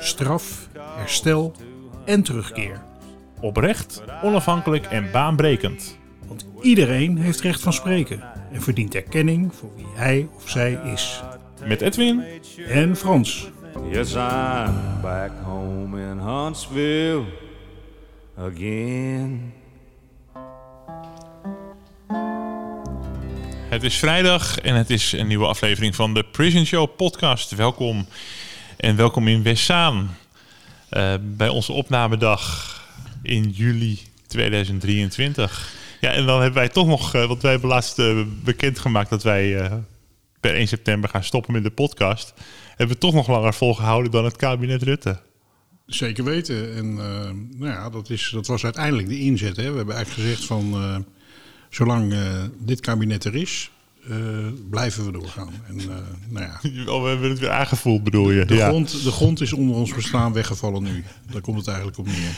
straf, 0.00 0.68
herstel 0.96 1.54
en 2.04 2.22
terugkeer. 2.22 2.82
Oprecht, 3.40 4.02
onafhankelijk 4.22 4.86
en 4.86 5.10
baanbrekend. 5.10 5.98
Want 6.26 6.46
iedereen 6.62 7.18
heeft 7.18 7.40
recht 7.40 7.60
van 7.60 7.72
spreken 7.72 8.22
en 8.52 8.62
verdient 8.62 8.94
erkenning 8.94 9.54
voor 9.54 9.70
wie 9.76 9.86
hij 9.94 10.28
of 10.36 10.48
zij 10.48 10.80
is. 10.92 11.22
Met 11.64 11.80
Edwin 11.80 12.24
En 12.68 12.96
Frans. 12.96 13.50
Yes, 13.90 14.14
I'm 14.14 15.00
back 15.02 15.30
home 15.44 16.00
in 16.10 16.18
Huntsville 16.18 17.24
again. 18.38 19.52
Het 23.68 23.82
is 23.82 23.96
vrijdag 23.96 24.58
en 24.58 24.74
het 24.74 24.90
is 24.90 25.12
een 25.12 25.26
nieuwe 25.26 25.46
aflevering 25.46 25.94
van 25.94 26.14
de 26.14 26.24
Prison 26.24 26.66
Show 26.66 26.96
podcast. 26.96 27.54
Welkom 27.54 28.06
en 28.78 28.96
welkom 28.96 29.28
in 29.28 29.42
Westzaan. 29.42 30.16
Uh, 30.90 31.14
bij 31.22 31.48
onze 31.48 31.72
opnamedag 31.72 32.74
in 33.22 33.50
juli 33.50 34.00
2023. 34.26 35.74
Ja, 36.00 36.12
en 36.12 36.26
dan 36.26 36.40
hebben 36.40 36.58
wij 36.58 36.68
toch 36.68 36.86
nog, 36.86 37.14
uh, 37.14 37.26
want 37.26 37.42
wij 37.42 37.50
hebben 37.50 37.68
laatst 37.68 37.98
uh, 37.98 38.24
bekendgemaakt 38.44 39.10
dat 39.10 39.22
wij 39.22 39.70
per 40.40 40.54
1 40.54 40.68
september 40.68 41.10
gaan 41.10 41.24
stoppen 41.24 41.52
met 41.52 41.62
de 41.62 41.70
podcast. 41.70 42.34
Hebben 42.68 42.96
we 42.96 43.02
toch 43.02 43.14
nog 43.14 43.28
langer 43.28 43.54
volgehouden 43.54 44.10
dan 44.10 44.24
het 44.24 44.36
kabinet 44.36 44.82
Rutte. 44.82 45.20
Zeker 45.86 46.24
weten. 46.24 46.74
En 46.74 46.94
nou 47.58 47.72
ja, 47.72 47.90
dat, 47.90 48.10
is, 48.10 48.30
dat 48.32 48.46
was 48.46 48.64
uiteindelijk 48.64 49.08
de 49.08 49.18
inzet. 49.18 49.56
Hè. 49.56 49.70
We 49.70 49.76
hebben 49.76 49.94
eigenlijk 49.94 50.28
gezegd 50.28 50.44
van 50.44 51.04
zolang 51.70 52.14
dit 52.58 52.80
kabinet 52.80 53.24
er 53.24 53.34
is, 53.34 53.70
blijven 54.70 55.04
we 55.04 55.12
doorgaan. 55.12 55.52
En, 55.66 55.80
uh, 55.80 55.86
nou 56.28 56.46
ja. 56.46 56.60
Oh, 56.92 57.02
we 57.02 57.08
hebben 57.08 57.30
het 57.30 57.38
weer 57.38 57.50
aangevoeld, 57.50 58.04
bedoel 58.04 58.30
je? 58.30 58.44
De, 58.44 58.54
ja. 58.54 58.68
grond, 58.68 59.02
de 59.04 59.10
grond 59.10 59.40
is 59.40 59.52
onder 59.52 59.76
ons 59.76 59.94
bestaan 59.94 60.32
weggevallen 60.32 60.82
nu. 60.82 61.04
Daar 61.30 61.40
komt 61.40 61.58
het 61.58 61.66
eigenlijk 61.66 61.98
op 61.98 62.06
neer. 62.06 62.36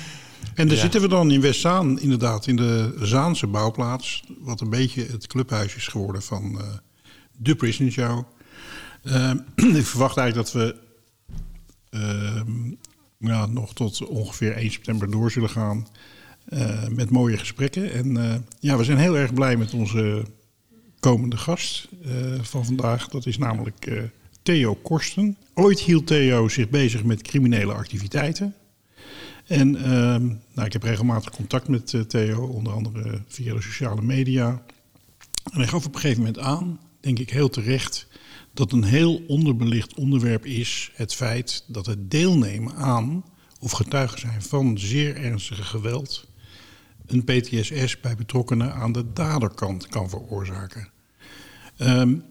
En 0.54 0.66
daar 0.66 0.76
ja. 0.76 0.82
zitten 0.82 1.00
we 1.00 1.08
dan 1.08 1.30
in 1.30 1.40
Westzaan, 1.40 2.00
inderdaad, 2.00 2.46
in 2.46 2.56
de 2.56 2.94
Zaanse 3.00 3.46
bouwplaats. 3.46 4.24
Wat 4.38 4.60
een 4.60 4.70
beetje 4.70 5.06
het 5.06 5.26
clubhuis 5.26 5.74
is 5.74 5.86
geworden 5.86 6.22
van 6.22 6.52
uh, 6.54 6.62
de 7.36 7.54
Prison 7.54 7.90
Show. 7.90 8.24
ik 9.80 9.86
verwacht 9.86 10.16
eigenlijk 10.16 10.34
dat 10.34 10.52
we 10.52 10.76
ja, 13.18 13.46
nog 13.46 13.74
tot 13.74 14.06
ongeveer 14.06 14.52
1 14.52 14.70
september 14.70 15.10
door 15.10 15.30
zullen 15.30 15.50
gaan. 15.50 15.86
Met 16.90 17.10
mooie 17.10 17.38
gesprekken. 17.38 17.92
En 17.92 18.44
ja, 18.60 18.76
we 18.76 18.84
zijn 18.84 18.98
heel 18.98 19.16
erg 19.16 19.34
blij 19.34 19.56
met 19.56 19.72
onze 19.72 20.24
komende 21.00 21.36
gast 21.36 21.88
uh, 22.06 22.12
van 22.40 22.64
vandaag. 22.64 23.08
Dat 23.08 23.26
is 23.26 23.38
namelijk 23.38 24.08
Theo 24.42 24.74
Korsten. 24.74 25.36
Ooit 25.54 25.80
hield 25.80 26.06
Theo 26.06 26.48
zich 26.48 26.68
bezig 26.68 27.04
met 27.04 27.22
criminele 27.22 27.72
activiteiten. 27.72 28.54
En 29.46 29.76
ehm, 29.76 30.26
nou, 30.26 30.66
ik 30.66 30.72
heb 30.72 30.82
regelmatig 30.82 31.30
contact 31.30 31.68
met 31.68 32.08
Theo, 32.08 32.46
onder 32.46 32.72
andere 32.72 33.22
via 33.26 33.54
de 33.54 33.62
sociale 33.62 34.02
media. 34.02 34.62
En 35.52 35.58
hij 35.58 35.66
gaf 35.66 35.86
op 35.86 35.94
een 35.94 36.00
gegeven 36.00 36.22
moment 36.22 36.38
aan, 36.38 36.80
denk 37.00 37.18
ik 37.18 37.30
heel 37.30 37.48
terecht, 37.48 38.06
dat 38.54 38.72
een 38.72 38.84
heel 38.84 39.22
onderbelicht 39.26 39.94
onderwerp 39.94 40.46
is 40.46 40.90
het 40.94 41.14
feit 41.14 41.64
dat 41.66 41.86
het 41.86 42.10
deelnemen 42.10 42.74
aan 42.74 43.24
of 43.60 43.72
getuigen 43.72 44.18
zijn 44.18 44.42
van 44.42 44.78
zeer 44.78 45.16
ernstige 45.16 45.62
geweld 45.62 46.28
een 47.12 47.24
PTSS 47.24 48.00
bij 48.00 48.16
betrokkenen 48.16 48.74
aan 48.74 48.92
de 48.92 49.12
daderkant 49.12 49.88
kan 49.88 50.08
veroorzaken. 50.08 50.88
Um, 51.78 52.24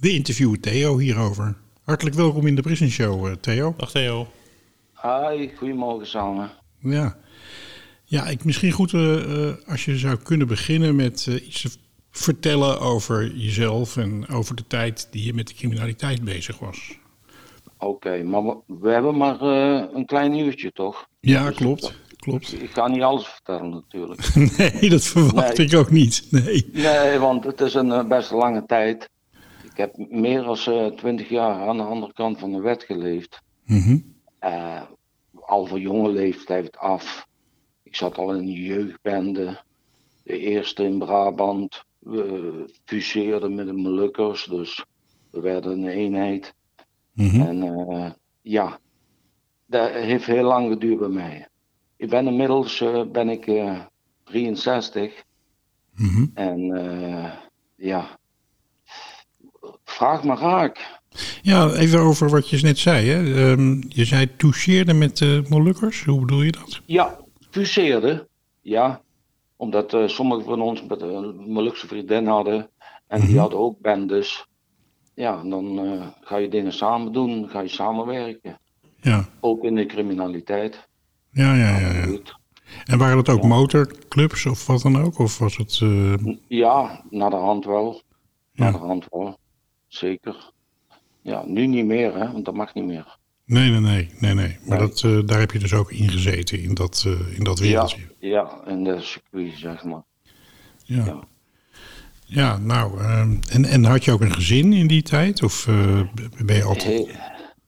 we 0.00 0.12
interviewen 0.12 0.60
Theo 0.60 0.98
hierover. 0.98 1.56
Hartelijk 1.84 2.16
welkom 2.16 2.46
in 2.46 2.54
de 2.54 2.62
Prison 2.62 2.88
Show, 2.88 3.26
uh, 3.26 3.32
Theo. 3.32 3.74
Dag 3.76 3.90
Theo. 3.90 4.26
Hi, 5.02 5.48
goedemorgen 5.56 6.06
samen. 6.06 6.50
Ja, 6.78 7.16
ja 8.04 8.26
ik, 8.26 8.44
misschien 8.44 8.72
goed 8.72 8.92
uh, 8.92 9.52
als 9.66 9.84
je 9.84 9.98
zou 9.98 10.16
kunnen 10.16 10.46
beginnen 10.46 10.96
met 10.96 11.26
uh, 11.28 11.46
iets 11.46 11.62
te 11.62 11.70
vertellen 12.10 12.80
over 12.80 13.36
jezelf 13.36 13.96
en 13.96 14.28
over 14.28 14.56
de 14.56 14.66
tijd 14.66 15.08
die 15.10 15.24
je 15.24 15.34
met 15.34 15.48
de 15.48 15.54
criminaliteit 15.54 16.24
bezig 16.24 16.58
was. 16.58 16.98
Oké, 17.78 17.86
okay, 17.86 18.22
maar 18.22 18.42
we, 18.44 18.56
we, 18.66 18.90
hebben 18.90 19.16
maar 19.16 19.40
een 19.40 20.06
klein 20.06 20.38
uurtje, 20.38 20.72
toch? 20.72 21.08
Ja, 21.20 21.46
dus 21.46 21.56
klopt. 21.56 22.05
Klopt. 22.26 22.62
Ik 22.62 22.70
ga 22.70 22.88
niet 22.88 23.02
alles 23.02 23.26
vertellen 23.26 23.70
natuurlijk. 23.70 24.34
nee, 24.58 24.90
dat 24.90 25.04
verwacht 25.04 25.56
nee. 25.56 25.66
ik 25.66 25.74
ook 25.74 25.90
niet. 25.90 26.26
Nee. 26.30 26.70
nee, 26.72 27.18
want 27.18 27.44
het 27.44 27.60
is 27.60 27.74
een 27.74 28.08
best 28.08 28.30
lange 28.30 28.66
tijd. 28.66 29.10
Ik 29.64 29.76
heb 29.76 29.96
meer 29.96 30.42
dan 30.42 30.94
twintig 30.96 31.28
jaar 31.28 31.68
aan 31.68 31.76
de 31.76 31.82
andere 31.82 32.12
kant 32.12 32.38
van 32.38 32.52
de 32.52 32.60
wet 32.60 32.82
geleefd. 32.82 33.42
Mm 33.64 33.80
-hmm. 33.80 34.14
uh, 34.44 34.82
al 35.32 35.66
voor 35.66 35.80
jonge 35.80 36.10
leeftijd 36.10 36.76
af. 36.76 37.26
Ik 37.82 37.96
zat 37.96 38.18
al 38.18 38.32
in 38.32 38.38
een 38.38 38.52
jeugdbende. 38.52 39.60
De 40.22 40.38
eerste 40.38 40.84
in 40.84 40.98
Brabant. 40.98 41.84
We 41.98 42.64
fuseerden 42.84 43.54
met 43.54 43.66
de 43.66 43.72
Molukkers, 43.72 44.44
dus 44.44 44.84
we 45.30 45.40
werden 45.40 45.72
een 45.72 45.88
eenheid. 45.88 46.54
Mm 47.12 47.28
-hmm. 47.28 47.46
En 47.46 47.64
uh, 47.64 48.10
ja, 48.42 48.78
dat 49.66 49.90
heeft 49.90 50.26
heel 50.26 50.44
lang 50.44 50.68
geduurd 50.72 50.98
bij 50.98 51.08
mij. 51.08 51.48
Ik 51.96 52.08
ben 52.08 52.26
inmiddels 52.26 52.80
uh, 52.80 53.02
ben 53.12 53.28
ik 53.28 53.46
uh, 53.46 53.80
63. 54.24 55.24
Mm 55.94 56.08
-hmm. 56.08 56.30
En 56.34 56.60
uh, 56.60 57.32
ja, 57.76 58.18
vraag 59.84 60.24
maar 60.24 60.38
raak. 60.38 61.00
Ja, 61.42 61.70
even 61.70 62.00
over 62.00 62.30
wat 62.30 62.48
je 62.48 62.58
net 62.62 62.78
zei. 62.78 63.08
Hè? 63.08 63.50
Um, 63.50 63.82
je 63.88 64.04
zei 64.04 64.36
toucheerde 64.36 64.94
met 64.94 65.16
de 65.16 65.44
Molukkers. 65.48 66.04
Hoe 66.04 66.20
bedoel 66.20 66.42
je 66.42 66.52
dat? 66.52 66.80
Ja, 66.86 67.18
fuseerde. 67.50 68.28
Ja, 68.62 69.00
omdat 69.56 69.94
uh, 69.94 70.08
sommigen 70.08 70.44
van 70.44 70.60
ons 70.60 70.86
met 70.86 71.00
een 71.00 71.52
Molukse 71.52 71.86
vriendin 71.86 72.26
hadden. 72.26 72.54
En 72.54 72.68
mm 73.08 73.18
-hmm. 73.18 73.26
die 73.26 73.38
hadden 73.38 73.58
ook 73.58 73.80
bendes. 73.80 74.46
Ja, 75.14 75.40
en 75.40 75.50
dan 75.50 76.02
ga 76.20 76.36
je 76.36 76.48
dingen 76.48 76.72
samen 76.72 77.12
doen. 77.12 77.48
Ga 77.48 77.60
je 77.60 77.68
samenwerken. 77.68 78.60
Ja. 79.00 79.28
Ook 79.40 79.64
in 79.64 79.74
de 79.74 79.86
criminaliteit. 79.86 80.88
Ja, 81.36 81.54
ja, 81.54 81.78
ja. 81.78 81.92
ja. 81.92 82.18
En 82.84 82.98
waren 82.98 83.16
het 83.16 83.28
ook 83.28 83.42
ja. 83.42 83.48
motorclubs 83.48 84.46
of 84.46 84.66
wat 84.66 84.82
dan 84.82 85.02
ook? 85.02 85.18
Of 85.18 85.38
was 85.38 85.56
het... 85.56 85.80
Uh... 85.82 86.14
Ja, 86.48 87.04
naar 87.10 87.30
de 87.30 87.36
hand 87.36 87.64
wel. 87.64 88.02
Naar 88.52 88.72
de 88.72 88.78
hand 88.78 89.06
wel. 89.10 89.38
Zeker. 89.86 90.50
Ja, 91.22 91.42
nu 91.46 91.66
niet 91.66 91.84
meer, 91.84 92.14
hè, 92.14 92.32
want 92.32 92.44
dat 92.44 92.54
mag 92.54 92.74
niet 92.74 92.84
meer. 92.84 93.18
Nee, 93.44 93.70
nee, 93.70 93.80
nee. 93.80 94.10
nee, 94.18 94.34
nee. 94.34 94.58
Maar 94.66 94.78
nee. 94.78 94.88
Dat, 94.88 95.02
uh, 95.02 95.26
daar 95.26 95.38
heb 95.38 95.50
je 95.50 95.58
dus 95.58 95.72
ook 95.72 95.92
in 95.92 96.08
gezeten, 96.08 96.62
in 96.62 96.74
dat, 96.74 97.04
uh, 97.06 97.36
in 97.38 97.44
dat 97.44 97.58
wereldje. 97.58 98.00
Ja, 98.18 98.28
ja, 98.28 98.70
in 98.70 98.84
de 98.84 99.00
circuit, 99.00 99.52
zeg 99.56 99.84
maar. 99.84 100.02
Ja. 100.84 101.04
Ja, 101.04 101.20
ja 102.24 102.58
nou, 102.58 103.00
en, 103.50 103.64
en 103.64 103.84
had 103.84 104.04
je 104.04 104.12
ook 104.12 104.20
een 104.20 104.32
gezin 104.32 104.72
in 104.72 104.86
die 104.86 105.02
tijd? 105.02 105.42
Of 105.42 105.64
ben 106.44 106.56
je 106.56 106.64
altijd... 106.64 107.06
Hey, 107.06 107.16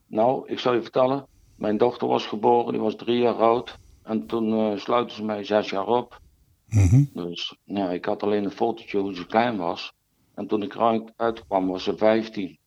nou, 0.07 0.49
ik 0.49 0.59
zal 0.59 0.75
je 0.75 0.83
vertellen. 0.83 1.27
Mijn 1.59 1.77
dochter 1.77 2.09
was 2.09 2.27
geboren, 2.27 2.73
die 2.73 2.83
was 2.83 2.97
drie 2.97 3.19
jaar 3.19 3.35
oud. 3.35 3.79
En 4.03 4.27
toen 4.27 4.73
uh, 4.73 4.79
sluiten 4.79 5.17
ze 5.17 5.25
mij 5.25 5.45
zes 5.45 5.71
jaar 5.71 5.87
op. 5.87 6.21
Mm 6.69 6.89
-hmm. 6.89 7.11
Dus 7.13 7.57
ja, 7.65 7.91
ik 7.91 8.05
had 8.05 8.23
alleen 8.23 8.45
een 8.45 8.51
fotootje 8.51 8.99
hoe 8.99 9.15
ze 9.15 9.27
klein 9.27 9.57
was. 9.57 9.93
En 10.35 10.47
toen 10.47 10.63
ik 10.63 10.75
eruit 10.75 11.13
uitkwam 11.17 11.67
was 11.67 11.85
ze 11.85 11.97
vijftien. 11.97 12.59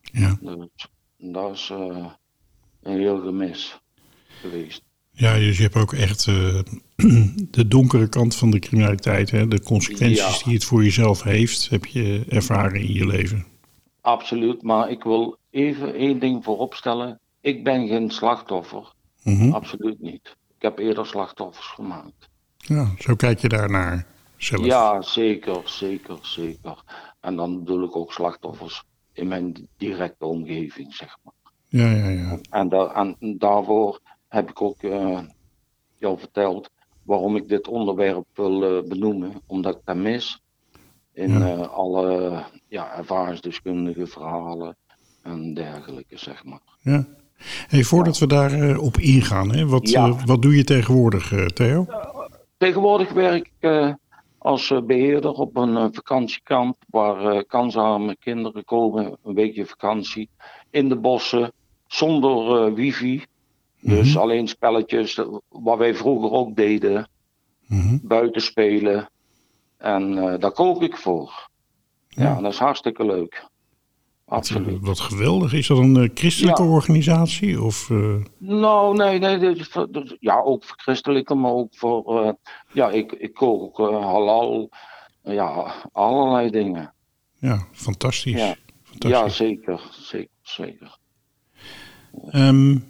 Ja. 0.00 0.38
Dus 0.40 0.88
dat 1.16 1.52
is 1.52 1.70
uh, 1.70 2.06
een 2.82 2.98
heel 2.98 3.20
gemis 3.20 3.80
geweest. 4.40 4.82
Ja, 5.10 5.34
dus 5.34 5.56
je 5.56 5.62
hebt 5.62 5.76
ook 5.76 5.92
echt 5.92 6.26
uh, 6.26 6.60
de 7.50 7.68
donkere 7.68 8.08
kant 8.08 8.34
van 8.34 8.50
de 8.50 8.58
criminaliteit. 8.58 9.30
Hè? 9.30 9.48
De 9.48 9.62
consequenties 9.62 10.38
ja. 10.38 10.44
die 10.44 10.54
het 10.54 10.64
voor 10.64 10.82
jezelf 10.82 11.22
heeft, 11.22 11.68
heb 11.68 11.86
je 11.86 12.24
ervaren 12.28 12.80
in 12.80 12.92
je 12.92 13.06
leven. 13.06 13.46
Absoluut, 14.00 14.62
maar 14.62 14.90
ik 14.90 15.02
wil 15.02 15.38
even 15.50 15.94
één 15.94 16.18
ding 16.18 16.44
vooropstellen. 16.44 17.20
Ik 17.40 17.64
ben 17.64 17.88
geen 17.88 18.10
slachtoffer. 18.10 18.92
Mm 19.22 19.36
-hmm. 19.38 19.52
Absoluut 19.52 20.00
niet. 20.00 20.36
Ik 20.56 20.62
heb 20.62 20.78
eerder 20.78 21.06
slachtoffers 21.06 21.66
gemaakt. 21.66 22.28
Ja, 22.56 22.92
zo 22.98 23.14
kijk 23.14 23.38
je 23.38 23.48
daarnaar 23.48 24.06
zelf. 24.36 24.64
Ja, 24.64 25.02
zeker, 25.02 25.62
zeker, 25.64 26.18
zeker. 26.22 26.82
En 27.20 27.36
dan 27.36 27.58
bedoel 27.58 27.84
ik 27.84 27.96
ook 27.96 28.12
slachtoffers 28.12 28.84
in 29.12 29.28
mijn 29.28 29.68
directe 29.76 30.26
omgeving, 30.26 30.94
zeg 30.94 31.16
maar. 31.22 31.34
Ja, 31.68 31.90
ja, 31.90 32.08
ja. 32.08 32.38
En, 32.50 32.68
da 32.68 32.94
en 32.94 33.38
daarvoor 33.38 34.00
heb 34.28 34.50
ik 34.50 34.62
ook 34.62 34.82
uh, 34.82 35.20
jou 35.96 36.18
verteld 36.18 36.70
waarom 37.02 37.36
ik 37.36 37.48
dit 37.48 37.68
onderwerp 37.68 38.26
wil 38.34 38.76
uh, 38.76 38.88
benoemen. 38.88 39.42
Omdat 39.46 39.74
ik 39.74 39.80
dat 39.84 39.96
mis 39.96 40.42
in 41.12 41.30
ja. 41.30 41.56
uh, 41.56 41.68
alle 41.68 42.44
ja, 42.68 42.96
ervaringsdeskundige 42.96 44.06
verhalen 44.06 44.76
en 45.22 45.54
dergelijke, 45.54 46.18
zeg 46.18 46.44
maar. 46.44 46.60
Ja. 46.80 47.06
Hey, 47.68 47.82
voordat 47.82 48.18
we 48.18 48.26
daarop 48.26 48.78
op 48.78 48.98
ingaan, 48.98 49.50
hè, 49.50 49.66
wat, 49.66 49.90
ja. 49.90 50.24
wat 50.24 50.42
doe 50.42 50.56
je 50.56 50.64
tegenwoordig, 50.64 51.52
Theo? 51.54 51.86
tegenwoordig 52.56 53.12
werk 53.12 53.50
ik 53.58 53.96
als 54.38 54.72
beheerder 54.86 55.30
op 55.30 55.56
een 55.56 55.94
vakantiekamp 55.94 56.76
waar 56.90 57.44
kansarme 57.44 58.16
kinderen 58.16 58.64
komen, 58.64 59.16
een 59.24 59.34
weekje 59.34 59.66
vakantie, 59.66 60.28
in 60.70 60.88
de 60.88 60.96
bossen, 60.96 61.52
zonder 61.86 62.74
wifi. 62.74 63.24
Dus 63.80 64.06
mm 64.06 64.12
-hmm. 64.12 64.20
alleen 64.20 64.48
spelletjes, 64.48 65.20
wat 65.48 65.78
wij 65.78 65.94
vroeger 65.94 66.30
ook 66.30 66.56
deden. 66.56 67.08
Mm 67.66 67.80
-hmm. 67.80 68.00
Buiten 68.02 68.42
spelen. 68.42 69.10
En 69.76 70.14
daar 70.14 70.52
kook 70.52 70.82
ik 70.82 70.96
voor. 70.96 71.48
Ja. 72.08 72.24
ja. 72.24 72.40
dat 72.40 72.52
is 72.52 72.58
hartstikke 72.58 73.06
leuk. 73.06 73.46
Absoluut. 74.28 74.78
Wat, 74.80 75.00
geweldig. 75.00 75.52
Is 75.52 75.66
dat 75.66 75.78
een 75.78 75.96
uh, 75.96 76.08
christelijke 76.14 76.62
ja. 76.62 76.68
organisatie? 76.68 77.62
Of, 77.62 77.88
uh... 77.88 78.14
Nou, 78.38 78.96
nee, 78.96 79.18
nee. 79.18 79.62
Ja, 80.20 80.40
ook 80.40 80.64
voor 80.64 80.76
christelijke, 80.76 81.34
maar 81.34 81.52
ook 81.52 81.76
voor. 81.76 82.36
ja, 82.72 82.90
ik, 82.90 83.12
ik 83.12 83.34
kook 83.34 83.76
halal. 83.78 84.70
Ja, 85.22 85.74
allerlei 85.92 86.50
dingen. 86.50 86.94
Ja, 87.38 87.66
fantastisch. 87.72 88.40
Ja, 88.40 88.54
fantastisch. 88.82 89.20
ja 89.20 89.28
zeker. 89.28 89.80
Zeker, 89.90 90.30
zeker. 90.42 90.98
Um, 92.32 92.84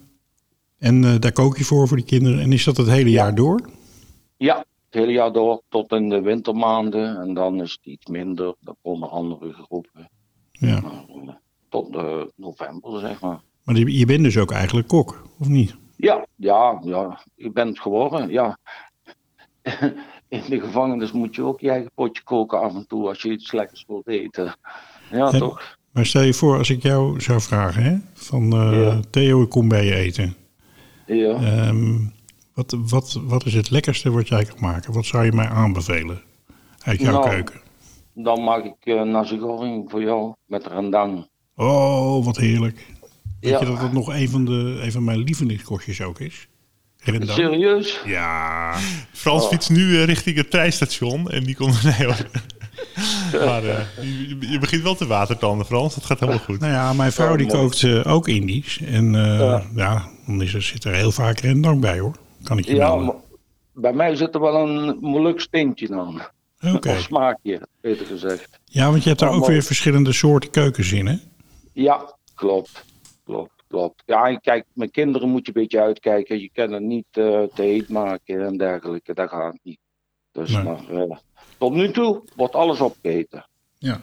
en 0.77 1.03
uh, 1.03 1.15
daar 1.19 1.31
kook 1.31 1.57
je 1.57 1.63
voor 1.63 1.87
voor 1.87 1.97
die 1.97 2.05
kinderen. 2.05 2.39
En 2.39 2.53
is 2.53 2.63
dat 2.63 2.77
het 2.77 2.87
hele 2.87 3.09
ja. 3.09 3.23
jaar 3.23 3.35
door? 3.35 3.69
Ja, 4.37 4.57
het 4.57 4.93
hele 4.93 5.11
jaar 5.11 5.31
door 5.31 5.61
tot 5.69 5.91
in 5.91 6.09
de 6.09 6.21
wintermaanden. 6.21 7.21
En 7.21 7.33
dan 7.33 7.61
is 7.61 7.71
het 7.71 7.85
iets 7.85 8.05
minder. 8.05 8.55
Dan 8.59 8.75
komen 8.81 9.09
andere 9.09 9.53
groepen. 9.53 10.09
Ja. 10.59 10.81
Tot 11.69 11.95
uh, 11.95 12.21
november, 12.35 12.99
zeg 12.99 13.21
maar. 13.21 13.39
Maar 13.63 13.77
je 13.77 14.05
bent 14.05 14.23
dus 14.23 14.37
ook 14.37 14.51
eigenlijk 14.51 14.87
kok, 14.87 15.23
of 15.39 15.47
niet? 15.47 15.75
Ja, 15.95 16.25
ja, 16.35 16.81
ja. 16.83 17.21
Ik 17.35 17.53
ben 17.53 17.67
het 17.67 17.79
geworden, 17.79 18.29
ja. 18.29 18.57
in 20.27 20.41
de 20.49 20.59
gevangenis 20.59 21.11
moet 21.11 21.35
je 21.35 21.43
ook 21.43 21.59
je 21.59 21.69
eigen 21.69 21.91
potje 21.95 22.23
koken 22.23 22.59
af 22.61 22.75
en 22.75 22.87
toe 22.87 23.07
als 23.07 23.21
je 23.21 23.31
iets 23.31 23.51
lekkers 23.51 23.85
wilt 23.87 24.07
eten. 24.07 24.55
Ja, 25.11 25.31
en, 25.31 25.39
toch? 25.39 25.77
Maar 25.91 26.05
stel 26.05 26.21
je 26.21 26.33
voor, 26.33 26.57
als 26.57 26.69
ik 26.69 26.81
jou 26.81 27.21
zou 27.21 27.41
vragen, 27.41 27.83
hè? 27.83 27.97
Van 28.13 28.51
ja. 28.51 28.99
Theo, 29.09 29.41
ik 29.41 29.49
kom 29.49 29.67
bij 29.67 29.85
je 29.85 29.95
eten. 29.95 30.35
Ja. 31.05 31.67
Um, 31.67 32.13
wat, 32.53 32.75
wat, 32.77 33.19
wat 33.23 33.45
is 33.45 33.53
het 33.53 33.69
lekkerste 33.69 34.11
wat 34.11 34.27
jij 34.27 34.45
kan 34.45 34.57
maken? 34.59 34.93
Wat 34.93 35.05
zou 35.05 35.25
je 35.25 35.31
mij 35.31 35.47
aanbevelen 35.47 36.21
uit 36.83 36.99
jouw 36.99 37.11
nou, 37.11 37.29
keuken? 37.29 37.61
Dan 38.23 38.43
maak 38.43 38.63
ik 38.63 38.75
uh, 38.83 39.01
nasi 39.01 39.37
goreng 39.39 39.89
voor 39.91 40.01
jou 40.01 40.33
met 40.45 40.67
rendang. 40.67 41.27
Oh, 41.55 42.25
wat 42.25 42.37
heerlijk. 42.37 42.85
Weet 43.39 43.51
Ja. 43.51 43.59
je 43.59 43.65
dat 43.65 43.81
het 43.81 43.91
nog 43.93 44.07
een 44.13 44.29
van, 44.29 44.45
de, 44.45 44.79
een 44.83 44.91
van 44.91 45.03
mijn 45.03 45.19
lievelingskostjes 45.19 46.01
ook 46.01 46.19
is? 46.19 46.47
Rendang. 46.97 47.31
Serieus? 47.31 48.01
Ja. 48.05 48.73
Frans 49.11 49.43
Oh. 49.43 49.49
fietst 49.49 49.69
nu 49.69 49.81
uh, 49.81 50.03
richting 50.03 50.35
het 50.37 50.51
treinstation 50.51 51.29
en 51.29 51.43
die 51.43 51.55
komt... 51.55 51.83
Nee 51.97 52.05
hoor. 52.07 52.27
maar 53.45 53.63
uh, 53.63 53.79
je, 54.01 54.37
je, 54.51 54.59
begint 54.59 54.83
wel 54.83 54.95
te 54.95 55.07
watertanden, 55.07 55.65
Frans. 55.65 55.95
Dat 55.95 56.05
gaat 56.05 56.19
helemaal 56.19 56.41
goed. 56.41 56.59
Nou 56.59 56.71
ja, 56.73 56.93
mijn 56.93 57.11
vrouw 57.11 57.35
die 57.35 57.47
kookt 57.47 57.81
uh, 57.81 58.07
ook 58.13 58.27
Indisch. 58.27 58.81
En 58.81 59.13
uh, 59.13 59.39
ja. 59.39 59.63
ja, 59.75 60.09
dan 60.25 60.41
is 60.41 60.53
er, 60.53 60.61
zit 60.61 60.83
er 60.83 60.93
heel 60.93 61.11
vaak 61.11 61.39
rendang 61.39 61.81
bij 61.81 61.99
hoor. 61.99 62.15
Kan 62.43 62.57
ik 62.57 62.65
je 62.65 62.75
Ja, 62.75 63.13
bij 63.73 63.93
mij 63.93 64.15
zit 64.15 64.33
er 64.35 64.41
wel 64.41 64.67
een 64.67 64.97
moeilijk 65.01 65.39
steentje 65.41 65.95
aan. 65.95 66.21
Oké. 66.65 66.75
Okay. 66.75 66.99
Smaakje, 67.01 67.67
beter 67.81 68.05
gezegd. 68.05 68.59
Ja, 68.65 68.89
want 68.89 69.01
je 69.03 69.07
hebt 69.09 69.21
daar 69.21 69.29
Oh, 69.29 69.35
ook 69.35 69.45
weer 69.47 69.63
verschillende 69.63 70.13
soorten 70.13 70.49
keukens 70.49 70.91
in 70.91 71.07
hè? 71.07 71.15
Ja, 71.73 72.15
klopt. 72.35 72.85
Klopt, 73.25 73.63
klopt. 73.67 74.03
Ja, 74.05 74.27
en 74.27 74.41
kijk, 74.41 74.65
met 74.73 74.91
kinderen 74.91 75.29
moet 75.29 75.45
je 75.45 75.51
een 75.55 75.61
beetje 75.61 75.81
uitkijken. 75.81 76.39
Je 76.41 76.49
kan 76.53 76.71
het 76.71 76.83
niet 76.83 77.05
uh, 77.13 77.41
te 77.53 77.61
heet 77.61 77.89
maken 77.89 78.45
en 78.45 78.57
dergelijke. 78.57 79.13
Dat 79.13 79.29
gaat 79.29 79.57
niet. 79.63 79.79
Dus 80.31 80.51
Nee. 80.51 80.63
maar 80.63 80.79
uh, 80.91 81.15
tot 81.57 81.73
nu 81.73 81.91
toe 81.91 82.21
wordt 82.35 82.55
alles 82.55 82.79
opgegeten. 82.79 83.45
Ja. 83.77 84.01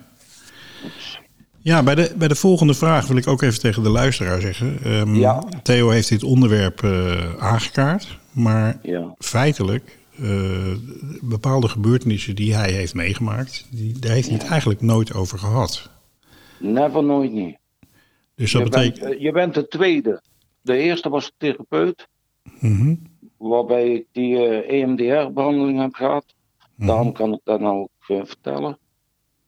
Ja, 1.59 1.83
bij 1.83 1.95
de, 1.95 2.15
bij 2.17 2.29
de 2.29 2.35
volgende 2.35 2.75
vraag 2.75 3.07
wil 3.07 3.17
ik 3.17 3.27
ook 3.27 3.43
even 3.43 3.61
tegen 3.61 3.83
de 3.83 3.89
luisteraar 3.89 4.41
zeggen. 4.41 4.93
Um, 4.93 5.15
Ja. 5.15 5.43
Theo 5.63 5.89
heeft 5.89 6.09
dit 6.09 6.23
onderwerp 6.23 6.83
uh, 6.83 7.37
aangekaart, 7.37 8.19
maar 8.33 8.79
Ja. 8.83 9.15
feitelijk 9.19 9.99
bepaalde 11.23 11.69
gebeurtenissen 11.69 12.35
die 12.35 12.55
hij 12.55 12.73
heeft 12.73 12.95
meegemaakt, 12.95 13.67
die, 13.71 13.99
daar 13.99 14.13
heeft 14.13 14.29
hij 14.29 14.37
het 14.39 14.49
eigenlijk 14.49 14.81
nooit 14.81 15.15
over 15.15 15.39
gehad. 15.39 15.91
Never, 16.59 17.05
nooit 17.05 17.33
niet. 17.33 17.57
Dus 18.35 18.53
dat 18.53 18.63
je, 18.63 18.69
betekent. 18.69 19.01
bent, 19.01 19.15
uh, 19.15 19.21
je 19.21 19.33
bent 19.33 19.55
de 19.55 19.69
tweede. 19.69 20.23
De 20.63 20.77
eerste 20.77 21.09
was 21.09 21.27
de 21.27 21.33
therapeut, 21.37 22.09
Mm-hmm. 22.61 23.03
waarbij 23.37 23.95
ik 23.95 24.07
die 24.13 24.39
EMDR-behandeling 24.65 25.81
heb 25.81 25.95
gehad. 25.95 26.35
Mhm. 26.75 26.87
Daarom 26.87 27.13
kan 27.13 27.33
ik 27.33 27.41
dat 27.45 27.61
nou 27.61 27.77
ook 27.79 28.27
vertellen. 28.27 28.79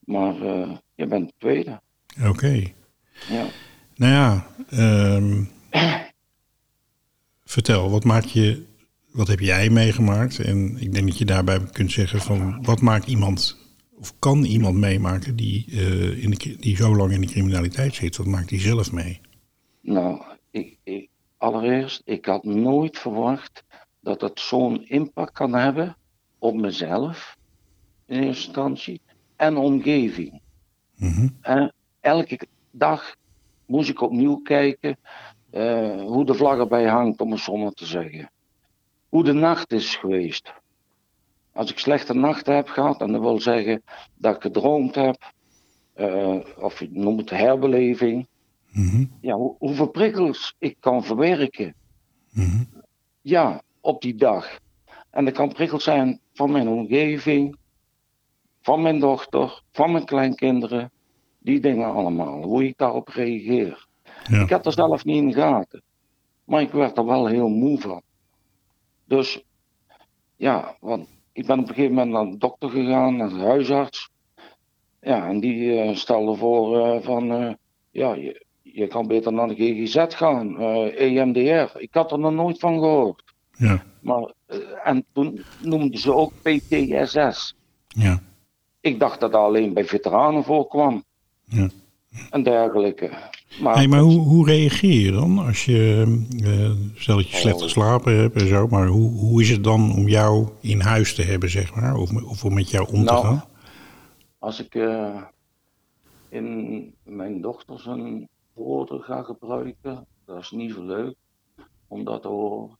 Maar 0.04 0.42
uh, 0.42 0.76
je 0.94 1.06
bent 1.06 1.28
de 1.28 1.34
tweede. 1.38 1.80
Oké. 2.18 2.28
Okay. 2.28 2.74
Ja. 3.28 3.46
Nou 3.96 4.12
ja, 4.12 4.46
um, 5.16 5.50
vertel, 7.44 7.90
wat 7.90 8.04
maak 8.04 8.24
je, 8.24 8.64
wat 9.12 9.28
heb 9.28 9.40
jij 9.40 9.70
meegemaakt? 9.70 10.38
En 10.38 10.76
ik 10.80 10.94
denk 10.94 11.06
dat 11.06 11.18
je 11.18 11.24
daarbij 11.24 11.60
kunt 11.72 11.92
zeggen 11.92 12.20
van, 12.20 12.62
wat 12.62 12.80
maakt 12.80 13.06
iemand, 13.06 13.56
of 13.98 14.18
kan 14.18 14.44
iemand 14.44 14.76
meemaken 14.76 15.36
die, 15.36 15.64
uh, 15.68 16.22
in 16.22 16.30
de, 16.30 16.56
die 16.56 16.76
zo 16.76 16.96
lang 16.96 17.12
in 17.12 17.20
de 17.20 17.26
criminaliteit 17.26 17.94
zit? 17.94 18.16
Wat 18.16 18.26
maakt 18.26 18.48
die 18.48 18.60
zelf 18.60 18.92
mee? 18.92 19.20
Nou, 19.80 20.22
ik, 20.50 20.78
ik, 20.84 21.08
allereerst, 21.36 22.02
ik 22.04 22.26
had 22.26 22.44
nooit 22.44 22.98
verwacht 22.98 23.64
dat 24.00 24.20
het 24.20 24.40
zo'n 24.40 24.88
impact 24.88 25.32
kan 25.32 25.54
hebben 25.54 25.96
op 26.38 26.54
mezelf, 26.54 27.36
in 28.06 28.22
eerste 28.22 28.46
instantie, 28.46 29.00
en 29.36 29.56
omgeving. 29.56 30.40
En 31.40 31.72
elke 32.00 32.38
dag 32.70 33.14
moest 33.66 33.88
ik 33.88 34.00
opnieuw 34.00 34.36
kijken 34.36 34.96
uh, 35.52 36.02
hoe 36.02 36.24
de 36.24 36.34
vlag 36.34 36.58
erbij 36.58 36.86
hangt, 36.86 37.20
om 37.20 37.30
het 37.30 37.40
zo 37.40 37.56
maar 37.56 37.72
te 37.72 37.86
zeggen. 37.86 38.30
Hoe 39.08 39.24
de 39.24 39.32
nacht 39.32 39.72
is 39.72 39.96
geweest. 39.96 40.52
Als 41.52 41.70
ik 41.70 41.78
slechte 41.78 42.14
nachten 42.14 42.54
heb 42.54 42.68
gehad, 42.68 43.00
en 43.00 43.12
dat 43.12 43.20
wil 43.20 43.40
zeggen 43.40 43.82
dat 44.14 44.36
ik 44.36 44.42
gedroomd 44.42 44.94
heb, 44.94 45.32
uh, 45.96 46.38
of 46.58 46.78
je 46.80 46.88
noemt 46.90 47.20
het 47.20 47.30
herbeleving, 47.30 48.26
mm-hmm. 48.70 49.10
ja, 49.20 49.34
hoe, 49.34 49.54
hoeveel 49.58 49.88
prikkels 49.88 50.54
ik 50.58 50.76
kan 50.80 51.04
verwerken. 51.04 51.74
Mm-hmm. 52.30 52.68
Ja, 53.20 53.62
op 53.80 54.02
die 54.02 54.14
dag. 54.14 54.58
En 55.10 55.24
dat 55.24 55.34
kan 55.34 55.52
prikkels 55.52 55.84
zijn 55.84 56.20
van 56.32 56.50
mijn 56.50 56.68
omgeving, 56.68 57.56
van 58.60 58.82
mijn 58.82 59.00
dochter, 59.00 59.62
van 59.72 59.92
mijn 59.92 60.04
kleinkinderen. 60.04 60.90
Die 61.38 61.60
dingen 61.60 61.92
allemaal, 61.92 62.42
hoe 62.42 62.64
ik 62.64 62.76
daarop 62.76 63.08
reageer. 63.08 63.86
Ja. 64.28 64.42
Ik 64.42 64.50
had 64.50 64.66
er 64.66 64.72
zelf 64.72 65.04
niet 65.04 65.16
in 65.16 65.28
de 65.28 65.34
gaten. 65.34 65.82
Maar 66.44 66.60
ik 66.60 66.70
werd 66.70 66.98
er 66.98 67.04
wel 67.04 67.26
heel 67.26 67.48
moe 67.48 67.80
van. 67.80 68.02
Dus 69.08 69.42
ja, 70.36 70.76
want 70.80 71.08
ik 71.32 71.46
ben 71.46 71.58
op 71.58 71.68
een 71.68 71.74
gegeven 71.74 71.94
moment 71.94 72.12
naar 72.12 72.30
de 72.30 72.38
dokter 72.38 72.70
gegaan, 72.70 73.16
naar 73.16 73.28
de 73.28 73.38
huisarts. 73.38 74.10
Ja, 75.00 75.26
en 75.28 75.40
die 75.40 75.86
uh, 75.88 75.94
stelde 75.94 76.36
voor 76.36 76.76
uh, 76.76 77.02
van, 77.02 77.42
uh, 77.42 77.52
ja, 77.90 78.14
je, 78.14 78.46
je, 78.62 78.86
kan 78.86 79.06
beter 79.06 79.32
naar 79.32 79.48
de 79.48 79.54
GGZ 79.54 80.04
gaan, 80.08 80.58
EMDR. 80.90 81.78
Ik 81.78 81.94
had 81.94 82.12
er 82.12 82.18
nog 82.18 82.32
nooit 82.32 82.58
van 82.58 82.78
gehoord. 82.78 83.22
Ja. 83.52 83.82
Maar, 84.00 84.32
en 84.84 85.04
toen 85.12 85.44
noemden 85.62 86.00
ze 86.00 86.14
ook 86.14 86.32
PTSS. 86.42 87.54
Ja. 87.88 88.20
Ik 88.80 89.00
dacht 89.00 89.20
dat 89.20 89.32
dat 89.32 89.42
alleen 89.42 89.74
bij 89.74 89.84
veteranen 89.84 90.44
voorkwam. 90.44 91.04
Ja. 91.44 91.68
En 92.30 92.42
dergelijke. 92.42 93.10
Maar, 93.60 93.74
hey, 93.74 93.88
maar 93.88 94.00
hoe, 94.00 94.18
hoe 94.18 94.46
reageer 94.46 95.00
je 95.00 95.12
dan 95.12 95.38
als 95.38 95.64
je, 95.64 96.04
uh, 96.36 97.00
stel 97.00 97.16
dat 97.16 97.30
je 97.30 97.36
slecht 97.36 97.62
geslapen 97.62 98.16
hebt 98.16 98.40
en 98.40 98.46
zo, 98.46 98.66
maar 98.66 98.86
hoe, 98.86 99.10
hoe 99.10 99.42
is 99.42 99.50
het 99.50 99.64
dan 99.64 99.94
om 99.94 100.08
jou 100.08 100.48
in 100.60 100.80
huis 100.80 101.14
te 101.14 101.22
hebben, 101.22 101.50
zeg 101.50 101.74
maar, 101.74 101.96
of, 101.96 102.22
of 102.22 102.44
om 102.44 102.54
met 102.54 102.70
jou 102.70 102.88
om 102.92 103.04
nou, 103.04 103.20
te 103.20 103.26
gaan? 103.26 103.44
Als 104.38 104.60
ik 104.60 104.74
uh, 104.74 105.22
in 106.28 106.94
mijn 107.02 107.40
dochter 107.40 107.80
zijn 107.80 108.28
woorden 108.54 109.00
ga 109.00 109.22
gebruiken, 109.22 110.06
dat 110.24 110.38
is 110.38 110.50
niet 110.50 110.72
zo 110.72 110.82
leuk 110.82 111.14
om 111.88 112.04
dat 112.04 112.22
te 112.22 112.28
horen. 112.28 112.76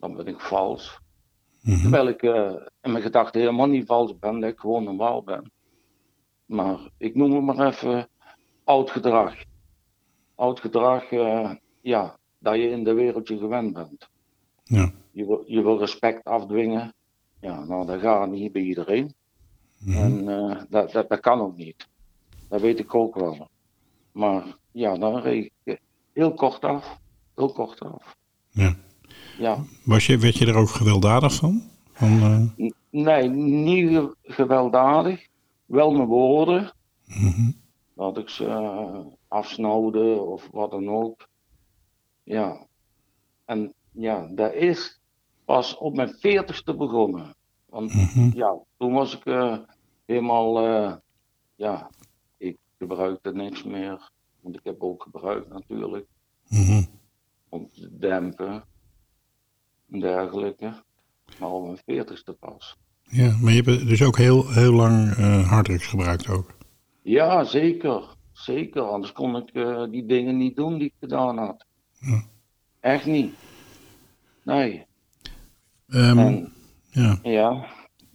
Dan 0.00 0.16
ben 0.16 0.26
ik 0.26 0.40
vals. 0.40 1.00
Mm-hmm. 1.62 1.82
Terwijl 1.82 2.08
ik 2.08 2.22
uh, 2.22 2.52
in 2.82 2.90
mijn 2.90 3.02
gedachten 3.02 3.40
helemaal 3.40 3.66
niet 3.66 3.86
vals 3.86 4.18
ben, 4.18 4.40
dat 4.40 4.50
ik 4.50 4.58
gewoon 4.58 4.84
normaal 4.84 5.22
ben. 5.22 5.50
Maar 6.46 6.78
ik 6.98 7.14
noem 7.14 7.32
het 7.32 7.56
maar 7.56 7.66
even 7.66 8.08
oud 8.64 8.90
gedrag. 8.90 9.34
Oud 10.36 10.60
gedrag, 10.60 11.10
uh, 11.12 11.50
ja, 11.80 12.16
dat 12.38 12.54
je 12.54 12.70
in 12.70 12.84
de 12.84 12.92
wereld 12.92 13.28
je 13.28 13.38
gewend 13.38 13.72
bent. 13.72 14.08
Ja. 14.64 14.92
Je 15.10 15.26
wil, 15.26 15.44
je 15.46 15.62
wil 15.62 15.78
respect 15.78 16.24
afdwingen. 16.24 16.94
Ja, 17.40 17.64
nou, 17.64 17.86
dat 17.86 18.00
gaat 18.00 18.30
niet 18.30 18.52
bij 18.52 18.62
iedereen. 18.62 19.14
Mhm. 19.78 19.96
En 19.98 20.28
eh, 20.28 20.60
dat, 20.68 20.92
dat, 20.92 21.08
dat 21.08 21.20
kan 21.20 21.40
ook 21.40 21.56
niet. 21.56 21.88
Dat 22.48 22.60
weet 22.60 22.78
ik 22.78 22.94
ook 22.94 23.14
wel. 23.14 23.48
Maar 24.12 24.44
ja, 24.72 24.96
dan 24.98 25.18
reed 25.20 25.50
ik 25.64 25.80
heel 26.12 26.34
kort 26.34 26.64
af. 26.64 26.98
Heel 27.34 27.52
kort 27.52 27.80
af. 27.80 28.16
Ja. 28.50 28.76
Ja. 29.38 29.64
Was 29.84 30.06
je, 30.06 30.18
werd 30.18 30.36
je 30.36 30.46
er 30.46 30.56
ook 30.56 30.68
gewelddadig 30.68 31.34
van? 31.34 31.62
van 31.92 32.20
eh, 32.56 32.70
Nee, 32.90 33.28
niet 33.28 33.88
ge- 33.90 34.14
gewelddadig. 34.22 35.26
Wel 35.66 35.90
mijn 35.92 36.08
woorden. 36.08 36.72
mhm. 37.06 37.50
Dat 37.96 38.18
ik 38.18 38.28
ze 38.28 38.46
eh, 38.46 38.98
afsnauwde 39.28 40.20
of 40.20 40.48
wat 40.52 40.70
dan 40.70 40.88
ook. 40.88 41.28
Ja. 42.22 42.66
En 43.44 43.74
ja, 43.92 44.28
dat 44.34 44.54
is 44.54 45.00
pas 45.44 45.76
op 45.76 45.94
mijn 45.96 46.14
veertigste 46.20 46.74
begonnen. 46.76 47.34
Want 47.66 47.94
Mhm. 47.94 48.30
ja, 48.36 48.58
toen 48.78 48.92
was 48.92 49.16
ik 49.16 49.24
eh, 49.26 49.58
helemaal, 50.06 50.58
eh, 50.66 50.94
ja, 51.54 51.90
ik 52.36 52.56
gebruikte 52.78 53.32
niks 53.32 53.62
meer. 53.64 54.10
Want 54.40 54.56
ik 54.56 54.64
heb 54.64 54.82
ook 54.82 55.02
gebruikt 55.02 55.48
natuurlijk, 55.48 56.06
Mhm. 56.48 56.82
om 57.48 57.68
te 57.68 57.98
dempen 57.98 58.64
en 59.90 60.00
dergelijke. 60.00 60.82
Maar 61.40 61.50
op 61.50 61.64
mijn 61.64 61.78
veertigste 61.84 62.32
pas. 62.32 62.76
Ja, 63.02 63.36
maar 63.40 63.52
je 63.52 63.62
hebt 63.62 63.86
dus 63.88 64.02
ook 64.02 64.16
heel, 64.16 64.52
heel 64.52 64.72
lang 64.72 65.10
eh 65.14 65.48
harddrugs 65.50 65.86
gebruikt 65.86 66.28
ook. 66.28 66.54
Ja, 67.06 67.44
zeker. 67.44 68.02
Zeker, 68.32 68.82
anders 68.82 69.12
kon 69.12 69.36
ik 69.36 69.50
eh, 69.52 69.84
die 69.90 70.06
dingen 70.06 70.36
niet 70.36 70.56
doen 70.56 70.78
die 70.78 70.86
ik 70.86 70.94
gedaan 71.00 71.38
had. 71.38 71.64
Echt 72.80 73.06
niet. 73.06 73.34
Nee. 74.42 74.86
Ehm, 75.88 76.18
En 76.18 76.52
ja. 76.90 77.18
ja, 77.22 77.66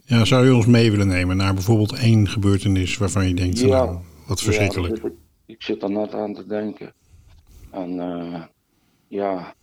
ja, 0.06 0.26
zou 0.26 0.46
je 0.46 0.56
ons 0.56 0.66
mee 0.66 0.92
willen 0.92 1.08
nemen 1.08 1.38
naar 1.38 1.54
bijvoorbeeld 1.54 1.94
één 1.94 2.28
gebeurtenis 2.28 2.98
waarvan 2.98 3.28
je 3.28 3.34
denkt, 3.34 3.60
Ja. 3.60 3.68
nou, 3.68 3.98
wat 4.28 4.42
verschrikkelijk. 4.42 5.04
ik, 5.04 5.14
ik 5.46 5.62
zit 5.62 5.84
er 5.84 5.92
net 5.92 6.14
aan 6.14 6.34
te 6.34 6.46
denken. 6.46 6.94
En 7.72 8.00
eh, 8.00 8.44
ja, 9.08 9.54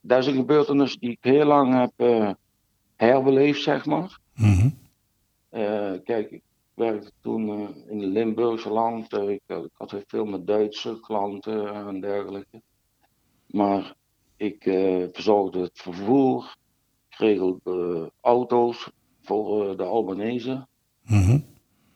dat 0.00 0.18
is 0.18 0.26
een 0.26 0.34
gebeurtenis 0.34 0.96
die 0.98 1.10
ik 1.10 1.18
heel 1.20 1.44
lang 1.46 1.74
heb 1.80 1.92
eh, 1.96 2.30
herbeleefd, 2.96 3.62
zeg 3.62 3.84
maar. 3.84 4.18
Mhm. 4.34 4.68
Eh, 5.48 5.92
kijk, 6.04 6.30
ik 6.30 6.42
werkte 6.74 7.10
toen 7.20 7.48
eh, 7.48 7.90
in 7.90 8.00
het 8.00 8.10
Limburgse 8.10 8.70
land. 8.70 9.12
Eh, 9.12 9.28
ik, 9.28 9.42
ik 9.46 9.70
had 9.72 9.90
heel 9.90 10.02
veel 10.06 10.24
met 10.24 10.46
Duitse 10.46 10.98
klanten 11.00 11.74
en 11.74 12.00
dergelijke. 12.00 12.62
Maar 13.46 13.94
ik 14.36 14.66
eh, 14.66 15.04
verzorgde 15.12 15.60
het 15.60 15.78
vervoer. 15.78 16.56
Ik 17.08 17.16
regelde 17.18 18.12
auto's 18.20 18.90
voor 19.22 19.70
eh, 19.70 19.76
de 19.76 19.84
Albanese. 19.84 20.66
Mhm. 21.02 21.38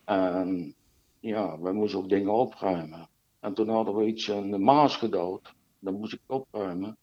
En 0.04 0.74
ja, 1.20 1.60
wij 1.60 1.72
moesten 1.72 1.98
ook 1.98 2.08
dingen 2.08 2.32
opruimen. 2.32 3.08
En 3.40 3.54
toen 3.54 3.68
hadden 3.68 3.94
we 3.94 4.06
iets 4.06 4.28
in 4.28 4.50
de 4.50 4.58
Maas 4.58 4.96
gedood. 4.96 5.54
Dat 5.78 5.94
moest 5.94 6.12
ik 6.12 6.20
opruimen. 6.26 6.96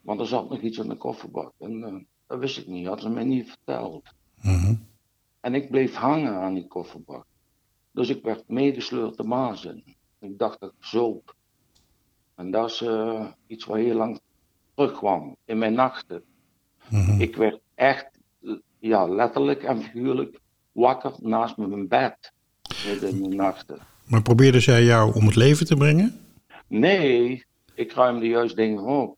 Want 0.00 0.20
er 0.20 0.26
zat 0.26 0.50
nog 0.50 0.60
iets 0.60 0.78
in 0.78 0.88
de 0.88 0.96
kofferbak. 0.96 1.52
En 1.58 1.84
eh, 1.84 1.94
dat 2.26 2.38
wist 2.38 2.58
ik 2.58 2.66
niet, 2.66 2.86
hadden 2.86 3.04
ze 3.04 3.10
mij 3.10 3.24
niet 3.24 3.48
verteld. 3.48 4.14
Mhm. 4.42 4.74
En 5.40 5.54
ik 5.54 5.70
bleef 5.70 5.94
hangen 5.94 6.34
aan 6.34 6.54
die 6.54 6.66
kofferbak. 6.66 7.26
Dus 7.92 8.08
ik 8.08 8.22
werd 8.22 8.48
meegesleurd 8.48 9.16
de 9.16 9.22
Maas 9.22 9.64
in. 9.64 9.84
Ik 10.18 10.38
dacht 10.38 10.60
dat 10.60 10.70
ik 10.78 10.84
zoop. 10.84 11.34
En 12.34 12.50
dat 12.50 12.70
is 12.70 12.80
eh, 12.80 13.26
iets 13.46 13.64
wat 13.64 13.76
heel 13.76 13.94
lang 13.94 14.20
terugkwam 14.74 15.36
in 15.44 15.58
mijn 15.58 15.72
nachten. 15.72 16.22
Mhm. 16.88 17.20
Ik 17.20 17.36
werd 17.36 17.60
echt, 17.74 18.08
eh, 18.42 18.52
ja, 18.78 19.08
letterlijk 19.08 19.62
en 19.62 19.82
figuurlijk 19.82 20.40
wakker 20.72 21.14
naast 21.18 21.56
mijn 21.56 21.88
bed. 21.88 22.32
Midden 22.86 23.08
in 23.10 23.22
de 23.22 23.36
nachten. 23.36 23.78
Maar 24.06 24.22
probeerde 24.22 24.60
zij 24.60 24.84
jou 24.84 25.14
om 25.14 25.26
het 25.26 25.36
leven 25.36 25.66
te 25.66 25.76
brengen? 25.76 26.20
Nee, 26.66 27.44
ik 27.74 27.92
ruimde 27.92 28.26
juist 28.26 28.56
dingen 28.56 28.82
op. 28.82 29.16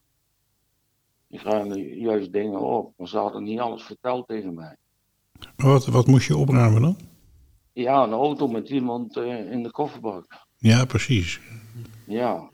Ik 1.29 1.41
ruimde 1.41 1.99
juist 1.99 2.33
dingen 2.33 2.61
op, 2.61 2.93
maar 2.97 3.09
ze 3.09 3.19
hadden 3.19 3.43
niet 3.43 3.61
alles 3.61 3.83
verteld 3.83 4.29
tegen 4.29 4.55
mij. 4.55 4.77
Wat, 5.57 5.87
wat 5.87 6.07
moest 6.07 6.27
je 6.27 6.37
opruimen 6.37 6.83
dan? 6.83 6.97
Ja, 7.73 8.03
een 8.03 8.13
auto 8.13 8.49
met 8.49 8.69
iemand 8.69 9.17
eh, 9.17 9.51
in 9.53 9.63
de 9.63 9.71
kofferbak. 9.71 10.25
Ja, 10.59 10.85
precies. 10.85 11.41
Ja, 12.07 12.51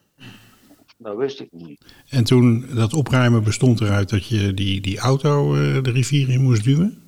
dat 0.98 1.16
wist 1.16 1.40
ik 1.40 1.48
niet. 1.52 1.84
En 2.08 2.24
toen 2.24 2.66
dat 2.74 2.92
opruimen 2.94 3.42
bestond 3.44 3.80
eruit 3.80 4.08
dat 4.08 4.26
je 4.26 4.54
die, 4.54 4.80
die 4.80 4.98
auto 4.98 5.54
eh, 5.54 5.82
de 5.82 5.90
rivier 5.90 6.28
in 6.28 6.42
moest 6.42 6.64
duwen. 6.64 7.02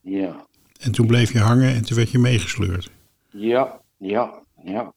Ja, 0.00 0.46
En 0.80 0.92
toen 0.92 1.06
bleef 1.06 1.32
je 1.32 1.38
hangen 1.40 1.74
en 1.74 1.84
toen 1.84 1.96
werd 1.96 2.10
je 2.10 2.18
meegesleurd. 2.18 2.90
ja, 3.30 3.80
ja, 3.98 4.42
ja. 4.64 4.92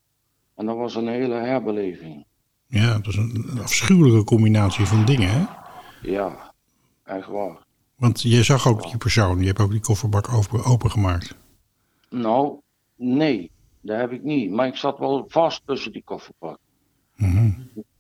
En 0.55 0.65
dat 0.65 0.75
was 0.77 0.95
een 0.95 1.07
hele 1.07 1.35
herbeleving. 1.35 2.25
Ja, 2.67 2.93
dat 2.97 3.07
is 3.07 3.15
een 3.15 3.59
afschuwelijke 3.61 4.23
combinatie 4.23 4.85
van 4.85 5.05
dingen, 5.05 5.29
hè? 5.29 5.45
Ja, 6.01 6.53
echt 7.03 7.27
waar. 7.27 7.57
Want 7.97 8.21
je 8.21 8.43
zag 8.43 8.67
ook 8.67 8.83
die 8.83 8.97
persoon, 8.97 9.39
je 9.39 9.45
hebt 9.45 9.59
ook 9.59 9.71
die 9.71 9.79
kofferbak 9.79 10.33
open, 10.33 10.63
opengemaakt. 10.63 11.35
Nou, 12.09 12.61
nee, 12.95 13.51
dat 13.81 13.97
heb 13.99 14.11
ik 14.11 14.23
niet. 14.23 14.51
Maar 14.51 14.67
ik 14.67 14.75
zat 14.75 14.99
wel 14.99 15.25
vast 15.27 15.61
tussen 15.65 15.91
die 15.91 16.03
kofferbak. 16.03 16.59
Mhm. 17.15 17.51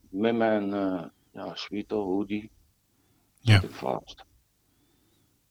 Met 0.09 0.35
mijn 0.35 0.73
eh 0.73 1.03
ja, 1.31 1.55
sweater, 1.55 1.97
hoodie. 1.97 2.49
Ja. 3.39 3.53
zat 3.53 3.63
ik 3.63 3.75
vast. 3.75 4.25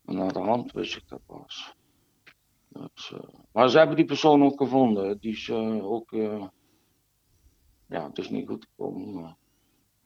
En 0.05 0.21
aan 0.21 0.29
de 0.29 0.39
hand 0.41 0.73
wist 0.73 0.97
ik 0.97 1.09
dat 1.09 1.21
was. 1.27 1.75
Dus, 2.69 3.13
eh, 3.13 3.21
maar 3.53 3.69
ze 3.71 3.79
hebben 3.79 3.97
die 3.97 4.05
persoon 4.05 4.43
ook 4.43 4.59
gevonden. 4.61 5.19
Die 5.19 5.33
is 5.33 5.49
eh, 5.49 5.85
ook. 5.85 6.11
ja, 7.87 8.09
het 8.09 8.19
is 8.19 8.31
niet 8.31 8.49
goed 8.49 8.67
gekomen. 8.71 9.15
Maar, 9.23 9.37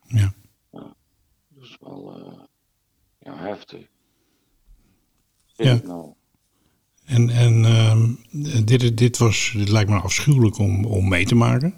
Ja. 0.02 0.32
dat 1.48 1.62
is 1.62 1.76
wel 1.80 2.48
ja, 3.18 3.36
heftig. 3.36 3.88
Ja. 5.64 5.80
Nou. 5.84 6.12
En, 7.04 7.28
en 7.28 7.64
ehm, 7.64 8.08
dit, 8.64 8.98
dit, 8.98 9.18
was, 9.18 9.52
dit 9.56 9.68
lijkt 9.68 9.90
me 9.90 10.00
afschuwelijk 10.00 10.58
om, 10.58 10.84
om 10.84 11.08
mee 11.08 11.24
te 11.24 11.34
maken. 11.34 11.74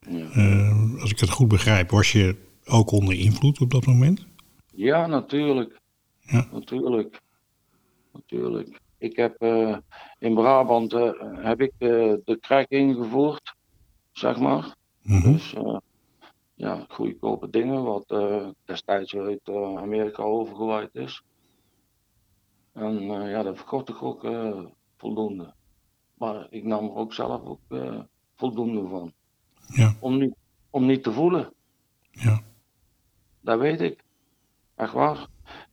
Ja. 0.00 0.30
Eh, 0.30 1.00
als 1.00 1.10
ik 1.10 1.20
het 1.20 1.30
goed 1.30 1.48
begrijp, 1.48 1.90
was 1.90 2.12
je 2.12 2.36
ook 2.64 2.90
onder 2.90 3.14
invloed 3.14 3.60
op 3.60 3.70
dat 3.70 3.86
moment? 3.86 4.26
ja, 4.74 5.06
natuurlijk. 5.06 5.80
Ja. 6.20 6.48
Natuurlijk. 6.52 7.20
Natuurlijk. 8.12 8.80
Ik 8.98 9.16
heb 9.16 9.34
eh, 9.40 9.76
in 10.18 10.34
Brabant 10.34 10.92
eh, 10.92 11.10
heb 11.20 11.60
ik 11.60 11.72
eh, 11.78 12.14
de 12.24 12.38
crack 12.40 12.68
ingevoerd, 12.68 13.54
zeg 14.12 14.38
maar. 14.38 14.74
Mhm. 15.02 15.32
Dus 15.32 15.54
eh, 15.54 15.76
ja, 16.54 16.84
goedkope 16.88 17.50
dingen, 17.50 17.82
wat 17.82 18.14
destijds 18.64 19.14
uit 19.14 19.48
Amerika 19.76 20.22
overgewaaid 20.22 20.94
is. 20.94 21.22
En 22.72 23.10
eh, 23.10 23.30
ja, 23.30 23.42
daar 23.42 23.56
verkocht 23.56 23.88
ik 23.88 24.02
ook 24.02 24.24
eh, 24.24 24.64
voldoende. 24.96 25.54
Maar 26.14 26.46
ik 26.50 26.64
nam 26.64 26.84
er 26.84 26.94
ook 26.94 27.14
zelf 27.14 27.44
ook 27.44 27.60
eh, 27.68 28.00
voldoende 28.36 28.88
van. 28.88 29.12
Ja. 29.66 29.94
Om 30.00 30.18
niet, 30.18 30.34
om 30.70 30.86
niet 30.86 31.02
te 31.02 31.12
voelen, 31.12 31.52
Ja. 32.10 32.42
dat 33.40 33.58
weet 33.58 33.80
ik. 33.80 34.04
Echt 34.74 34.92
waar. 34.92 35.26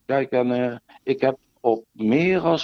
Kijk, 0.06 0.32
en 0.32 0.82
ik 1.04 1.22
heb 1.22 1.38
op 1.60 1.86
meer 1.92 2.42
dan 2.42 2.60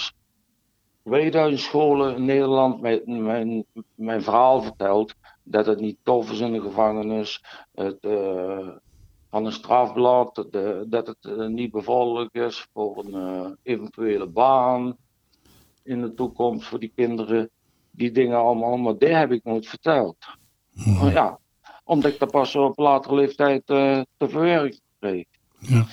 2000 1.04 1.60
scholen 1.60 2.16
in 2.16 2.24
Nederland 2.24 2.80
mijn, 2.80 3.22
mijn, 3.24 3.64
mijn 3.94 4.22
verhaal 4.22 4.62
verteld. 4.62 5.14
Dat 5.42 5.66
het 5.66 5.80
niet 5.80 5.98
tof 6.02 6.30
is 6.30 6.40
in 6.40 6.52
de 6.52 6.60
gevangenis. 6.60 7.44
Het, 7.74 7.98
van 9.34 9.44
een 9.46 9.52
strafblad. 9.52 10.46
de- 10.50 10.86
dat 10.88 11.06
het 11.06 11.16
eh, 11.20 11.46
niet 11.46 11.70
bevorderlijk 11.70 12.34
is 12.34 12.66
voor 12.72 13.04
een 13.04 13.14
eh, 13.14 13.50
eventuele 13.62 14.26
baan. 14.26 14.96
In 15.82 16.00
de 16.00 16.14
toekomst 16.14 16.66
voor 16.68 16.78
die 16.80 16.92
kinderen. 16.96 17.50
Die 17.90 18.10
dingen 18.12 18.38
allemaal. 18.38 18.76
Maar 18.76 18.98
die 18.98 19.08
heb 19.08 19.32
ik 19.32 19.44
nooit 19.44 19.66
verteld. 19.66 20.16
Mhm. 20.72 20.92
Maar 21.04 21.12
ja, 21.12 21.38
omdat 21.84 22.12
ik 22.12 22.18
dat 22.18 22.30
pas 22.30 22.54
op 22.56 22.78
latere 22.78 23.14
leeftijd 23.14 23.62
eh, 23.66 24.00
te 24.16 24.28
verwerken 24.28 24.80
kreeg. 25.00 25.24
ja. 25.58 25.86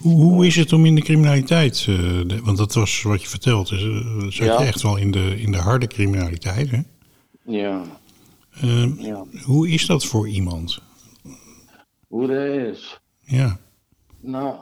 Hoe, 0.00 0.20
hoe 0.22 0.46
is 0.46 0.56
het 0.56 0.72
om 0.72 0.86
in 0.86 0.94
de 0.94 1.00
criminaliteit, 1.02 1.84
de- 1.84 2.40
want 2.44 2.56
dat 2.58 2.74
was 2.74 3.02
wat 3.02 3.22
je 3.22 3.28
vertelt, 3.28 3.68
dus, 3.68 3.82
zat 4.36 4.46
Ja. 4.46 4.60
je 4.60 4.66
echt 4.66 4.82
wel 4.82 4.96
in 4.96 5.10
de, 5.10 5.40
in 5.40 5.52
de 5.52 5.58
harde 5.58 5.86
criminaliteit. 5.86 6.70
Hè? 6.70 6.80
Ja, 7.44 7.82
Eh, 8.60 8.98
ja. 8.98 9.24
hoe 9.44 9.68
is 9.68 9.86
dat 9.86 10.04
voor 10.04 10.28
iemand? 10.28 10.82
Hoe 12.12 12.26
dat 12.26 12.46
is. 12.46 13.00
Ja, 13.20 13.58
Nou, 14.20 14.60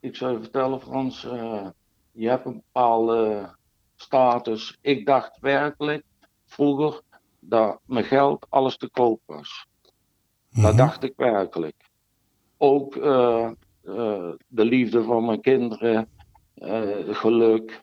ik 0.00 0.16
zou 0.16 0.32
je 0.32 0.40
vertellen, 0.40 0.80
Frans. 0.80 1.24
eh, 1.24 1.68
je 2.12 2.28
hebt 2.28 2.46
een 2.46 2.52
bepaalde 2.72 3.48
status. 3.96 4.78
Ik 4.80 5.06
dacht 5.06 5.38
werkelijk 5.40 6.04
vroeger 6.46 7.00
dat 7.38 7.80
mijn 7.84 8.04
geld 8.04 8.46
alles 8.48 8.76
te 8.76 8.88
koop 8.88 9.20
was. 9.26 9.66
Dat 10.50 10.62
Mhm. 10.62 10.76
dacht 10.76 11.02
ik 11.02 11.12
werkelijk. 11.16 11.74
ook 12.56 12.96
eh, 12.96 13.50
eh, 13.82 14.32
de 14.48 14.64
liefde 14.64 15.02
van 15.02 15.24
mijn 15.24 15.40
kinderen, 15.40 16.08
geluk. 17.14 17.82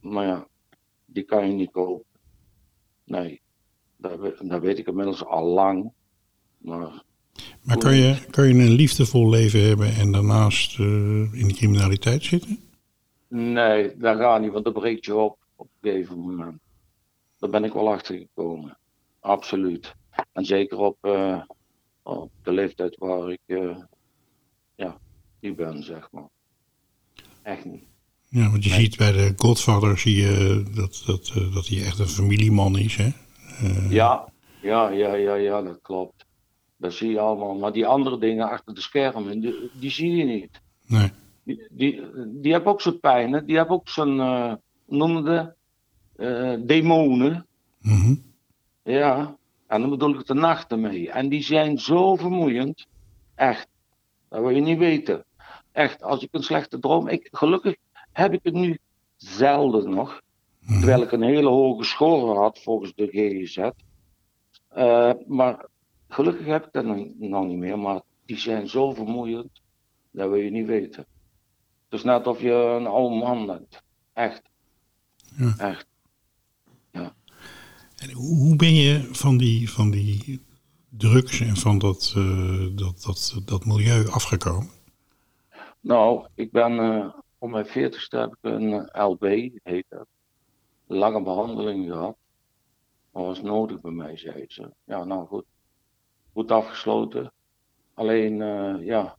Maar 0.00 0.26
ja, 0.26 0.46
die 1.04 1.22
kan 1.24 1.46
je 1.46 1.52
niet 1.52 1.70
kopen. 1.70 2.04
Nee, 3.04 3.40
dat, 3.96 4.38
dat 4.38 4.60
weet 4.60 4.78
ik 4.78 4.86
inmiddels 4.86 5.24
al 5.24 5.44
lang. 5.44 5.92
Maar 6.58 7.02
Maar 7.62 7.78
kan 7.78 7.96
je, 7.96 8.16
kan 8.30 8.48
je 8.48 8.54
een 8.54 8.70
liefdevol 8.70 9.28
leven 9.28 9.66
hebben 9.68 9.94
en 9.94 10.12
daarnaast 10.12 10.78
eh, 10.78 10.86
in 11.32 11.48
de 11.48 11.54
criminaliteit 11.54 12.24
zitten? 12.24 12.58
nee, 13.28 13.96
dat 13.96 14.16
gaat 14.18 14.40
niet, 14.40 14.52
want 14.52 14.64
dat 14.64 14.72
breekt 14.72 15.04
je 15.04 15.14
op 15.14 15.38
op 15.56 15.68
een 15.80 15.90
gegeven 15.90 16.18
moment. 16.18 16.60
Daar 17.38 17.50
ben 17.50 17.64
ik 17.64 17.72
wel 17.72 17.92
achter 17.92 18.16
gekomen. 18.18 18.78
Absoluut. 19.20 19.94
En 20.32 20.44
zeker 20.44 20.78
op, 20.78 20.96
eh, 21.00 21.42
op 22.02 22.30
de 22.42 22.52
leeftijd 22.52 22.96
waar 22.98 23.30
ik 23.30 23.40
eh, 23.46 23.76
ja, 24.74 24.98
nu 25.40 25.54
ben, 25.54 25.82
zeg 25.82 26.08
maar. 26.10 26.28
Echt 27.42 27.64
niet. 27.64 27.84
Ja, 28.28 28.50
want 28.50 28.64
je 28.64 28.70
ziet 28.70 28.96
bij 28.96 29.12
de 29.12 29.32
Godfather 29.36 29.98
zie 29.98 30.16
je 30.16 30.62
dat, 30.74 31.02
dat, 31.06 31.32
dat 31.52 31.66
hij 31.66 31.84
echt 31.84 31.98
een 31.98 32.08
familieman 32.08 32.78
is. 32.78 32.96
Hè? 32.96 33.10
Ja, 33.88 34.32
ja, 34.62 34.88
ja, 34.88 35.14
ja, 35.14 35.34
ja, 35.34 35.62
dat 35.62 35.78
klopt. 35.82 36.26
Dat 36.78 36.92
zie 36.92 37.10
je 37.10 37.20
allemaal. 37.20 37.54
Maar 37.54 37.72
die 37.72 37.86
andere 37.86 38.18
dingen 38.18 38.50
achter 38.50 38.74
de 38.74 38.80
schermen, 38.80 39.40
die, 39.40 39.70
die 39.80 39.90
zie 39.90 40.16
je 40.16 40.24
niet. 40.24 40.60
Nee. 40.86 41.10
Die, 41.44 41.66
die, 41.70 42.02
die 42.26 42.52
hebben 42.52 42.72
ook 42.72 42.80
zijn 42.80 43.00
pijn, 43.00 43.32
hè. 43.32 43.44
die 43.44 43.56
hebben 43.56 43.74
ook 43.74 43.88
zijn, 43.88 44.20
eh 44.20 44.52
noemde, 44.86 45.54
eh 46.16 46.54
demonen. 46.60 47.46
Mhm. 47.80 48.14
Ja, 48.82 49.36
en 49.66 49.80
dan 49.80 49.90
bedoel 49.90 50.14
ik 50.14 50.26
de 50.26 50.34
nachten 50.34 50.80
mee. 50.80 51.10
En 51.10 51.28
die 51.28 51.42
zijn 51.42 51.78
zo 51.78 52.16
vermoeiend. 52.16 52.86
Echt. 53.34 53.68
Dat 54.28 54.40
wil 54.40 54.50
je 54.50 54.60
niet 54.60 54.78
weten. 54.78 55.24
Echt, 55.72 56.02
als 56.02 56.22
ik 56.22 56.28
een 56.30 56.42
slechte 56.42 56.78
droom. 56.78 57.08
Ik, 57.08 57.28
gelukkig 57.30 57.76
heb 58.12 58.32
ik 58.32 58.40
het 58.42 58.54
nu 58.54 58.78
zelden 59.16 59.90
nog. 59.90 60.20
Terwijl 60.66 61.02
ik 61.02 61.12
een 61.12 61.22
hele 61.22 61.48
hoge 61.48 61.84
score 61.84 62.38
had 62.38 62.58
volgens 62.58 62.94
de 62.94 63.06
GGZ. 63.06 63.70
Eh, 64.68 65.12
maar 65.26 65.66
gelukkig 66.08 66.46
heb 66.46 66.66
ik 66.66 66.72
dat 66.72 66.84
nog, 66.84 67.06
nog 67.18 67.46
niet 67.46 67.58
meer. 67.58 67.78
Maar 67.78 68.00
die 68.24 68.38
zijn 68.38 68.68
zo 68.68 68.94
vermoeiend. 68.94 69.62
Dat 70.10 70.28
wil 70.28 70.38
je 70.38 70.50
niet 70.50 70.66
weten. 70.66 71.06
Het 71.88 71.98
is 71.98 72.04
net 72.04 72.26
of 72.26 72.40
je 72.40 72.52
een 72.52 72.86
oude 72.86 73.16
man 73.16 73.46
bent. 73.46 73.82
Echt. 74.12 74.42
Ja. 75.36 75.54
Echt. 75.58 75.86
En 77.98 78.12
hoe, 78.12 78.56
ben 78.56 78.74
je 78.74 79.08
van 79.12 79.36
die, 79.36 79.70
van 79.70 79.90
die 79.90 80.40
drugs 80.88 81.40
en 81.40 81.56
van 81.56 81.78
dat, 81.78 82.12
eh, 82.16 82.66
dat, 82.72 83.02
dat, 83.02 83.40
dat 83.44 83.64
milieu 83.64 84.08
afgekomen? 84.08 84.70
Nou, 85.80 86.26
ik 86.34 86.52
ben 86.52 86.78
eh 86.78 87.08
om 87.38 87.50
mijn 87.50 87.66
40ste 87.66 88.18
heb 88.18 88.30
ik 88.30 88.38
een 88.40 88.72
eh, 88.72 89.08
LB, 89.08 89.22
heet 89.62 89.84
dat. 89.88 90.06
Lange 90.86 91.22
behandeling 91.22 91.86
gehad. 91.86 92.16
Dat 93.12 93.24
was 93.24 93.42
nodig 93.42 93.80
bij 93.80 93.90
mij, 93.90 94.16
zei 94.16 94.44
ze. 94.48 94.70
Ja, 94.84 95.04
nou 95.04 95.26
goed. 95.26 95.44
Goed 96.38 96.50
afgesloten. 96.50 97.32
Alleen, 97.94 98.42
eh, 98.42 98.86
ja, 98.86 99.16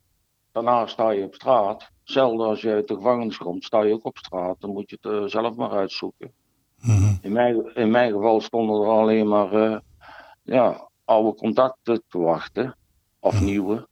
daarna 0.51 0.88
sta 0.88 1.09
je 1.09 1.23
op 1.23 1.33
straat. 1.33 1.91
Hetzelfde 1.99 2.43
als 2.43 2.61
je 2.61 2.71
uit 2.71 2.88
de 2.88 2.93
gevangenis 2.93 3.38
komt, 3.38 3.63
sta 3.63 3.81
je 3.81 3.93
ook 3.93 4.05
op 4.05 4.17
straat. 4.17 4.61
Dan 4.61 4.69
moet 4.69 4.89
je 4.89 4.97
het 5.01 5.13
eh, 5.13 5.23
zelf 5.23 5.55
maar 5.55 5.71
uitzoeken. 5.71 6.31
Mhm. 6.81 7.15
In 7.21 7.31
mijn, 7.31 7.75
in 7.75 7.91
mijn 7.91 8.11
geval 8.11 8.41
stonden 8.41 8.81
er 8.81 8.88
alleen 8.88 9.27
maar 9.27 9.53
eh, 9.53 9.79
ja, 10.43 10.89
oude 11.05 11.35
contacten 11.35 12.03
te 12.07 12.17
wachten. 12.17 12.77
Of 13.19 13.41
nieuwe, 13.41 13.88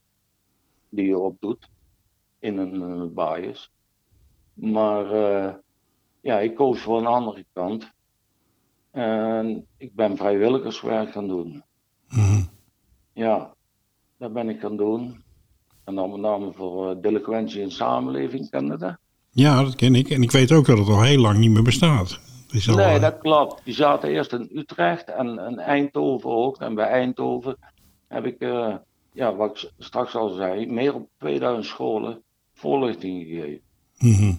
die 0.88 1.06
je 1.06 1.18
opdoet 1.18 1.68
in 2.38 2.58
een 2.58 3.14
bias. 3.14 3.70
Maar 4.54 5.06
ja, 6.20 6.38
ik 6.38 6.54
koos 6.54 6.80
voor 6.80 6.98
een 6.98 7.06
andere 7.06 7.44
kant. 7.52 7.92
En 8.90 9.66
ik 9.76 9.94
ben 9.94 10.16
vrijwilligerswerk 10.16 11.12
gaan 11.12 11.28
doen. 11.28 11.64
Mhm. 12.08 12.56
Ja, 13.18 13.54
dat 14.18 14.32
ben 14.32 14.48
ik 14.48 14.60
gaan 14.60 14.76
doen. 14.76 15.22
En 15.84 15.94
dan 15.94 16.10
met 16.10 16.20
name 16.20 16.52
voor 16.52 16.90
eh, 16.90 16.96
delinquentie 17.02 17.62
en 17.62 17.70
samenleving, 17.70 18.50
dat? 18.50 18.96
Ja, 19.30 19.62
dat 19.62 19.74
ken 19.74 19.94
ik. 19.94 20.10
En 20.10 20.22
ik 20.22 20.30
weet 20.30 20.52
ook 20.52 20.66
dat 20.66 20.78
het 20.78 20.88
al 20.88 21.02
heel 21.02 21.20
lang 21.20 21.38
niet 21.38 21.50
meer 21.50 21.62
bestaat. 21.62 22.20
Al, 22.68 22.74
Nee, 22.74 22.94
eh, 22.94 23.00
dat 23.00 23.18
klopt. 23.18 23.60
Die 23.64 23.74
zaten 23.74 24.10
eerst 24.10 24.32
in 24.32 24.50
Utrecht 24.52 25.08
en, 25.08 25.38
en 25.38 25.58
Eindhoven 25.58 26.30
ook. 26.30 26.60
En 26.60 26.74
bij 26.74 26.86
Eindhoven 26.86 27.56
heb 28.08 28.24
ik, 28.24 28.40
eh, 28.40 28.74
ja, 29.12 29.34
wat 29.34 29.62
ik 29.62 29.70
straks 29.78 30.14
al 30.14 30.28
zei, 30.28 30.66
meer 30.66 30.94
op 30.94 31.08
2000 31.18 31.66
scholen 31.66 32.22
voorlichting 32.54 33.26
gegeven. 33.26 33.60
mhm. 33.98 34.32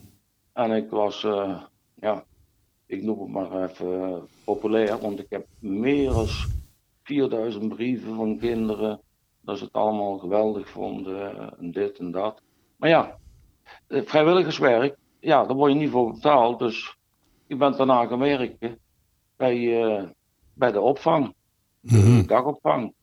En 0.53 0.71
ik 0.71 0.89
was, 0.89 1.21
ja, 1.95 2.23
ik 2.85 3.03
noem 3.03 3.19
het 3.19 3.29
maar 3.29 3.69
even 3.69 4.21
populair, 4.43 4.99
want 4.99 5.19
ik 5.19 5.25
heb 5.29 5.45
meer 5.59 6.11
dan 6.11 6.27
4000 7.13 7.67
brieven 7.75 8.15
van 8.15 8.37
kinderen 8.37 9.01
dat 9.41 9.57
ze 9.57 9.63
het 9.63 9.73
allemaal 9.73 10.17
geweldig 10.17 10.69
vonden 10.69 11.57
en 11.59 11.71
dit 11.71 11.97
en 11.97 12.11
dat. 12.11 12.41
Maar 12.77 12.89
ja, 12.89 13.17
eh, 13.87 14.01
vrijwilligerswerk, 14.05 14.97
ja, 15.19 15.45
daar 15.45 15.55
word 15.55 15.71
je 15.71 15.77
niet 15.77 15.89
voor 15.89 16.11
betaald. 16.13 16.59
Dus 16.59 16.95
ik 17.47 17.57
ben 17.57 17.77
daarna 17.77 18.05
gaan 18.05 18.19
werken 18.19 18.79
bij, 19.37 19.83
eh, 19.83 20.03
bij 20.53 20.71
de 20.71 20.81
opvang, 20.81 21.33
de 21.79 21.97
Mhm. 21.97 22.25
dagopvang. 22.27 22.93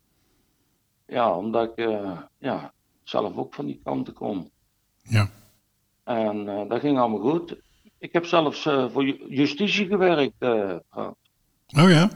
Ja, 1.06 1.36
omdat 1.36 1.64
ik 1.70 1.76
eh, 1.86 2.18
ja, 2.38 2.72
zelf 3.02 3.36
ook 3.36 3.54
van 3.54 3.66
die 3.66 3.80
kanten 3.84 4.12
kom. 4.14 4.50
Ja. 5.02 5.28
En 6.04 6.44
dat 6.68 6.80
ging 6.80 6.98
allemaal 6.98 7.30
goed. 7.30 7.56
Ik 7.98 8.12
heb 8.12 8.24
zelfs 8.24 8.62
voor 8.62 9.04
ju- 9.04 9.24
justitie 9.28 9.86
gewerkt 9.86 10.42
Oh 10.42 11.90
ja? 11.90 12.10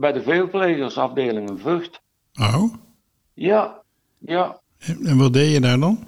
Bij 0.00 0.12
de 0.12 0.22
veelplegersafdeling 0.22 1.48
in 1.48 1.58
Vught. 1.58 2.00
Oh. 2.40 2.74
Ja, 3.34 3.82
ja. 4.18 4.60
En, 4.78 5.18
wat 5.18 5.32
deed 5.32 5.52
je 5.52 5.60
daar 5.60 5.78
dan? 5.78 6.06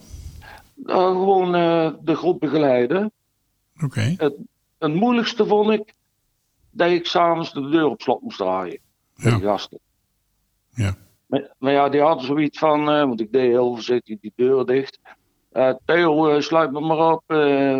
Eh, 0.87 0.97
gewoon 0.97 1.55
eh, 1.55 1.93
de 2.03 2.15
groep 2.15 2.41
begeleiden. 2.41 3.13
Oké. 3.83 4.17
Het 4.79 4.95
moeilijkste 4.95 5.47
vond 5.47 5.71
ik 5.71 5.95
dat 6.71 6.91
ik 6.91 7.07
s'avonds 7.07 7.53
de 7.53 7.69
deur 7.69 7.87
op 7.87 8.01
slot 8.01 8.23
moest 8.23 8.39
draaien. 8.39 8.79
Ja. 9.15 9.39
de 9.39 9.45
gasten. 9.45 9.79
Ja. 10.71 10.97
Maar, 11.27 11.55
maar 11.59 11.73
ja, 11.73 11.89
die 11.89 12.01
hadden 12.01 12.27
zoiets 12.27 12.59
van, 12.59 12.91
eh, 12.91 13.05
want 13.05 13.21
ik 13.21 13.33
deed 13.33 13.51
heel 13.51 13.75
voorzichtig 13.75 14.21
die 14.21 14.33
deur 14.37 14.67
dicht. 14.67 15.01
Theo, 15.85 16.41
sluit 16.41 16.73
me 16.73 16.81
maar 16.81 17.13
op, 17.13 17.23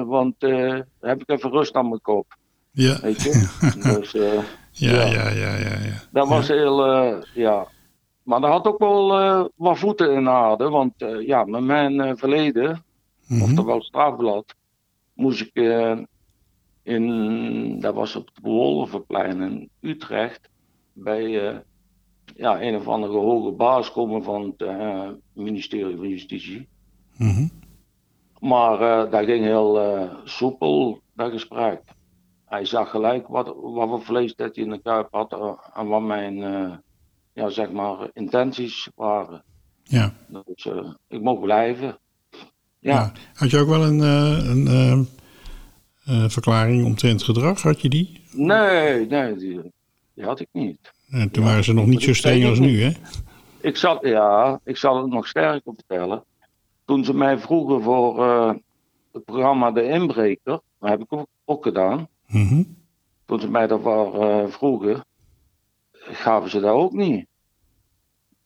want 0.07 0.35
heb 1.01 1.21
ik 1.21 1.29
even 1.31 1.51
rust 1.51 1.75
aan 1.75 1.89
mijn 1.89 2.01
kop. 2.01 2.37
Ja. 2.71 3.01
Weet 3.01 3.23
je? 3.23 3.49
dus 4.01 4.15
Ja, 4.73 4.91
Ja. 4.93 5.07
ja, 5.07 5.29
ja, 5.31 5.57
ja, 5.57 5.79
dat 6.13 6.29
was 6.29 6.49
heel, 6.49 6.87
eh, 6.87 7.23
ja. 7.35 7.67
Maar 8.23 8.41
dat 8.41 8.51
had 8.51 8.67
ook 8.67 8.79
wel 8.79 9.21
eh, 9.21 9.45
wat 9.57 9.79
voeten 9.79 10.13
in 10.13 10.25
de 10.25 10.31
aarde, 10.31 10.69
want 10.69 11.03
eh, 11.03 11.27
ja, 11.27 11.45
met 11.45 11.63
mijn 11.63 12.17
verleden, 12.19 12.85
Mhm. 13.27 13.43
oftewel 13.43 13.83
strafblad, 13.83 14.55
moest 15.15 15.41
ik 15.41 15.55
in, 16.83 17.81
dat 17.81 17.95
was 17.95 18.17
op 18.17 18.27
het 18.27 18.39
Wolvenplein 18.43 19.41
in 19.41 19.71
Utrecht, 19.81 20.49
bij 20.93 21.31
ja, 22.37 22.63
een 22.63 22.77
of 22.77 22.89
andere 22.89 23.13
hoge 23.13 23.51
baas 23.51 23.93
komen 23.93 24.23
van 24.23 24.55
het 24.57 25.17
ministerie 25.33 25.97
van 25.97 26.09
Justitie. 26.09 26.69
Mhm. 27.17 27.47
Maar 28.41 29.11
dat 29.11 29.25
ging 29.25 29.45
heel 29.45 30.09
soepel, 30.25 31.01
dat 31.15 31.31
gesprek. 31.31 31.81
Hij 32.53 32.65
zag 32.65 32.91
gelijk 32.91 33.27
wat, 33.29 33.55
wat 33.61 33.89
voor 33.89 34.03
vlees 34.03 34.35
dat 34.35 34.55
hij 34.55 34.65
in 34.65 34.71
de 34.71 34.83
kuip 34.83 35.09
had 35.11 35.33
eh, 35.33 35.53
en 35.75 35.87
wat 35.87 36.03
mijn 36.03 36.43
eh, 36.43 36.73
ja, 37.33 37.49
zeg 37.49 37.71
maar, 37.71 38.11
intenties 38.13 38.89
waren. 38.95 39.43
Ja. 39.83 40.15
Dus 40.29 40.67
eh, 40.67 40.91
ik 41.09 41.21
mocht 41.21 41.41
blijven. 41.41 41.99
ja. 42.79 42.93
Ja, 42.93 43.13
Had 43.35 43.51
je 43.51 43.59
ook 43.59 43.69
wel 43.69 43.85
een, 43.85 44.01
een 46.05 46.31
verklaring 46.31 46.85
omtrent 46.85 47.23
gedrag? 47.23 47.63
Had 47.63 47.81
je 47.81 47.89
die? 47.89 48.21
nee, 48.33 49.07
nee, 49.07 49.37
die, 49.37 49.61
die 50.15 50.25
had 50.25 50.41
ik 50.41 50.49
niet. 50.53 50.93
En 51.11 51.31
toen 51.31 51.43
Ja, 51.43 51.49
waren 51.49 51.65
ze 51.65 51.73
nog 51.73 51.87
niet 51.87 52.03
zo 52.03 52.13
streng 52.13 52.47
als 52.47 52.59
nu, 52.59 52.83
hè? 52.83 52.91
Ik 53.61 53.77
zal, 53.77 54.07
ja, 54.07 54.61
ik 54.65 54.77
zal 54.77 54.97
het 54.97 55.11
nog 55.11 55.27
sterker 55.27 55.73
vertellen. 55.75 56.25
Toen 56.85 57.05
ze 57.05 57.15
mij 57.15 57.39
vroegen 57.39 57.83
voor 57.83 58.25
het 59.13 59.25
programma 59.25 59.71
De 59.71 59.89
Inbreker, 59.89 60.61
dat 60.79 60.91
heb 60.91 61.01
ik 61.01 61.13
ook, 61.13 61.27
ook 61.45 61.63
Mhm. 62.33 62.63
Toen 63.25 63.41
ze 63.41 63.51
mij 63.51 63.67
daarvoor 63.67 64.23
eh, 64.23 64.49
vroegen, 64.49 65.05
gaven 65.93 66.51
ze 66.51 66.61
dat 66.61 66.75
ook 66.75 66.93
niet. 66.93 67.27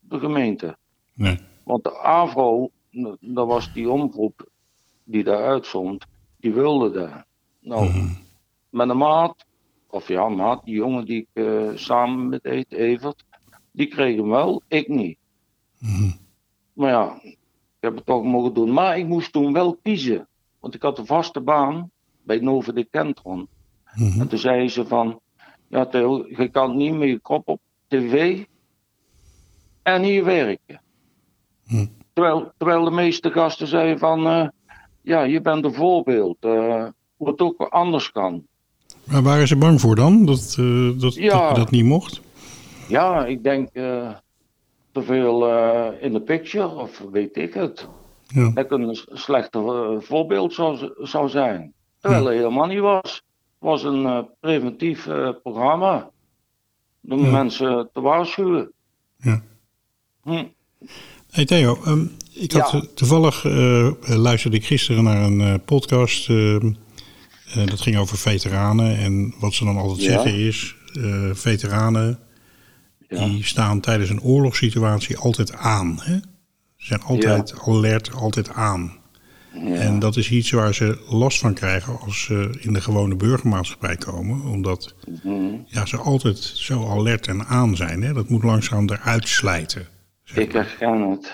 De 0.01 0.18
gemeente. 0.18 0.77
Nee. 1.14 1.38
Want 1.64 1.85
de 1.85 1.99
AVRO, 1.99 2.70
dat 3.20 3.46
was 3.46 3.72
die 3.72 3.90
omroep 3.90 4.49
die 5.05 5.25
daar 5.25 5.44
uitzond, 5.44 6.05
die 6.37 6.53
wilde 6.53 6.90
dat. 6.90 7.25
Nou, 7.61 7.88
Mhm. 7.88 8.09
met 8.70 8.88
een 8.88 8.96
maat, 8.96 9.44
of 9.87 10.09
ja, 10.09 10.29
maat, 10.29 10.64
die 10.64 10.75
jongen 10.75 11.05
die 11.05 11.20
ik 11.33 11.44
eh, 11.44 11.70
samen 11.75 12.29
met 12.29 12.44
eet, 12.44 12.72
Evert, 12.72 13.25
die 13.70 13.87
kreeg 13.87 14.16
hem 14.16 14.29
wel, 14.29 14.62
ik 14.68 14.88
niet. 14.88 15.18
Mhm. 15.79 16.11
Maar 16.72 16.90
ja, 16.90 17.20
heb 17.81 17.94
het 17.94 18.07
toch 18.07 18.25
mogen 18.25 18.55
doen. 18.55 18.72
Maar 18.72 18.99
ik 18.99 19.07
moest 19.07 19.33
toen 19.33 19.53
wel 19.53 19.77
kiezen. 19.83 20.29
Want 20.61 20.75
ik 20.75 20.83
had 20.83 20.99
een 20.99 21.07
vaste 21.07 21.40
baan 21.40 21.90
bij 22.22 22.38
Nova 22.38 22.72
de 22.72 22.85
Kentron. 22.85 23.49
Mhm. 23.96 24.20
En 24.20 24.28
toen 24.28 24.38
zei 24.38 24.68
ze 24.68 24.87
van, 24.87 25.20
ja 25.68 25.87
Theo, 25.87 26.24
je 26.28 26.48
kan 26.48 26.76
niet 26.76 26.94
met 26.94 27.09
je 27.09 27.18
kop 27.18 27.48
op 27.48 27.61
tv 27.88 28.44
en 29.82 30.02
hier 30.02 30.24
werken. 30.24 30.80
Hm. 31.66 31.87
Terwijl, 32.12 32.52
terwijl 32.56 32.85
de 32.85 32.90
meeste 32.90 33.30
gasten 33.30 33.66
zeiden 33.66 33.98
van, 33.98 34.26
eh, 34.26 34.48
ja, 35.02 35.22
je 35.22 35.40
bent 35.40 35.64
een 35.64 35.74
voorbeeld, 35.74 36.37
eh, 36.40 36.85
hoe 37.16 37.28
het 37.28 37.40
ook 37.40 37.61
anders 37.62 38.12
kan. 38.12 38.46
Maar 39.04 39.22
waren 39.22 39.48
ze 39.48 39.56
bang 39.56 39.80
voor 39.80 39.94
dan? 39.96 40.24
Dat, 40.26 40.56
eh, 40.59 40.90
dat, 41.00 41.14
Ja. 41.14 41.38
dat 41.38 41.48
je 41.56 41.62
dat 41.62 41.70
niet 41.70 41.85
mocht? 41.85 42.20
Ja, 42.88 43.24
ik 43.26 43.42
denk 43.42 43.68
te 44.92 45.02
veel 45.02 45.46
in 46.00 46.12
de 46.12 46.20
picture, 46.20 46.68
of 46.68 47.02
weet 47.12 47.37
ik 47.37 47.54
het. 47.54 47.88
Ja. 48.26 48.50
Dat 48.54 48.70
een 48.70 48.94
s- 48.94 49.06
slechter 49.12 49.61
eh, 49.92 50.00
voorbeeld 50.00 50.52
zou, 50.54 50.92
zou 50.98 51.28
zijn. 51.28 51.72
Terwijl 52.00 52.24
het 52.24 52.35
helemaal 52.37 52.66
niet 52.66 52.78
was. 52.80 53.22
Het 53.59 53.69
was 53.69 53.83
een 53.83 54.07
eh, 54.07 54.19
preventief 54.40 55.07
eh, 55.07 55.29
programma. 55.42 56.11
Om 57.09 57.25
Ja. 57.25 57.31
mensen 57.31 57.88
te 57.92 58.01
waarschuwen. 58.01 58.73
Ja. 59.16 59.42
Hm. 60.23 60.45
Hey 61.31 61.45
Theo, 61.45 61.79
ehm, 61.85 62.05
ik 62.35 62.53
had 62.53 62.71
Ja. 62.71 62.79
eh, 62.79 62.85
toevallig 62.95 63.45
luisterde 64.07 64.57
ik 64.57 64.64
gisteren 64.66 65.05
naar 65.05 65.23
een 65.25 65.64
podcast. 65.64 66.29
eh, 66.31 66.57
dat 67.66 67.81
ging 67.81 67.97
over 67.97 68.19
veteranen. 68.19 68.97
En 68.97 69.35
wat 69.40 69.55
ze 69.55 69.64
dan 69.64 69.77
altijd 69.77 70.03
Ja. 70.03 70.11
zeggen 70.12 70.35
is: 70.35 70.77
veteranen 71.33 72.19
die 73.09 73.45
staan 73.45 73.81
tijdens 73.81 74.11
een 74.11 74.23
oorlogssituatie 74.23 75.16
altijd 75.16 75.53
aan. 75.53 75.99
Hè? 76.03 76.14
Ze 76.77 76.87
zijn 76.87 77.03
altijd 77.03 77.55
alert, 77.66 78.12
altijd 78.12 78.51
aan. 78.51 78.97
Ja. 79.64 79.75
En 79.75 79.99
dat 79.99 80.16
is 80.16 80.31
iets 80.31 80.51
waar 80.51 80.75
ze 80.75 80.99
last 81.09 81.38
van 81.38 81.55
krijgen 81.55 82.01
als 82.01 82.23
ze 82.25 82.59
in 82.61 82.73
de 82.73 82.81
gewone 82.81 83.16
burgermaatschappij 83.16 83.97
komen. 83.97 84.40
Omdat 84.42 84.95
Hm. 85.23 85.55
ja, 85.66 85.87
ze 85.87 85.97
altijd 85.97 86.38
zo 86.38 86.88
alert 86.88 87.27
en 87.27 87.47
aan 87.47 87.77
zijn. 87.77 88.03
Hè? 88.03 88.12
Dat 88.12 88.29
moet 88.29 88.42
langzaam 88.42 88.90
eruit 88.90 89.29
slijten. 89.29 89.88
zeg 90.25 90.38
Ik 90.38 90.53
herken 90.53 91.11
het. 91.11 91.33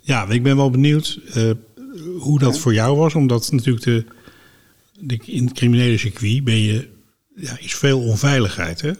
Ja, 0.00 0.28
ik 0.28 0.42
ben 0.42 0.56
wel 0.56 0.70
benieuwd 0.70 1.20
eh, 1.34 1.50
hoe 2.18 2.38
dat 2.38 2.58
voor 2.58 2.74
jou 2.74 2.96
was. 2.96 3.14
Omdat 3.14 3.52
natuurlijk 3.52 3.84
de, 3.84 4.04
de, 5.00 5.18
in 5.24 5.44
het 5.44 5.54
criminele 5.54 5.98
circuit 5.98 6.44
ben 6.44 6.58
je, 6.60 6.88
ja, 7.34 7.58
is 7.58 7.74
veel 7.74 8.00
onveiligheid. 8.00 8.80
Hè? 8.80 8.92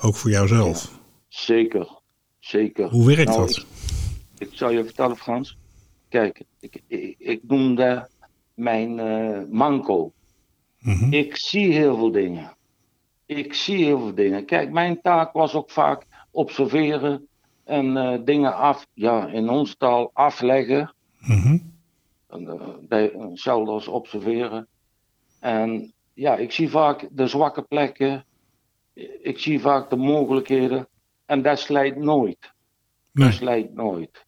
Ook 0.00 0.16
voor 0.16 0.30
jouzelf. 0.30 0.90
Zeker. 1.28 1.88
Zeker. 2.40 2.88
Hoe 2.88 3.06
werkt 3.06 3.28
Nou, 3.30 3.46
dat? 3.46 3.56
Ik, 4.38 4.48
ik 4.48 4.48
zal 4.52 4.70
je 4.70 4.84
vertellen, 4.84 5.16
Frans. 5.16 5.56
Kijk, 6.08 6.42
ik, 6.60 6.82
ik, 6.86 7.14
ik 7.18 7.40
noemde 7.42 8.08
mijn 8.54 8.98
eh, 8.98 9.42
manco. 9.50 10.12
Mhm. 10.78 11.12
Ik 11.12 11.36
zie 11.36 11.72
heel 11.72 11.96
veel 11.96 12.10
dingen. 12.10 12.56
Ik 13.26 13.54
zie 13.54 13.84
heel 13.84 13.98
veel 13.98 14.14
dingen. 14.14 14.44
Kijk, 14.44 14.70
mijn 14.70 15.00
taak 15.02 15.32
was 15.32 15.54
ook 15.54 15.70
vaak 15.70 16.06
observeren 16.30 17.28
en 17.64 17.96
eh, 17.96 18.18
dingen 18.24 18.54
af, 18.54 18.86
ja, 18.94 19.26
in 19.26 19.48
onze 19.48 19.76
taal 19.76 20.10
afleggen. 20.12 20.94
Mhm. 21.18 21.58
En, 22.28 22.48
eh, 22.48 22.68
bij, 22.80 23.12
hetzelfde 23.18 23.70
als 23.70 23.88
observeren. 23.88 24.68
En 25.40 25.92
ja, 26.14 26.36
ik 26.36 26.52
zie 26.52 26.68
vaak 26.68 27.08
de 27.10 27.26
zwakke 27.26 27.62
plekken. 27.62 28.24
Ik 29.22 29.38
zie 29.38 29.60
vaak 29.60 29.90
de 29.90 29.96
mogelijkheden. 29.96 30.88
En 31.26 31.42
dat 31.42 31.58
slijt 31.58 31.96
nooit. 31.96 32.52
Nee. 33.12 33.26
Dat 33.26 33.36
slijt 33.36 33.74
nooit. 33.74 34.26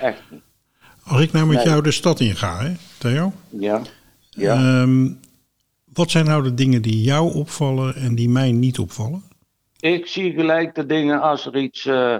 Echt 0.00 0.30
niet. 0.30 0.47
Als 1.08 1.20
ik 1.20 1.32
nou 1.32 1.46
met 1.46 1.56
Nee. 1.56 1.66
jou 1.66 1.82
de 1.82 1.90
stad 1.90 2.20
inga, 2.20 2.58
hè, 2.58 2.72
Theo. 2.98 3.32
Ja. 3.48 3.82
Ja. 4.30 4.54
Ehm, 4.54 5.08
wat 5.92 6.10
zijn 6.10 6.24
nou 6.24 6.42
de 6.42 6.54
dingen 6.54 6.82
die 6.82 7.02
jou 7.02 7.34
opvallen 7.34 7.94
en 7.94 8.14
die 8.14 8.28
mij 8.28 8.52
niet 8.52 8.78
opvallen? 8.78 9.22
Ik 9.80 10.06
zie 10.06 10.32
gelijk 10.32 10.74
de 10.74 10.86
dingen 10.86 11.20
als 11.20 11.46
er 11.46 11.56
iets 11.56 11.86
eh, 11.86 12.16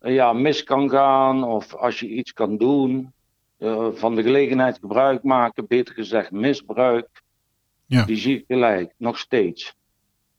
ja, 0.00 0.32
mis 0.32 0.64
kan 0.64 0.90
gaan 0.90 1.44
of 1.44 1.74
als 1.74 2.00
je 2.00 2.08
iets 2.08 2.32
kan 2.32 2.56
doen. 2.56 3.12
eh, 3.58 3.88
van 3.94 4.14
de 4.14 4.22
gelegenheid 4.22 4.78
gebruik 4.80 5.22
maken, 5.22 5.66
beter 5.68 5.94
gezegd 5.94 6.30
misbruik. 6.30 7.08
Ja. 7.86 8.04
Die 8.04 8.16
zie 8.16 8.38
ik 8.38 8.44
gelijk, 8.46 8.92
nog 8.96 9.18
steeds. 9.18 9.74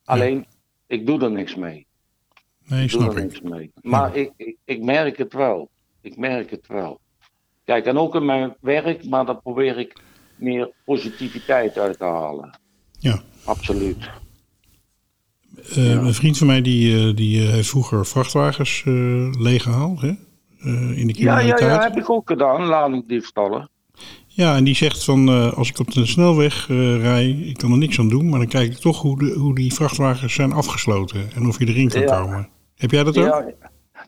Alleen, 0.04 0.46
ik 0.88 1.06
doe 1.06 1.22
er 1.24 1.32
niks 1.32 1.56
mee. 1.56 1.86
Nee, 2.66 2.84
Ik 2.84 2.92
doe 2.92 3.02
snap 3.02 3.12
er 3.14 3.18
ik. 3.18 3.24
niks 3.24 3.42
mee. 3.42 3.72
Maar 3.82 4.16
ik, 4.16 4.32
ik, 4.38 4.56
ik 4.66 4.82
merk 4.84 5.18
het 5.18 5.34
wel. 5.34 5.70
Ik 6.02 6.18
merk 6.18 6.52
het 6.52 6.68
wel. 6.68 7.00
Kijk, 7.66 7.86
en 7.86 7.98
ook 7.98 8.16
in 8.16 8.26
mijn 8.26 8.54
werk, 8.62 9.10
maar 9.10 9.26
daar 9.26 9.42
probeer 9.42 9.78
ik 9.80 9.94
meer 10.36 10.72
positiviteit 10.86 11.78
uit 11.78 11.98
te 11.98 12.04
halen. 12.04 12.60
Ja. 13.00 13.22
Absoluut. 13.44 14.10
Eh, 15.76 15.92
Een 15.92 16.14
vriend 16.14 16.38
van 16.38 16.48
mij 16.48 16.62
die, 16.62 17.08
eh, 17.10 17.16
die 17.16 17.42
eh, 17.46 17.50
heeft 17.50 17.70
vroeger 17.70 18.06
vrachtwagens 18.06 18.84
eh 18.86 18.94
leeggehaald 19.40 20.02
hè? 20.02 20.08
Eh, 20.60 20.98
in 20.98 21.08
de 21.08 21.14
Ja, 21.18 21.40
ja, 21.40 21.46
criminaliteit. 21.46 21.72
ja, 21.72 21.82
heb 21.82 21.98
ik 21.98 22.10
ook 22.10 22.28
gedaan, 22.30 22.64
ladingdiefstallen. 22.66 23.70
Ja, 24.28 24.56
en 24.56 24.64
die 24.64 24.76
zegt 24.76 25.04
van 25.04 25.30
eh, 25.30 25.54
als 25.54 25.70
ik 25.70 25.80
op 25.80 25.92
de 25.92 26.06
snelweg 26.06 26.70
eh 26.70 27.02
rij, 27.02 27.30
ik 27.30 27.58
kan 27.58 27.72
er 27.72 27.78
niks 27.78 28.00
aan 28.00 28.10
doen, 28.10 28.30
maar 28.30 28.40
dan 28.40 28.48
kijk 28.48 28.72
ik 28.72 28.78
toch 28.78 29.02
hoe, 29.02 29.20
de, 29.20 29.34
hoe 29.34 29.56
die 29.56 29.74
vrachtwagens 29.74 30.34
zijn 30.34 30.52
afgesloten 30.54 31.32
en 31.36 31.48
of 31.48 31.60
je 31.60 31.68
erin 31.68 31.90
kan 31.90 32.02
Ja. 32.02 32.22
komen. 32.22 32.50
Heb 32.76 32.92
jij 32.92 33.04
dat 33.04 33.18
ook? 33.18 33.26
Ja, 33.26 33.46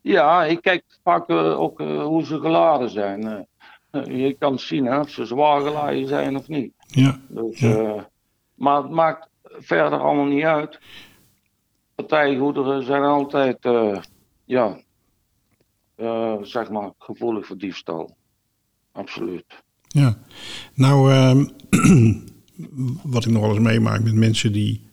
ja, 0.05 0.43
ik 0.45 0.61
kijk 0.61 0.83
vaak 1.03 1.29
eh, 1.29 1.59
ook 1.59 1.79
eh, 1.79 2.03
hoe 2.03 2.25
ze 2.25 2.39
geladen 2.39 2.89
zijn. 2.89 3.47
Eh, 3.91 4.05
je 4.05 4.35
kan 4.39 4.59
zien 4.59 4.85
hè, 4.85 4.99
of 4.99 5.09
ze 5.09 5.25
zwaar 5.25 5.61
geladen 5.61 6.07
zijn 6.07 6.37
of 6.37 6.47
niet. 6.47 6.73
Ja, 6.87 7.19
Dus, 7.27 7.59
Ja. 7.59 8.09
maar 8.55 8.81
het 8.81 8.91
maakt 8.91 9.27
verder 9.43 9.99
allemaal 9.99 10.25
niet 10.25 10.43
uit. 10.43 10.79
Partijgoederen 11.95 12.83
zijn 12.83 13.03
altijd, 13.03 13.57
ja, 14.45 14.79
zeg 16.41 16.69
maar, 16.69 16.91
gevoelig 16.97 17.45
voor 17.45 17.57
diefstal. 17.57 18.15
Absoluut. 18.91 19.63
ja. 19.87 20.17
Nou, 20.73 21.11
ehm, 21.11 21.45
wat 23.13 23.25
ik 23.25 23.31
nog 23.31 23.41
wel 23.41 23.49
eens 23.55 23.59
meemaak 23.59 24.03
met 24.03 24.13
mensen 24.13 24.51
die 24.51 24.87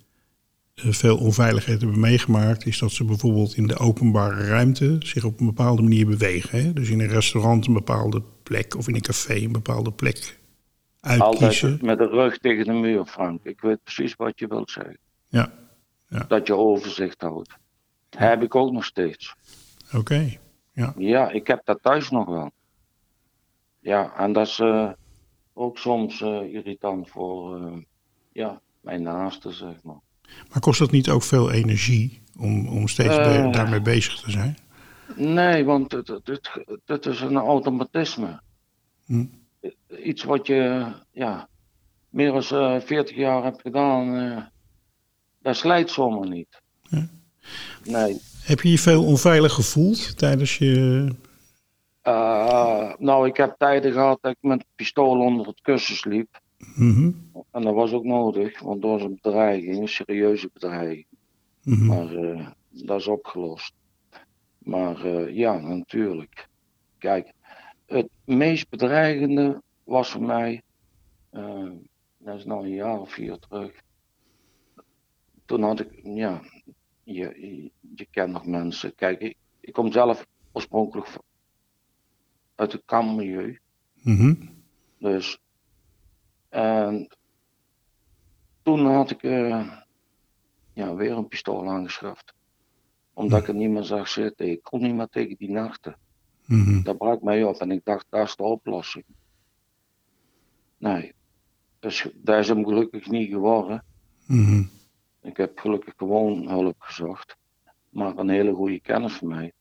veel 0.84 1.18
onveiligheid 1.18 1.80
hebben 1.80 2.00
meegemaakt, 2.00 2.66
is 2.66 2.78
dat 2.78 2.90
ze 2.90 3.04
bijvoorbeeld 3.04 3.56
in 3.56 3.66
de 3.66 3.78
openbare 3.78 4.46
ruimte 4.46 4.96
zich 4.98 5.24
op 5.24 5.40
een 5.40 5.46
bepaalde 5.46 5.82
manier 5.82 6.06
bewegen. 6.06 6.64
Hè? 6.64 6.72
Dus 6.72 6.90
in 6.90 7.00
een 7.00 7.08
restaurant 7.08 7.66
een 7.66 7.72
bepaalde 7.72 8.22
plek 8.42 8.76
of 8.76 8.88
in 8.88 8.94
een 8.94 9.00
café 9.00 9.34
een 9.34 9.52
bepaalde 9.52 9.92
plek 9.92 10.38
uitkiezen. 11.00 11.68
Altijd 11.70 11.82
met 11.82 11.98
de 11.98 12.06
rug 12.08 12.38
tegen 12.38 12.64
de 12.64 12.72
muur, 12.72 13.04
Frank. 13.04 13.44
Ik 13.44 13.60
weet 13.60 13.82
precies 13.82 14.16
wat 14.16 14.38
je 14.38 14.46
wilt 14.46 14.70
zeggen. 14.70 14.98
Ja, 15.28 15.52
Dat 16.28 16.46
je 16.46 16.56
overzicht 16.56 17.20
houdt. 17.20 17.56
Heb 18.10 18.42
ik 18.42 18.54
ook 18.54 18.72
nog 18.72 18.84
steeds. 18.84 19.34
oké. 19.92 20.38
Ja. 20.72 20.94
Ja, 20.96 21.30
ik 21.30 21.46
heb 21.46 21.60
dat 21.64 21.78
thuis 21.82 22.10
nog 22.10 22.26
wel. 22.26 22.50
Ja, 23.80 24.16
en 24.16 24.32
dat 24.32 24.46
is 24.46 24.58
eh, 24.58 24.90
ook 25.52 25.78
soms 25.78 26.20
eh, 26.20 26.54
irritant 26.54 27.10
voor 27.10 27.56
eh, 27.56 27.76
ja, 28.32 28.60
mijn 28.80 29.02
naasten, 29.02 29.52
zeg 29.52 29.82
maar. 29.82 30.00
Maar 30.50 30.60
kost 30.60 30.78
dat 30.78 30.90
niet 30.90 31.08
ook 31.08 31.22
veel 31.22 31.50
energie 31.50 32.20
om, 32.38 32.68
om 32.68 32.88
steeds 32.88 33.16
be- 33.16 33.22
Eh. 33.22 33.52
daarmee 33.52 33.80
bezig 33.80 34.20
te 34.20 34.30
zijn? 34.30 34.56
Nee, 35.16 35.64
want 35.64 35.92
het 36.84 37.06
is 37.06 37.20
een 37.20 37.36
automatisme. 37.36 38.40
Hm. 39.06 39.24
Iets 40.04 40.24
wat 40.24 40.46
je 40.46 40.84
ja, 41.12 41.48
meer 42.10 42.32
dan 42.32 42.42
eh 42.74 42.80
40 42.80 43.16
jaar 43.16 43.42
hebt 43.42 43.60
gedaan, 43.60 44.16
eh, 44.16 44.42
dat 45.42 45.56
slijt 45.56 45.90
zomaar 45.90 46.28
niet. 46.28 46.60
Ja. 46.88 47.08
Nee. 47.84 48.20
Heb 48.42 48.60
je 48.60 48.70
je 48.70 48.78
veel 48.78 49.04
onveilig 49.04 49.52
gevoeld 49.52 50.18
tijdens 50.18 50.58
je... 50.58 51.08
Eh, 52.02 52.92
nou, 52.98 53.26
ik 53.28 53.36
heb 53.36 53.54
tijden 53.58 53.92
gehad 53.92 54.18
dat 54.20 54.32
ik 54.32 54.38
met 54.40 54.64
pistool 54.76 55.20
onder 55.20 55.46
het 55.46 55.60
kussen 55.60 55.96
En 57.50 57.62
dat 57.62 57.74
was 57.74 57.92
ook 57.92 58.04
nodig, 58.04 58.60
want 58.60 58.82
dat 58.82 58.90
was 58.90 59.02
een 59.02 59.18
bedreiging, 59.22 59.78
een 59.78 59.88
serieuze 59.88 60.50
bedreiging. 60.52 61.06
mhm. 61.62 61.86
Maar 61.86 62.14
eh, 62.14 62.50
dat 62.68 63.00
is 63.00 63.06
opgelost. 63.06 63.74
Maar 64.58 65.04
eh, 65.04 65.36
ja, 65.36 65.58
natuurlijk. 65.58 66.48
Kijk, 66.98 67.32
het 67.86 68.08
meest 68.24 68.68
bedreigende 68.68 69.62
was 69.84 70.10
voor 70.10 70.22
mij, 70.22 70.62
eh, 71.30 71.70
dat 72.18 72.36
is 72.36 72.44
nou 72.44 72.64
een 72.64 72.74
jaar 72.74 73.00
of 73.00 73.12
vier 73.12 73.38
terug. 73.38 73.80
Toen 75.44 75.62
had 75.62 75.80
ik, 75.80 76.00
ja, 76.02 76.40
je, 77.04 77.12
je, 77.40 77.70
je 77.96 78.06
kent 78.10 78.32
nog 78.32 78.46
mensen. 78.46 78.94
Kijk, 78.94 79.20
ik, 79.20 79.36
ik 79.60 79.72
kom 79.72 79.92
zelf 79.92 80.26
oorspronkelijk 80.52 81.08
uit 82.54 82.72
het 82.72 82.82
kampmilieu. 82.84 83.58
Mhm. 84.02 84.34
Dus, 84.98 85.38
toen 88.62 88.86
had 88.86 89.10
ik 89.10 89.22
eh, 89.22 89.72
ja, 90.72 90.94
weer 90.94 91.12
een 91.12 91.28
pistool 91.28 91.68
aangeschaft. 91.68 92.34
Omdat 93.12 93.40
ik 93.40 93.46
het 93.46 93.56
niet 93.56 93.70
meer 93.70 93.82
zag 93.82 94.08
zitten. 94.08 94.50
Ik 94.50 94.62
kon 94.62 94.82
niet 94.82 94.94
meer 94.94 95.08
tegen 95.08 95.36
die 95.36 95.50
nachten. 95.50 95.96
Mhm. 96.46 96.82
Dat 96.82 96.98
brak 96.98 97.22
mij 97.22 97.44
op 97.44 97.56
en 97.56 97.70
ik 97.70 97.84
dacht, 97.84 98.06
dat 98.08 98.26
is 98.26 98.36
de 98.36 98.42
oplossing. 98.42 99.04
Nee, 100.78 101.14
dus, 101.78 102.08
dat 102.14 102.38
is 102.38 102.48
hem 102.48 102.64
gelukkig 102.64 103.06
niet 103.06 103.30
geworden. 103.30 103.84
Mhm. 104.26 104.64
Ik 105.22 105.36
heb 105.36 105.58
gelukkig 105.58 105.94
gewoon 105.96 106.48
hulp 106.48 106.80
gezocht. 106.80 107.36
Maar 107.88 108.16
een 108.16 108.28
hele 108.28 108.54
goede 108.54 108.80
kennis 108.80 109.12
van 109.12 109.28
mij. 109.28 109.52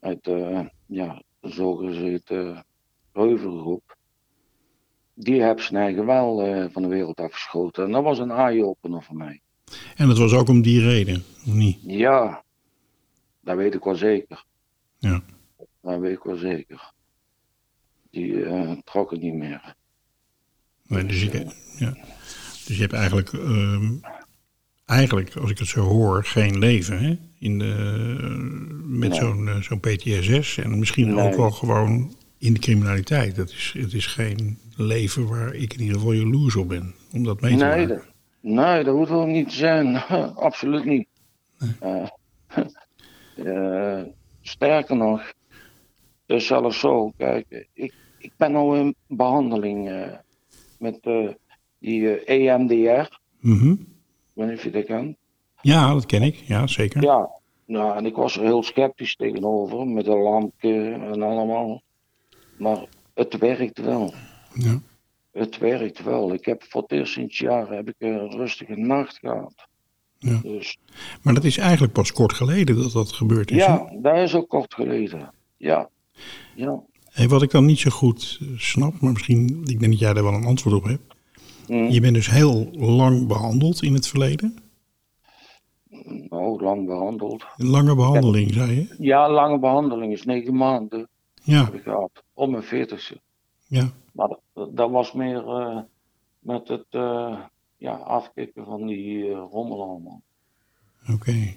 Uit 0.00 0.24
de, 0.24 0.70
ja, 0.86 1.22
de 1.40 1.48
zogezegde 1.48 2.64
reuvelgroep. 3.12 3.96
Die 5.22 5.42
heb 5.42 5.60
zijn 5.60 5.82
eigen 5.82 6.06
wel 6.06 6.42
eh, 6.42 6.64
van 6.72 6.82
de 6.82 6.88
wereld 6.88 7.20
afgeschoten. 7.20 7.84
En 7.84 7.90
dat 7.92 8.02
was 8.02 8.18
een 8.18 8.30
eye-opener 8.30 9.02
voor 9.02 9.16
mij. 9.16 9.40
En 9.96 10.08
dat 10.08 10.18
was 10.18 10.32
ook 10.32 10.48
om 10.48 10.62
die 10.62 10.80
reden, 10.80 11.24
of 11.46 11.52
niet? 11.54 11.78
Ja, 11.82 12.42
dat 13.40 13.56
weet 13.56 13.74
ik 13.74 13.84
wel 13.84 13.94
zeker. 13.94 14.44
Ja. 14.98 15.22
Dat 15.82 15.98
weet 16.00 16.16
ik 16.16 16.22
wel 16.22 16.36
zeker. 16.36 16.92
Die 18.10 18.44
eh, 18.44 18.72
trok 18.84 19.10
het 19.10 19.20
niet 19.20 19.34
meer. 19.34 19.74
Nee, 20.86 21.06
dus, 21.06 21.22
ik, 21.22 21.32
ja. 21.78 21.96
dus 22.66 22.76
je 22.76 22.80
hebt 22.80 22.92
eigenlijk, 22.92 23.32
ehm, 23.32 23.92
eigenlijk, 24.86 25.36
als 25.36 25.50
ik 25.50 25.58
het 25.58 25.68
zo 25.68 25.80
hoor, 25.80 26.24
geen 26.24 26.58
leven 26.58 26.98
hè? 27.02 27.18
In 27.38 27.58
de, 27.58 27.74
met 28.84 29.08
Nee. 29.10 29.18
zo'n 29.18 29.48
eh, 29.48 29.56
zo'n 29.56 29.80
PTSS. 29.80 30.56
En 30.58 30.78
misschien 30.78 31.14
Nee. 31.14 31.24
ook 31.28 31.36
wel 31.36 31.50
gewoon 31.50 32.14
in 32.40 32.52
de 32.52 32.58
criminaliteit. 32.60 33.36
Dat 33.36 33.48
is, 33.50 33.74
het 33.78 33.92
is 33.92 34.06
geen 34.06 34.58
leven 34.76 35.28
waar 35.28 35.54
ik 35.54 35.72
in 35.72 35.80
ieder 35.80 35.94
geval 35.94 36.12
jaloers 36.12 36.56
op 36.56 36.68
ben. 36.68 36.94
Om 37.12 37.24
dat 37.24 37.40
mee 37.40 37.56
te 37.56 37.64
Nee, 37.64 37.86
maken. 37.86 37.88
dat, 37.88 38.04
nee, 38.40 38.84
dat 38.84 38.94
hoeft 38.94 39.10
ook 39.10 39.26
niet 39.26 39.48
te 39.48 39.54
zijn. 39.54 39.96
Absoluut 40.48 40.84
niet. 40.84 41.06
Eh, 41.80 42.08
eh, 43.46 44.02
sterker 44.40 44.96
nog, 44.96 45.20
het 46.26 46.36
is 46.40 46.46
zelfs 46.46 46.80
zo, 46.80 47.12
kijk, 47.16 47.66
ik, 47.72 47.94
ik 48.18 48.32
ben 48.36 48.54
al 48.54 48.74
in 48.76 48.94
behandeling 49.06 49.88
eh, 49.88 50.12
met 50.78 50.98
die 51.78 52.24
EMDR. 52.24 53.18
Mhm. 53.40 53.70
Ik 53.70 53.78
weet 54.32 54.48
niet 54.48 54.56
of 54.56 54.64
je 54.64 54.70
dat 54.70 54.84
kent. 54.84 55.16
Ja, 55.60 55.92
dat 55.92 56.06
ken 56.06 56.22
ik. 56.22 56.34
Ja, 56.34 56.66
zeker. 56.66 57.02
Ja, 57.02 57.30
nou, 57.66 57.96
en 57.96 58.06
ik 58.06 58.14
was 58.14 58.36
er 58.36 58.42
heel 58.42 58.62
sceptisch 58.62 59.16
tegenover, 59.16 59.86
met 59.86 60.06
een 60.06 60.18
lampje 60.18 60.92
en 60.92 61.22
allemaal. 61.22 61.82
Maar 62.60 62.84
het 63.14 63.38
werkt 63.38 63.78
wel. 63.78 64.14
Ja. 64.54 64.80
Het 65.32 65.58
werkt 65.58 66.02
wel. 66.02 66.32
Ik 66.32 66.44
heb 66.44 66.64
voor 66.68 66.82
het 66.82 66.92
eerst 66.92 67.12
sinds 67.12 67.38
jaren 67.38 67.76
heb 67.76 67.88
ik 67.88 67.94
een 67.98 68.30
rustige 68.30 68.74
nacht 68.74 69.18
gehad. 69.18 69.54
Ja. 70.18 70.40
Dus 70.42 70.76
Maar 71.22 71.34
dat 71.34 71.44
is 71.44 71.58
eigenlijk 71.58 71.92
pas 71.92 72.12
kort 72.12 72.32
geleden 72.32 72.76
dat 72.82 72.92
dat 72.92 73.12
gebeurd 73.12 73.50
is. 73.50 73.56
ja, 73.56 73.92
dat 74.00 74.16
is 74.16 74.34
ook 74.34 74.48
kort 74.48 74.74
geleden. 74.74 75.32
Ja. 75.56 75.88
Ja. 76.54 76.82
Hey, 77.10 77.28
wat 77.28 77.42
ik 77.42 77.50
dan 77.50 77.64
niet 77.64 77.78
zo 77.78 77.90
goed 77.90 78.40
snap, 78.56 79.00
maar 79.00 79.12
misschien, 79.12 79.60
ik 79.64 79.80
denk 79.80 79.92
dat 79.92 80.00
jij 80.00 80.12
daar 80.12 80.22
wel 80.24 80.32
een 80.32 80.44
antwoord 80.44 80.74
op 80.76 80.84
hebt. 80.84 81.14
Hm. 81.66 81.74
Je 81.74 82.00
bent 82.00 82.14
dus 82.14 82.30
heel 82.30 82.70
lang 82.72 83.26
behandeld 83.26 83.82
in 83.82 83.94
het 83.94 84.06
verleden. 84.06 84.56
Nou, 86.28 86.62
lang 86.62 86.86
behandeld. 86.86 87.44
Een 87.56 87.66
lange 87.66 87.94
behandeling, 87.94 88.52
zei 88.52 88.74
je? 88.74 88.94
Ja, 88.98 89.30
lange 89.30 89.58
behandeling 89.58 90.12
is 90.12 90.24
negen 90.24 90.56
maanden 90.56 91.08
Ja, 91.42 91.64
heb 91.64 91.74
ik 91.74 91.82
gehad. 91.82 92.22
Om 92.40 92.50
mijn 92.50 92.62
veertigste. 92.62 93.20
ja. 93.66 93.90
Maar 94.12 94.28
dat, 94.28 94.76
dat 94.76 94.90
was 94.90 95.12
meer 95.12 95.48
eh, 95.48 95.78
met 96.38 96.68
het 96.68 96.86
eh, 96.90 97.38
ja, 97.76 97.92
afkicken 97.92 98.64
van 98.64 98.86
die 98.86 99.30
eh, 99.30 99.44
rommel 99.50 99.82
allemaal. 99.82 100.22
Oké. 101.12 101.56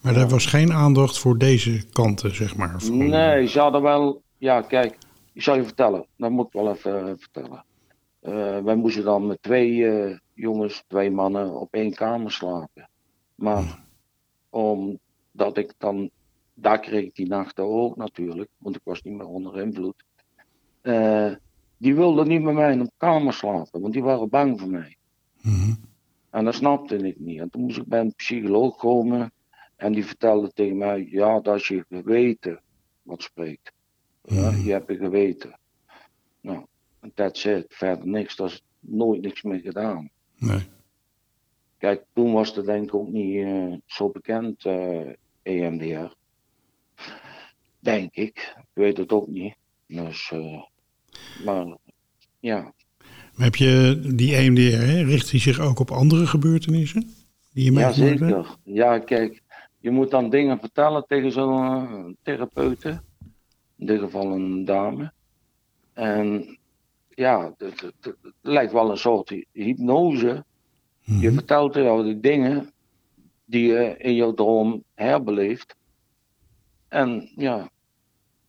Maar 0.00 0.16
er 0.16 0.28
was 0.28 0.46
geen 0.46 0.72
aandacht 0.72 1.18
voor 1.18 1.38
deze 1.38 1.86
kanten, 1.86 2.34
zeg 2.34 2.56
maar. 2.56 2.90
Nee, 2.90 3.46
ze 3.46 3.60
hadden 3.60 3.82
wel. 3.82 4.22
Ja, 4.38 4.62
kijk, 4.62 4.98
ik 5.32 5.42
zal 5.42 5.56
je 5.56 5.64
vertellen. 5.64 6.06
Dat 6.16 6.30
moet 6.30 6.46
ik 6.46 6.52
wel 6.52 6.72
even 6.72 7.18
vertellen. 7.18 7.64
Wij 8.64 8.76
moesten 8.76 9.04
dan 9.04 9.26
met 9.26 9.42
twee 9.42 9.86
jongens, 10.34 10.84
twee 10.86 11.10
mannen 11.10 11.60
op 11.60 11.74
één 11.74 11.94
kamer 11.94 12.32
slapen. 12.32 12.88
Maar 13.34 13.84
omdat 14.50 15.56
ik 15.56 15.74
dan. 15.78 16.10
Daar 16.54 16.80
kreeg 16.80 17.04
ik 17.04 17.14
die 17.14 17.28
nachten 17.28 17.64
ook 17.64 17.96
natuurlijk, 17.96 18.50
want 18.58 18.76
ik 18.76 18.82
was 18.84 19.02
niet 19.02 19.14
meer 19.14 19.26
onder 19.26 19.60
invloed. 19.60 20.06
Eh, 20.88 21.32
die 21.76 21.94
wilden 21.94 22.28
niet 22.28 22.42
met 22.42 22.54
mij 22.54 22.72
in 22.72 22.80
een 22.80 22.90
kamer 22.96 23.32
slapen, 23.32 23.80
want 23.80 23.92
die 23.92 24.02
waren 24.02 24.28
bang 24.28 24.60
voor 24.60 24.68
mij. 24.70 24.96
Mhm. 25.40 25.74
En 26.30 26.44
dat 26.44 26.54
snapte 26.54 26.96
ik 26.96 27.18
niet. 27.18 27.40
En 27.40 27.50
toen 27.50 27.62
moest 27.62 27.78
ik 27.78 27.86
bij 27.86 28.00
een 28.00 28.14
psycholoog 28.14 28.76
komen. 28.76 29.32
En 29.76 29.92
die 29.92 30.06
vertelde 30.06 30.52
tegen 30.52 30.76
mij: 30.76 31.06
Ja, 31.10 31.40
dat 31.40 31.56
is 31.56 31.68
je 31.68 31.84
geweten 31.88 32.62
wat 33.02 33.22
spreekt. 33.22 33.72
Ja, 34.22 34.50
Mhm. 34.50 34.60
je 34.64 34.70
hebt 34.72 34.90
een 34.90 34.96
geweten. 34.96 35.58
Nou, 36.40 36.64
that's 37.14 37.44
it. 37.44 37.64
Verder 37.68 38.06
niks. 38.06 38.36
Dat 38.36 38.50
is 38.50 38.62
nooit 38.80 39.20
niks 39.20 39.42
meer 39.42 39.60
gedaan. 39.60 40.10
Nee. 40.36 40.60
Kijk, 41.78 42.04
toen 42.12 42.32
was 42.32 42.54
het 42.56 42.66
denk 42.66 42.84
ik 42.84 42.94
ook 42.94 43.08
niet 43.08 43.44
eh, 43.44 43.72
zo 43.86 44.10
bekend, 44.10 44.64
eh, 44.64 45.12
EMDR. 45.42 46.14
Denk 47.78 48.14
ik. 48.14 48.54
Ik 48.58 48.64
weet 48.72 48.96
het 48.96 49.12
ook 49.12 49.26
niet. 49.26 49.56
Dus, 49.86 50.32
maar 51.44 51.76
ja, 52.40 52.72
Maar 53.34 53.46
heb 53.46 53.56
je 53.56 54.00
die 54.14 54.34
EMDR, 54.36 54.60
hè, 54.86 55.02
richt 55.02 55.30
die 55.30 55.40
zich 55.40 55.60
ook 55.60 55.78
op 55.78 55.90
andere 55.90 56.26
gebeurtenissen? 56.26 57.10
Die 57.52 57.64
je 57.64 57.72
Ja, 57.72 57.78
hebt? 57.80 57.94
zeker. 57.94 58.56
Ja, 58.64 58.98
kijk, 58.98 59.42
je 59.80 59.90
moet 59.90 60.10
dan 60.10 60.30
dingen 60.30 60.58
vertellen 60.58 61.04
tegen 61.06 61.32
zo'n 61.32 61.66
eh, 61.66 62.04
therapeute. 62.22 63.00
In 63.76 63.86
dit 63.86 63.98
geval 64.00 64.32
een 64.32 64.64
dame. 64.64 65.12
En 65.92 66.58
ja, 67.08 67.54
het, 67.58 67.80
het- 67.80 67.94
het 68.04 68.34
lijkt 68.40 68.72
wel 68.72 68.90
een 68.90 68.96
soort 68.98 69.28
hy- 69.28 69.44
hypnose. 69.52 70.44
Je 71.02 71.12
Mhm. 71.14 71.32
vertelt 71.34 71.74
jou 71.74 72.04
de 72.04 72.20
dingen 72.20 72.72
die 73.44 73.66
je 73.66 73.94
in 73.98 74.14
jouw 74.14 74.34
droom 74.34 74.84
herbeleeft. 74.94 75.76
En 76.88 77.30
ja, 77.36 77.70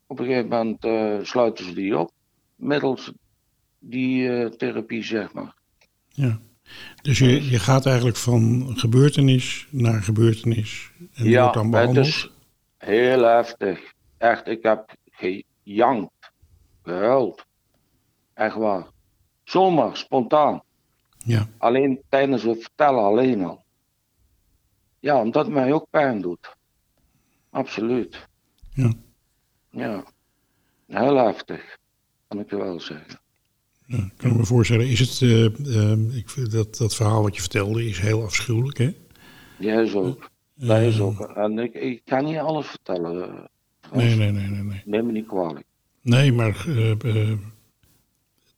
op 0.08 0.20
een 0.20 0.26
gegeven 0.26 0.50
moment 0.50 0.84
eh, 0.86 1.18
sluiten 1.22 1.66
ze 1.66 1.74
die 1.74 1.98
op. 1.98 2.12
Middels 2.60 3.12
die 3.80 4.30
eh, 4.30 4.50
therapie, 4.50 5.04
zeg 5.04 5.34
maar. 5.34 5.56
Ja. 6.08 6.40
Dus 7.02 7.20
je, 7.20 7.50
je 7.50 7.60
gaat 7.60 7.86
eigenlijk 7.86 8.18
van 8.18 8.74
gebeurtenis 8.76 9.68
naar 9.70 10.02
gebeurtenis. 10.02 10.92
En 11.14 11.34
wordt 11.34 11.54
dan 11.54 11.64
het 11.64 11.72
behandeld. 11.72 12.06
is 12.06 12.32
heel 12.78 13.24
heftig. 13.24 13.94
Echt, 14.18 14.48
ik 14.48 14.64
heb 14.64 14.96
gejankt, 15.12 16.32
gehuild. 16.84 17.46
Echt 18.34 18.56
waar. 18.56 18.88
Zomaar, 19.44 19.98
spontaan. 19.98 20.64
Ja. 21.18 21.48
Alleen 21.58 22.02
tijdens 22.10 22.44
het 22.44 22.62
vertellen 22.62 23.04
alleen 23.04 23.44
al. 23.44 23.64
Ja, 25.00 25.22
omdat 25.22 25.46
het 25.46 25.54
mij 25.54 25.74
ook 25.74 25.88
pijn 25.90 26.22
doet. 26.22 26.56
Absoluut. 27.50 28.28
Ja. 28.74 28.94
Ja. 29.70 30.04
Heel 30.88 31.16
heftig, 31.16 31.78
kan 32.30 32.40
ik 32.40 32.50
je 32.50 32.56
wel 32.58 32.80
zeggen. 32.80 33.20
Ja, 33.86 33.98
ik 33.98 34.12
kan 34.18 34.38
me 34.38 34.46
voorstellen, 34.46 34.88
is 34.88 35.00
het, 35.00 35.22
eh, 35.22 35.46
eh, 35.92 36.16
ik, 36.16 36.52
dat, 36.52 36.76
dat 36.78 36.96
verhaal 36.96 37.22
wat 37.22 37.36
je 37.36 37.42
vertelde 37.42 37.86
is 37.88 38.00
heel 38.00 38.24
afschuwelijk, 38.24 38.78
hè? 38.78 38.94
Ja, 39.58 39.80
is 39.82 39.94
ook. 39.94 40.30
Dat 40.56 40.78
is 40.82 40.98
Eh, 40.98 41.06
ook. 41.06 41.20
En 41.22 41.60
ik, 41.60 41.74
ik 41.74 42.02
kan 42.06 42.24
niet 42.26 42.38
alles 42.38 42.68
vertellen. 42.68 43.22
eh. 43.22 43.44
Nee, 43.94 44.16
nee, 44.16 44.32
nee, 44.32 44.48
nee. 44.48 44.64
Nee, 44.64 44.82
Neem 44.86 45.06
me 45.06 45.12
niet 45.12 45.28
kwalijk. 45.28 45.66
nee 46.02 46.32
maar 46.34 46.66
eh, 46.68 46.92
eh, 46.92 47.38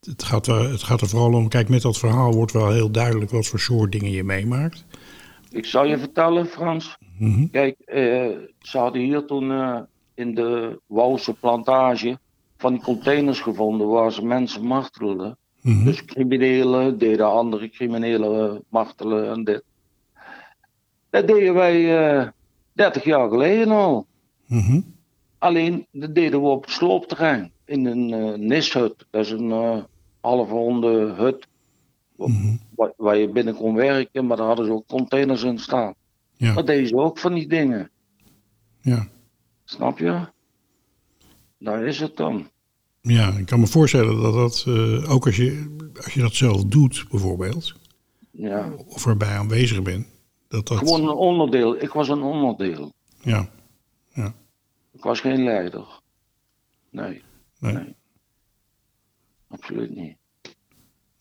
het, 0.01 0.23
gaat 0.23 0.45
het 0.45 0.83
gaat 0.83 1.01
er 1.01 1.07
vooral 1.09 1.33
om, 1.33 1.47
kijk, 1.47 1.69
met 1.69 1.81
dat 1.81 1.97
verhaal 1.99 2.33
wordt 2.33 2.51
wel 2.51 2.71
heel 2.71 2.91
duidelijk 2.91 3.31
wat 3.31 3.47
voor 3.47 3.59
soort 3.59 3.91
dingen 3.91 4.11
je 4.11 4.23
meemaakt. 4.23 4.85
Ik 5.51 5.65
zal 5.65 5.85
je 5.85 5.97
vertellen, 5.99 6.45
Frans. 6.45 6.97
Mhm. 7.17 7.47
Kijk, 7.47 7.79
eh, 7.79 8.27
ze 8.59 8.77
hadden 8.77 9.01
hier 9.01 9.25
toen 9.25 9.51
eh, 9.51 9.79
in 10.13 10.35
de 10.35 10.79
Wouwse 10.87 11.33
plantage 11.33 12.19
van 12.61 12.73
die 12.73 12.81
containers 12.81 13.39
gevonden 13.39 13.87
waar 13.87 14.11
ze 14.11 14.25
mensen 14.25 14.63
martelden. 14.63 15.37
Mhm. 15.61 15.83
Dus 15.83 16.05
criminelen 16.05 16.97
deden 16.97 17.31
andere 17.31 17.69
criminelen 17.69 18.51
eh, 18.51 18.59
martelen 18.69 19.31
en 19.31 19.43
dit. 19.43 19.63
Dat 21.09 21.27
deden 21.27 21.53
wij 21.53 21.97
eh 21.97 22.27
30 22.73 23.03
jaar 23.03 23.29
geleden 23.29 23.71
al. 23.71 24.05
Mhm. 24.47 24.81
Alleen, 25.37 25.87
dat 25.91 26.15
deden 26.15 26.41
we 26.41 26.47
op 26.47 26.61
het 26.61 26.71
sloopterrein. 26.71 27.51
In 27.65 27.85
een 27.85 28.13
eh 28.13 28.37
nishut. 28.37 29.05
Dat 29.09 29.25
is 29.25 29.31
een 29.31 29.51
eh 29.51 29.77
halfronde 30.21 31.13
hut. 31.17 31.47
Mhm. 32.15 32.55
Waar, 32.75 32.93
waar 32.97 33.17
je 33.17 33.29
binnen 33.29 33.55
kon 33.55 33.75
werken, 33.75 34.25
maar 34.25 34.37
daar 34.37 34.47
hadden 34.47 34.65
ze 34.65 34.71
ook 34.71 34.87
containers 34.87 35.43
in 35.43 35.59
staan. 35.59 35.93
Ja. 36.37 36.53
Dat 36.53 36.67
deden 36.67 36.87
ze 36.87 36.95
ook 36.95 37.17
van 37.17 37.33
die 37.33 37.47
dingen. 37.47 37.89
Ja. 38.81 39.07
Snap 39.63 39.97
je? 39.99 40.19
Daar 41.61 41.85
is 41.85 41.99
het 41.99 42.17
dan. 42.17 42.49
ja, 43.01 43.31
ik 43.37 43.45
kan 43.45 43.59
me 43.59 43.67
voorstellen 43.67 44.21
dat 44.21 44.33
dat, 44.33 44.63
eh, 44.67 45.11
ook 45.11 45.25
als 45.25 45.35
je, 45.35 45.75
als 46.03 46.13
je 46.13 46.21
dat 46.21 46.33
zelf 46.35 46.63
doet, 46.65 47.05
bijvoorbeeld, 47.09 47.73
Ja. 48.31 48.71
of 48.87 49.05
erbij 49.05 49.37
aanwezig 49.37 49.81
bent, 49.81 50.07
dat 50.47 50.67
dat... 50.67 50.77
Gewoon 50.77 51.01
een 51.01 51.15
onderdeel. 51.15 51.81
Ik 51.81 51.91
was 51.91 52.09
een 52.09 52.21
onderdeel. 52.21 52.93
Ja, 53.21 53.49
Ik 54.91 55.03
was 55.03 55.19
geen 55.19 55.43
leider. 55.43 55.85
Nee. 56.89 57.21
Nee. 57.59 57.73
Nee. 57.73 57.95
Absoluut 59.47 59.95
niet. 59.95 60.17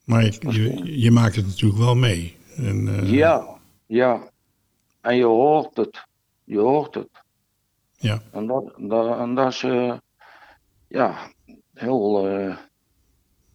Maar 0.05 0.25
je, 0.25 0.33
je, 0.51 1.01
je 1.01 1.11
maakt 1.11 1.37
het 1.37 1.47
natuurlijk 1.47 1.81
wel 1.81 1.95
mee. 1.95 2.37
En, 2.57 2.89
eh, 2.99 3.11
Ja, 3.13 3.59
ja. 3.87 4.31
En 5.01 5.17
je 5.17 5.25
hoort 5.25 5.77
het. 5.77 6.05
Je 6.45 6.59
hoort 6.59 6.95
het. 6.95 7.09
Ja. 7.97 8.23
En 8.33 8.47
dat, 8.47 8.75
dat, 8.79 9.19
en 9.19 9.35
dat 9.35 9.53
is 9.53 9.63
eh, 9.63 9.97
ja, 10.91 11.31
heel 11.75 12.29
eh, 12.29 12.57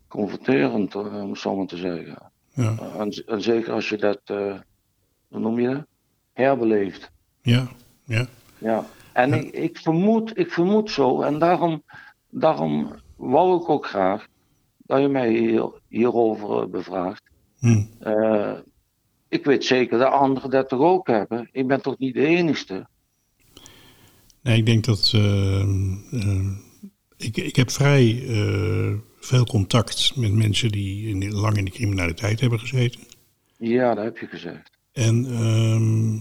confronterend, 0.07 0.95
eh, 0.95 1.21
om 1.23 1.29
het 1.29 1.39
zo 1.39 1.55
maar 1.55 1.65
te 1.67 1.77
zeggen. 1.77 2.31
Ja. 2.53 2.77
En, 2.97 3.11
z- 3.13 3.19
en 3.19 3.41
zeker 3.41 3.71
als 3.73 3.89
je 3.89 3.97
dat, 3.97 4.21
eh, 4.25 4.59
hoe 5.27 5.39
noem 5.39 5.59
je 5.59 5.67
dat? 5.69 5.85
Herbeleeft. 6.33 7.11
Ja. 7.41 7.67
Ja. 8.03 8.27
Ja. 8.57 8.85
En 9.13 9.33
ik, 9.33 9.51
ik, 9.53 9.77
vermoed, 9.77 10.37
ik 10.37 10.51
vermoed 10.51 10.91
zo, 10.91 11.21
en 11.21 11.39
daarom, 11.39 11.83
daarom 12.29 12.95
wou 13.15 13.61
ik 13.61 13.69
ook 13.69 13.85
graag 13.87 14.27
dat 14.77 15.01
je 15.01 15.07
mij 15.07 15.29
hier, 15.33 15.71
hierover 15.87 16.61
eh, 16.61 16.67
bevraagt. 16.67 17.23
Hm. 17.59 17.83
Eh, 17.99 18.53
ik 19.27 19.45
weet 19.45 19.65
zeker 19.65 19.97
dat 19.99 20.11
anderen 20.11 20.49
dat 20.49 20.69
toch 20.69 20.79
ook 20.79 21.07
hebben. 21.07 21.49
Ik 21.51 21.67
ben 21.67 21.81
toch 21.81 21.97
niet 21.97 22.13
de 22.13 22.25
enige. 22.25 22.87
Nee, 24.41 24.57
ik 24.57 24.65
denk 24.65 24.85
dat. 24.85 25.11
eh, 25.15 25.61
eh, 26.11 26.47
ik, 27.17 27.37
ik 27.37 27.55
heb 27.55 27.71
vrij 27.71 28.23
eh, 28.27 28.93
veel 29.19 29.45
contact 29.45 30.15
met 30.15 30.33
mensen 30.33 30.71
die 30.71 31.07
in, 31.07 31.31
lang 31.33 31.57
in 31.57 31.65
de 31.65 31.71
criminaliteit 31.71 32.39
hebben 32.39 32.59
gezeten. 32.59 33.01
Ja, 33.57 33.93
dat 33.93 34.03
heb 34.03 34.17
je 34.17 34.27
gezegd. 34.27 34.71
En 34.91 35.25
ehm, 35.25 36.13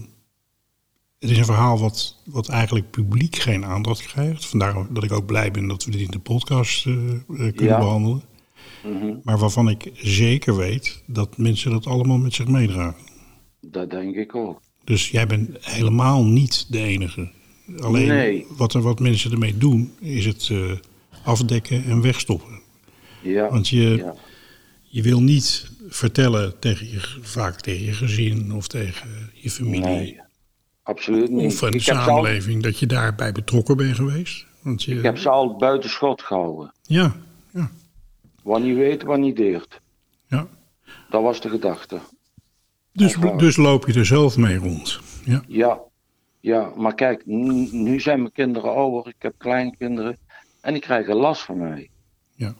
het 1.19 1.29
is 1.29 1.37
een 1.37 1.45
verhaal 1.45 1.79
wat, 1.79 2.21
wat 2.25 2.49
eigenlijk 2.49 2.89
publiek 2.91 3.35
geen 3.35 3.65
aandacht 3.65 4.01
krijgt. 4.07 4.45
Vandaar 4.45 4.93
dat 4.93 5.03
ik 5.03 5.11
ook 5.11 5.25
blij 5.25 5.51
ben 5.51 5.67
dat 5.67 5.83
we 5.85 5.91
dit 5.91 6.01
in 6.01 6.11
de 6.11 6.19
podcast 6.19 6.85
eh, 6.85 6.93
eh, 6.93 7.19
kunnen 7.27 7.63
Ja. 7.65 7.79
behandelen. 7.79 8.21
Mhm. 8.83 9.15
Maar 9.23 9.37
waarvan 9.37 9.69
ik 9.69 9.91
zeker 9.93 10.55
weet 10.55 11.03
dat 11.05 11.37
mensen 11.37 11.71
dat 11.71 11.85
allemaal 11.85 12.17
met 12.17 12.33
zich 12.33 12.47
meedragen. 12.47 13.03
Dat 13.61 13.89
denk 13.89 14.15
ik 14.15 14.35
ook. 14.35 14.61
Dus 14.83 15.09
jij 15.09 15.27
bent 15.27 15.65
helemaal 15.65 16.25
niet 16.25 16.65
de 16.69 16.79
enige. 16.81 17.31
Alleen 17.79 18.07
Nee. 18.07 18.45
wat, 18.49 18.73
er, 18.73 18.81
wat 18.81 18.99
mensen 18.99 19.31
ermee 19.31 19.57
doen, 19.57 19.93
is 19.99 20.25
het 20.25 20.49
eh, 20.51 20.71
afdekken 21.23 21.83
en 21.83 22.01
wegstoppen. 22.01 22.59
Ja. 23.21 23.49
Want 23.49 23.67
je, 23.69 23.95
ja. 23.95 24.15
je 24.81 25.01
wil 25.01 25.21
niet 25.21 25.71
vertellen 25.87 26.59
tegen 26.59 26.89
je, 26.89 26.99
vaak 27.21 27.61
tegen 27.61 27.85
je 27.85 27.93
gezin 27.93 28.53
of 28.53 28.67
tegen 28.67 29.09
je 29.33 29.49
familie. 29.49 29.85
Nee. 29.85 30.19
Absoluut 30.83 31.29
niet. 31.29 31.45
Of 31.53 31.61
een 31.61 31.67
ik, 31.73 31.73
al, 31.73 31.95
samenleving 31.95 32.63
dat 32.63 32.79
je 32.79 32.85
daarbij 32.85 33.31
betrokken 33.31 33.77
bent 33.77 33.95
geweest. 33.95 34.45
Want 34.61 34.83
je, 34.83 34.95
ik 34.95 35.03
heb 35.03 35.17
ze 35.17 35.29
al 35.29 35.55
buiten 35.55 35.89
schot 35.89 36.21
gehouden. 36.21 36.73
Ja, 36.81 37.15
ja, 37.53 37.71
Wat 38.43 38.61
niet 38.61 38.75
weet, 38.75 39.03
wat 39.03 39.19
niet 39.19 39.35
deert. 39.35 39.81
ja. 40.27 40.47
Dat 41.09 41.21
was 41.21 41.41
de 41.41 41.49
gedachte. 41.49 41.99
Dus, 42.93 43.15
dus 43.37 43.55
loop 43.55 43.87
je 43.87 43.93
er 43.93 44.05
zelf 44.05 44.37
mee 44.37 44.57
rond. 44.57 44.99
Ja, 45.25 45.43
Ja. 45.47 45.79
Ja, 46.45 46.71
maar 46.75 46.95
kijk, 46.95 47.25
nu, 47.25 47.99
zijn 47.99 48.19
mijn 48.19 48.31
kinderen 48.31 48.73
ouder. 48.73 49.07
Ik 49.07 49.21
heb 49.21 49.33
kleinkinderen. 49.37 50.17
En 50.61 50.73
die 50.73 50.81
krijgen 50.81 51.15
last 51.15 51.41
van 51.41 51.57
mij. 51.57 51.89
ja. 52.35 52.55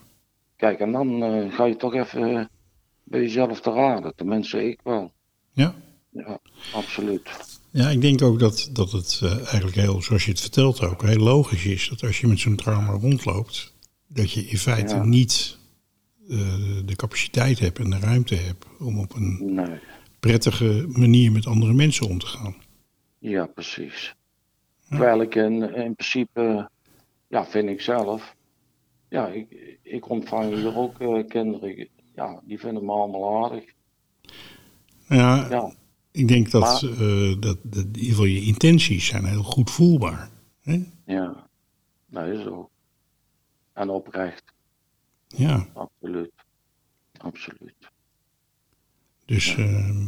Kijk, 0.56 0.78
en 0.80 0.92
dan 0.92 1.22
eh, 1.22 1.52
ga 1.54 1.64
je 1.64 1.76
toch 1.76 1.94
even 1.94 2.36
eh, 2.36 2.44
bij 3.04 3.20
jezelf 3.20 3.60
te 3.60 3.70
raden. 3.70 4.12
Tenminste, 4.16 4.68
ik 4.68 4.80
wel. 4.84 5.12
ja. 5.52 5.74
Ja, 6.10 6.38
absoluut. 6.72 7.58
Ja, 7.70 7.88
ik 7.88 8.00
denk 8.00 8.22
ook 8.22 8.38
dat, 8.38 8.70
dat 8.72 8.92
het 8.92 9.20
eh, 9.22 9.30
eigenlijk 9.36 9.76
heel, 9.76 10.02
zoals 10.02 10.24
je 10.24 10.30
het 10.30 10.40
vertelt 10.40 10.80
ook, 10.80 11.02
heel 11.02 11.18
logisch 11.22 11.64
is 11.66 11.88
dat 11.88 12.02
als 12.02 12.20
je 12.20 12.26
met 12.26 12.38
zo'n 12.38 12.56
trauma 12.56 12.92
rondloopt, 12.92 13.74
dat 14.08 14.30
je 14.32 14.40
in 14.46 14.58
feite 14.58 14.94
Ja. 14.94 15.04
niet 15.04 15.58
de 16.84 16.96
capaciteit 16.96 17.58
hebt 17.58 17.78
en 17.78 17.90
de 17.90 17.98
ruimte 17.98 18.34
hebt 18.34 18.66
om 18.78 18.98
op 18.98 19.14
een 19.14 19.54
Nee. 19.54 19.78
prettige 20.20 20.84
manier 20.88 21.32
met 21.32 21.46
andere 21.46 21.72
mensen 21.72 22.06
om 22.08 22.18
te 22.18 22.26
gaan. 22.26 22.54
Ja, 23.28 23.46
precies. 23.46 24.14
Terwijl 24.88 25.20
ik 25.20 25.34
in, 25.34 25.74
in 25.74 25.94
principe, 25.94 26.70
ja, 27.28 27.46
vind 27.46 27.68
ik 27.68 27.80
zelf. 27.80 28.34
Ja, 29.08 29.28
ik, 29.28 29.78
ik 29.82 30.08
ontvang 30.08 30.54
hier 30.54 30.76
ook 30.76 31.00
eh, 31.00 31.26
kinderen. 31.28 31.88
Ja, 32.14 32.40
die 32.44 32.58
vinden 32.58 32.84
me 32.84 32.92
allemaal 32.92 33.44
aardig. 33.44 33.64
Ja, 35.08 35.46
Ja, 35.50 35.72
ik 36.10 36.28
denk 36.28 36.50
dat, 36.50 36.60
Maar- 36.60 36.90
eh, 36.90 37.40
dat, 37.40 37.58
dat 37.62 37.84
in 37.84 37.94
ieder 37.94 38.08
geval 38.10 38.24
je 38.24 38.40
intenties 38.42 39.06
zijn 39.06 39.24
heel 39.24 39.42
goed 39.42 39.70
voelbaar. 39.70 40.30
Hè? 40.60 40.82
ja. 41.06 41.48
Dat 42.06 42.26
is 42.26 42.46
ook. 42.46 42.70
En 43.72 43.88
oprecht, 43.90 44.44
Ja, 45.28 45.66
absoluut. 45.74 46.32
Absoluut. 47.18 47.74
dus, 49.24 49.56
ehm, 49.56 49.68
ehm, 49.68 50.06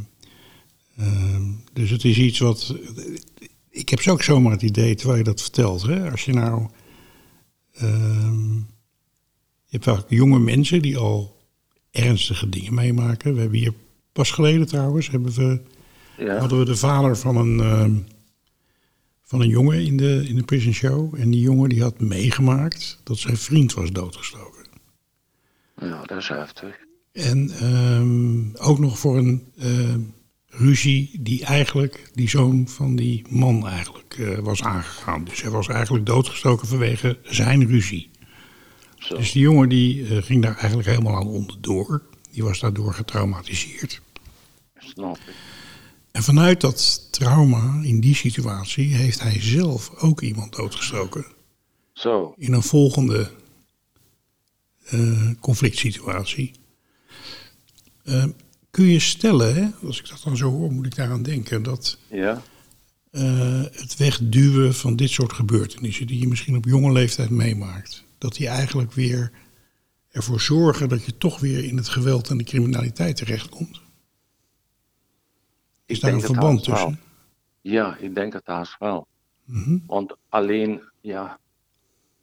dus 1.72 1.90
het 1.90 2.04
is 2.04 2.18
iets 2.18 2.38
wat. 2.38 2.74
Ik 3.70 3.88
heb 3.88 4.00
zo 4.00 4.10
ook 4.10 4.22
zomaar 4.22 4.52
het 4.52 4.62
idee, 4.62 4.94
terwijl 4.94 5.18
je 5.18 5.24
dat 5.24 5.42
vertelt. 5.42 5.82
Hè? 5.82 6.10
Als 6.10 6.24
je 6.24 6.32
nou. 6.32 6.66
ehm, 7.74 8.54
je 9.64 9.76
hebt 9.76 9.84
vaak 9.84 10.04
jonge 10.08 10.38
mensen 10.38 10.82
die 10.82 10.98
al 10.98 11.36
ernstige 11.90 12.48
dingen 12.48 12.74
meemaken. 12.74 13.34
We 13.34 13.40
hebben 13.40 13.58
hier 13.58 13.74
pas 14.12 14.30
geleden 14.30 14.66
trouwens, 14.66 15.10
hebben 15.10 15.32
we, 15.34 15.60
Ja, 16.16 16.38
hadden 16.38 16.58
we 16.58 16.64
de 16.64 16.76
vader 16.76 17.16
van 17.16 17.36
een, 17.36 17.60
ehm, 17.60 17.94
van 19.22 19.40
een 19.40 19.48
jongen 19.48 19.84
in 19.84 19.96
de, 19.96 20.24
in 20.28 20.36
de 20.36 20.42
prison 20.42 20.72
show. 20.72 21.14
En 21.14 21.30
die 21.30 21.40
jongen 21.40 21.68
die 21.68 21.82
had 21.82 22.00
meegemaakt 22.00 23.00
dat 23.04 23.18
zijn 23.18 23.36
vriend 23.36 23.74
was 23.74 23.90
doodgestoken. 23.90 24.64
ja 25.80 26.02
dat 26.02 26.18
is 26.18 26.28
heftig. 26.28 26.76
En 27.12 27.50
ehm, 27.50 28.56
ook 28.66 28.78
nog 28.78 28.98
voor 28.98 29.16
een 29.16 29.52
ehm, 29.58 30.00
ruzie 30.58 31.10
die 31.20 31.44
eigenlijk 31.44 32.10
die 32.14 32.28
zoon 32.28 32.68
van 32.68 32.96
die 32.96 33.24
man 33.28 33.66
eigenlijk 33.66 34.16
eh, 34.18 34.38
was 34.38 34.62
aangegaan. 34.62 35.24
Dus 35.24 35.42
hij 35.42 35.50
was 35.50 35.68
eigenlijk 35.68 36.06
doodgestoken 36.06 36.68
vanwege 36.68 37.18
zijn 37.22 37.66
ruzie. 37.66 38.10
Zo. 38.98 39.16
Dus 39.16 39.32
die 39.32 39.42
jongen 39.42 39.68
die 39.68 40.06
eh, 40.06 40.22
ging 40.22 40.42
daar 40.42 40.56
eigenlijk 40.56 40.88
helemaal 40.88 41.16
aan 41.16 41.26
onderdoor. 41.26 42.02
Die 42.30 42.44
was 42.44 42.60
daardoor 42.60 42.94
getraumatiseerd. 42.94 44.00
Snap 44.78 45.16
ik. 45.16 45.34
En 46.10 46.22
vanuit 46.22 46.60
dat 46.60 47.08
trauma 47.10 47.80
in 47.82 48.00
die 48.00 48.14
situatie 48.14 48.94
heeft 48.94 49.20
hij 49.20 49.40
zelf 49.40 49.90
ook 49.94 50.20
iemand 50.20 50.56
doodgestoken. 50.56 51.24
Zo, 51.92 52.34
In 52.36 52.52
een 52.52 52.62
volgende 52.62 53.30
eh, 54.84 55.30
conflict 55.40 55.78
situatie. 55.78 56.52
Kun 58.78 58.86
je 58.86 59.00
stellen, 59.00 59.54
hè, 59.54 59.86
als 59.86 60.00
ik 60.00 60.08
dat 60.08 60.20
dan 60.24 60.36
zo 60.36 60.50
hoor, 60.50 60.72
moet 60.72 60.86
ik 60.86 60.96
daaraan 60.96 61.22
denken, 61.22 61.62
dat 61.62 61.98
ja. 62.10 62.42
eh, 63.10 63.62
het 63.62 63.96
wegduwen 63.96 64.74
van 64.74 64.96
dit 64.96 65.10
soort 65.10 65.32
gebeurtenissen, 65.32 66.06
die 66.06 66.20
je 66.20 66.26
misschien 66.28 66.56
op 66.56 66.64
jonge 66.64 66.92
leeftijd 66.92 67.30
meemaakt, 67.30 68.04
dat 68.18 68.34
die 68.34 68.48
eigenlijk 68.48 68.92
weer 68.92 69.32
ervoor 70.10 70.40
zorgen 70.40 70.88
dat 70.88 71.04
je 71.04 71.16
toch 71.16 71.40
weer 71.40 71.64
in 71.64 71.76
het 71.76 71.88
geweld 71.88 72.30
en 72.30 72.38
de 72.38 72.44
criminaliteit 72.44 73.16
terechtkomt? 73.16 73.80
Is 75.86 75.96
Ik 75.96 76.02
daar 76.02 76.12
een 76.12 76.20
verband 76.20 76.66
wel. 76.66 76.74
tussen? 76.76 77.00
Ja, 77.60 77.96
ik 77.96 78.14
denk 78.14 78.32
het 78.32 78.46
haast 78.46 78.76
wel. 78.78 79.06
Mhm. 79.44 79.78
Want 79.86 80.14
alleen, 80.28 80.82
ja, 81.00 81.38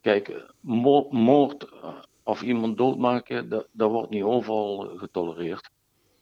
kijk, 0.00 0.52
mo- 0.60 1.08
moord 1.10 1.62
eh, 1.82 1.88
of 2.22 2.42
iemand 2.42 2.76
doodmaken, 2.76 3.48
dat, 3.48 3.66
dat 3.72 3.90
wordt 3.90 4.10
niet 4.10 4.22
overal 4.22 4.96
getolereerd. 4.96 5.74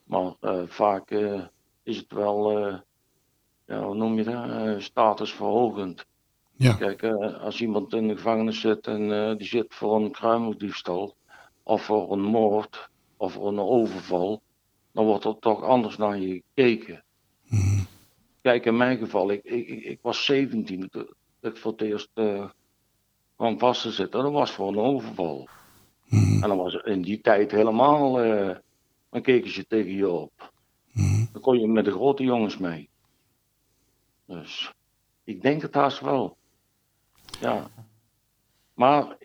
Maar 0.04 0.32
eh, 0.40 0.62
vaak 0.66 1.10
eh, 1.10 1.42
is 1.82 1.96
het 1.96 2.12
wel, 2.12 2.58
eh, 2.66 2.78
ja, 3.66 3.82
hoe 3.84 3.94
noem 3.94 4.16
je 4.18 4.24
dat, 4.24 4.82
statusverhogend. 4.82 6.04
Ja, 6.56 6.72
Kijk, 6.74 7.02
als 7.40 7.60
iemand 7.60 7.92
in 7.92 8.08
de 8.08 8.16
gevangenis 8.16 8.60
zit 8.60 8.86
en 8.86 9.36
die 9.38 9.46
zit 9.46 9.74
voor 9.74 9.96
een 9.96 10.10
kruimeldiefstal, 10.10 11.14
of 11.62 11.82
voor 11.84 12.12
een 12.12 12.22
moord, 12.22 12.88
of 13.16 13.32
voor 13.32 13.48
een 13.48 13.58
overval, 13.58 14.42
dan 14.92 15.04
wordt 15.04 15.24
er 15.24 15.38
toch 15.38 15.62
anders 15.62 15.96
naar 15.96 16.18
je 16.18 16.42
gekeken. 16.54 17.04
Mhm. 17.48 17.82
Kijk, 18.42 18.64
in 18.66 18.76
mijn 18.76 18.98
geval, 18.98 19.30
ik, 19.30 19.44
ik, 19.44 19.68
ik- 19.68 19.98
was 20.02 20.24
17 20.24 20.88
toen 20.88 21.08
ik 21.40 21.56
voor 21.56 21.72
het 21.72 21.80
eerst 21.80 22.10
eh, 22.14 22.48
kwam 23.36 23.58
vast 23.58 23.82
te 23.82 23.90
zitten. 23.92 24.22
Dat 24.22 24.32
was 24.32 24.50
voor 24.50 24.68
een 24.68 24.78
overval. 24.78 25.48
Mhm. 26.04 26.42
En 26.42 26.48
dan 26.48 26.56
was 26.58 26.74
in 26.74 27.02
die 27.02 27.20
tijd 27.20 27.50
helemaal, 27.50 28.18
dan 29.14 29.22
keken 29.22 29.50
ze 29.50 29.66
tegen 29.66 29.92
je 29.92 30.08
op. 30.08 30.52
Mhm. 30.92 31.24
Dan 31.32 31.42
kon 31.42 31.60
je 31.60 31.68
met 31.68 31.84
de 31.84 31.90
grote 31.90 32.22
jongens 32.22 32.58
mee. 32.58 32.88
Dus 34.26 34.72
ik 35.24 35.42
denk 35.42 35.62
het 35.62 35.74
haast 35.74 36.00
wel. 36.00 36.36
Ja. 37.40 37.70
Maar 38.74 39.16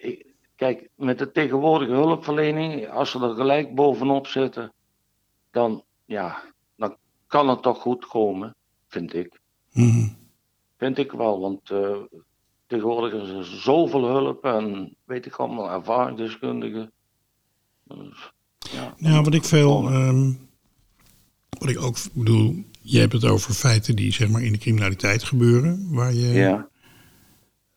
kijk, 0.56 0.90
met 0.96 1.18
de 1.18 1.32
tegenwoordige 1.32 1.92
hulpverlening, 1.92 2.90
als 2.90 3.12
ze 3.12 3.20
er 3.20 3.36
gelijk 3.36 3.76
bovenop 3.76 4.28
zitten, 4.28 4.74
dan, 5.52 5.84
ja, 6.06 6.44
dan 6.76 6.98
kan 7.28 7.50
het 7.50 7.62
toch 7.62 7.82
goed 7.82 8.06
komen, 8.06 8.56
vind 8.88 9.14
ik. 9.14 9.40
Mhm. 9.72 10.08
Vind 10.78 10.98
ik 10.98 11.12
wel, 11.12 11.40
want 11.40 11.70
eh, 11.70 12.02
tegenwoordig 12.68 13.22
is 13.22 13.30
er 13.30 13.46
zoveel 13.46 14.06
hulp 14.06 14.46
en 14.46 14.96
weet 15.06 15.26
ik 15.26 15.36
allemaal, 15.36 15.70
ervaringsdeskundigen. 15.70 16.92
Dus, 17.84 18.32
ja. 18.74 18.94
Ja, 18.98 19.22
wat 19.24 19.34
ik 19.34 19.44
veel. 19.44 19.90
ehm, 19.90 20.32
wat 21.60 21.70
ik 21.70 21.82
ook 21.82 21.98
bedoel, 22.14 22.64
je 22.82 23.00
hebt 23.00 23.14
het 23.14 23.26
over 23.26 23.54
feiten 23.54 23.96
die 23.96 24.14
zeg 24.14 24.30
maar 24.30 24.42
in 24.44 24.52
de 24.52 24.58
criminaliteit 24.58 25.24
gebeuren, 25.24 25.88
waar 25.90 26.14
je 26.14 26.28
ja, 26.28 26.68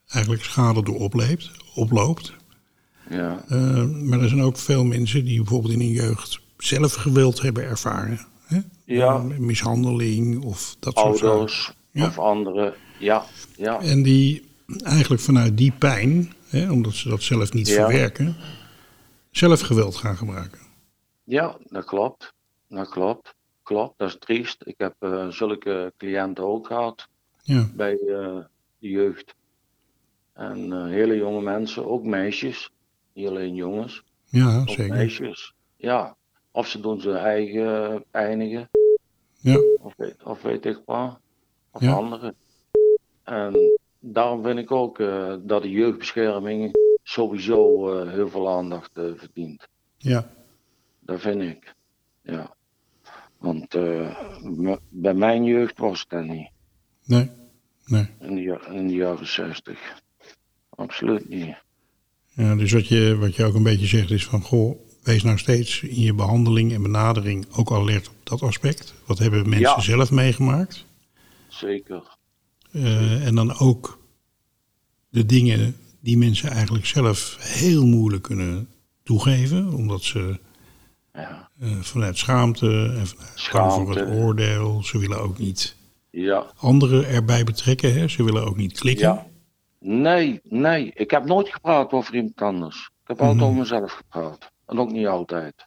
eigenlijk 0.09 0.45
schade 0.45 0.83
door 0.83 0.99
opleept, 0.99 1.51
oploopt. 1.75 2.33
ja, 3.11 3.45
Eh, 3.49 3.85
maar 3.85 4.21
er 4.21 4.29
zijn 4.29 4.43
ook 4.43 4.57
veel 4.57 4.85
mensen 4.85 5.25
die 5.25 5.37
bijvoorbeeld 5.37 5.73
in 5.73 5.81
hun 5.81 5.89
jeugd 5.93 6.41
zelf 6.59 6.95
geweld 6.95 7.43
hebben 7.43 7.65
ervaren. 7.65 8.21
Hè? 8.45 8.61
Ja. 8.85 9.19
Mishandeling 9.19 10.43
of 10.45 10.77
dat 10.81 10.99
soort 10.99 11.23
ouders 11.23 11.73
Ja. 11.91 12.07
of 12.07 12.19
anderen. 12.19 12.75
Ja, 12.99 13.25
ja, 13.57 13.81
En 13.81 14.03
die 14.03 14.43
eigenlijk 14.85 15.23
vanuit 15.23 15.57
die 15.57 15.73
pijn, 15.79 16.33
hè, 16.49 16.71
omdat 16.71 16.95
ze 16.95 17.09
dat 17.09 17.23
zelf 17.23 17.53
niet 17.53 17.71
verwerken, 17.71 18.37
zelf 19.31 19.61
geweld 19.61 19.97
gaan 19.97 20.17
gebruiken. 20.17 20.61
Ja, 21.25 21.57
dat 21.65 21.85
klopt. 21.85 22.33
Dat 22.69 22.89
klopt. 22.89 23.35
Klopt, 23.63 23.99
dat 23.99 24.09
is 24.09 24.17
triest. 24.19 24.63
Ik 24.67 24.75
heb 24.79 24.95
eh, 24.99 25.29
zulke 25.29 25.93
cliënten 25.97 26.45
ook 26.45 26.67
gehad 26.67 27.07
Ja, 27.43 27.67
bij 27.75 27.93
eh, 27.99 28.39
de 28.79 28.89
jeugd. 28.89 29.35
En 30.33 30.73
eh, 30.73 30.85
hele 30.87 31.17
jonge 31.17 31.41
mensen, 31.43 31.87
ook 31.87 32.05
meisjes. 32.05 32.71
Niet 33.13 33.29
alleen 33.29 33.55
jongens, 33.55 34.03
ja 34.25 34.61
ook 34.61 34.69
zeker. 34.69 34.89
meisjes. 34.89 35.55
Ja, 35.77 36.17
of 36.51 36.67
ze 36.67 36.81
doen 36.81 37.01
ze 37.01 37.13
eigen 37.13 38.05
pijnigen. 38.11 38.69
Ja, 39.41 39.59
Of 39.81 39.95
weet, 39.97 40.23
of 40.23 40.43
weet 40.43 40.65
ik 40.67 40.81
wat. 40.85 41.19
Of 41.71 41.81
Ja. 41.83 41.93
anderen. 41.93 42.35
En 43.23 43.79
daarom 44.01 44.43
vind 44.43 44.59
ik 44.59 44.71
ook 44.71 44.99
dat 45.43 45.63
de 45.63 45.71
jeugdbescherming 45.71 46.77
sowieso 47.03 47.89
heel 48.07 48.29
veel 48.29 48.49
aandacht 48.51 48.91
verdient. 48.95 49.69
ja, 49.97 50.31
Dat 51.05 51.21
vind 51.21 51.43
ik. 51.43 51.75
Ja. 52.23 52.55
Want 53.39 53.75
eh, 53.75 54.17
bij 54.89 55.15
mijn 55.15 55.45
jeugd 55.45 55.79
was 55.79 56.01
het 56.01 56.09
dat 56.09 56.25
niet. 56.25 56.51
nee, 57.05 57.31
nee. 57.87 58.07
In 58.21 58.35
de, 58.35 58.61
in 58.73 58.87
de 58.87 58.95
jaren 58.95 59.27
60. 59.27 59.79
Absoluut 60.71 61.29
niet. 61.29 61.55
Ja, 62.35 62.55
dus 62.55 62.73
wat 62.73 62.89
je, 62.89 63.17
wat 63.17 63.37
je 63.37 63.45
ook 63.45 63.55
een 63.55 63.63
beetje 63.63 63.87
zegt 63.87 64.11
is 64.11 64.25
van, 64.27 64.41
goh, 64.43 64.79
wees 65.03 65.23
nou 65.23 65.39
steeds 65.39 65.83
in 65.83 66.01
je 66.01 66.15
behandeling 66.15 66.73
en 66.73 66.83
benadering 66.83 67.47
ook 67.53 67.73
alert 67.73 68.09
op 68.09 68.15
dat 68.23 68.43
aspect. 68.43 68.95
Wat 69.07 69.19
hebben 69.19 69.49
mensen 69.49 69.61
Ja. 69.77 69.81
zelf 69.81 70.11
meegemaakt? 70.11 70.85
Zeker. 71.49 72.03
Eh, 72.73 73.27
en 73.27 73.35
dan 73.35 73.59
ook 73.59 73.99
de 75.09 75.27
dingen 75.27 75.77
die 76.01 76.19
mensen 76.19 76.51
eigenlijk 76.51 76.87
zelf 76.87 77.37
heel 77.41 77.87
moeilijk 77.87 78.23
kunnen 78.23 78.69
toegeven, 79.03 79.73
omdat 79.75 80.03
ze 80.03 80.39
Ja. 81.13 81.49
eh, 81.61 81.77
vanuit 81.81 82.19
schaamte 82.19 82.67
en 82.99 83.07
vanuit 83.07 83.51
bang 83.53 83.73
voor 83.73 83.89
het 83.89 83.99
Schaamte. 83.99 84.13
oordeel, 84.23 84.83
ze 84.85 84.99
willen 84.99 85.21
ook 85.21 85.39
niet 85.39 85.77
Ja. 86.11 86.47
anderen 86.57 87.07
erbij 87.07 87.45
betrekken, 87.45 87.93
hè? 87.95 88.09
ze 88.09 88.25
willen 88.25 88.45
ook 88.47 88.57
niet 88.57 88.79
klikken. 88.79 89.07
Ja. 89.09 89.27
Nee, 89.81 90.41
nee. 90.45 90.93
Ik 90.95 91.11
heb 91.11 91.25
nooit 91.25 91.49
gepraat 91.49 91.93
over 91.93 92.15
iemand 92.15 92.41
anders. 92.43 92.77
Ik 93.03 93.09
heb 93.09 93.17
Mhm. 93.19 93.27
altijd 93.27 93.45
over 93.45 93.59
mezelf 93.59 93.93
gepraat. 93.93 94.51
En 94.67 94.79
ook 94.79 94.93
niet 94.93 95.07
altijd. 95.07 95.67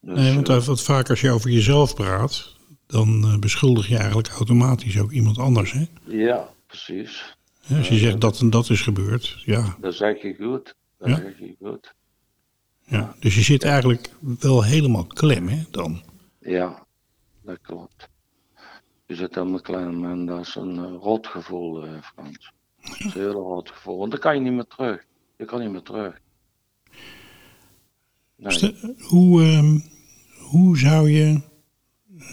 Dus, 0.00 0.18
Nee, 0.18 0.34
want 0.34 0.48
eh, 0.48 0.62
wat 0.62 0.82
vaak 0.82 1.10
als 1.10 1.20
je 1.20 1.30
over 1.30 1.50
jezelf 1.50 1.94
praat, 1.94 2.54
dan 2.86 3.24
eh, 3.24 3.38
beschuldig 3.38 3.88
je 3.88 3.96
eigenlijk 3.96 4.28
automatisch 4.28 4.98
ook 5.00 5.10
iemand 5.12 5.38
anders. 5.38 5.72
Hè? 5.72 5.84
ja, 6.04 6.48
precies. 6.66 7.36
Hè, 7.66 7.78
Als 7.78 7.88
je 7.88 7.96
zegt 7.98 8.20
dat 8.20 8.40
en 8.40 8.50
dat 8.50 8.70
is 8.70 8.80
gebeurd, 8.80 9.42
ja, 9.44 9.76
Dat 9.80 9.94
zeg 9.94 10.22
je 10.22 10.34
goed. 10.40 10.74
Dat 10.98 11.08
Ja. 11.08 11.16
zeg 11.16 11.38
je 11.38 11.54
goed. 11.62 11.94
Ja. 12.86 13.14
Dus 13.20 13.34
je 13.34 13.42
zit 13.42 13.64
eigenlijk 13.64 14.10
wel 14.38 14.64
helemaal 14.64 15.04
klem 15.06 15.48
hè, 15.48 15.62
dan. 15.70 16.02
Ja, 16.40 16.86
dat 17.42 17.58
klopt. 17.62 18.08
Je 19.06 19.14
zit 19.14 19.34
helemaal 19.34 19.60
klein 19.60 20.04
en 20.04 20.26
dat 20.26 20.40
is 20.46 20.54
een 20.54 20.76
eh, 20.78 20.92
rotgevoel, 21.00 21.84
eh, 21.86 22.02
Frans. 22.02 22.52
Dat 22.82 22.98
is 22.98 23.04
een 23.04 23.10
heel 23.20 23.32
rotgevoel. 23.32 23.98
Want 23.98 24.10
dan 24.10 24.20
kan 24.20 24.34
je 24.34 24.40
niet 24.40 24.52
meer 24.52 24.66
terug. 24.66 25.04
Je 25.36 25.44
kan 25.44 25.60
niet 25.60 25.70
meer 25.70 25.82
terug. 25.82 26.18
Nee. 28.36 28.52
Stel- 28.52 28.94
Hoe, 28.98 29.42
ehm, 29.42 29.78
hoe 30.38 30.78
zou 30.78 31.10
je, 31.10 31.40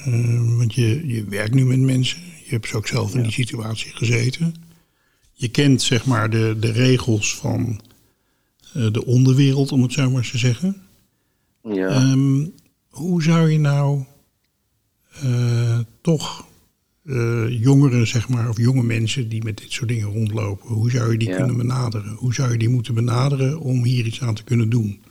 eh, 0.06 0.58
want 0.58 0.74
je, 0.74 1.08
je 1.08 1.24
werkt 1.24 1.54
nu 1.54 1.66
met 1.66 1.80
mensen, 1.80 2.22
je 2.22 2.50
hebt 2.50 2.74
ook 2.74 2.88
zelf 2.88 3.16
in 3.16 3.22
die 3.24 3.32
situatie 3.32 3.92
gezeten. 3.92 4.54
Je 5.34 5.50
kent 5.50 5.82
zeg 5.82 6.06
maar 6.06 6.30
de, 6.30 6.56
de 6.60 6.72
regels 6.72 7.36
van 7.36 7.80
de 8.74 9.06
onderwereld, 9.06 9.72
om 9.72 9.82
het 9.82 9.94
zo 9.94 10.10
maar 10.10 10.18
eens 10.22 10.32
te 10.32 10.38
zeggen. 10.38 10.82
Ja, 11.64 11.88
Ehm, 11.88 12.46
hoe 12.90 13.24
zou 13.24 13.50
je 13.52 13.60
nou 13.60 14.04
eh, 15.22 15.80
toch 16.02 16.46
eh, 17.06 17.62
jongeren, 17.62 18.08
zeg 18.08 18.30
maar, 18.30 18.50
of 18.50 18.58
jonge 18.58 18.84
mensen 18.84 19.30
die 19.30 19.44
met 19.44 19.58
dit 19.58 19.72
soort 19.72 19.90
dingen 19.90 20.08
rondlopen, 20.12 20.68
hoe 20.68 20.92
zou 20.92 21.12
je 21.12 21.18
die 21.18 21.30
Ja. 21.30 21.36
kunnen 21.36 21.58
benaderen? 21.58 22.14
Hoe 22.14 22.34
zou 22.34 22.52
je 22.52 22.58
die 22.58 22.70
moeten 22.70 22.94
benaderen 22.94 23.60
om 23.60 23.84
hier 23.84 24.06
iets 24.06 24.22
aan 24.22 24.36
te 24.36 24.44
kunnen 24.44 24.70
doen? 24.70 25.02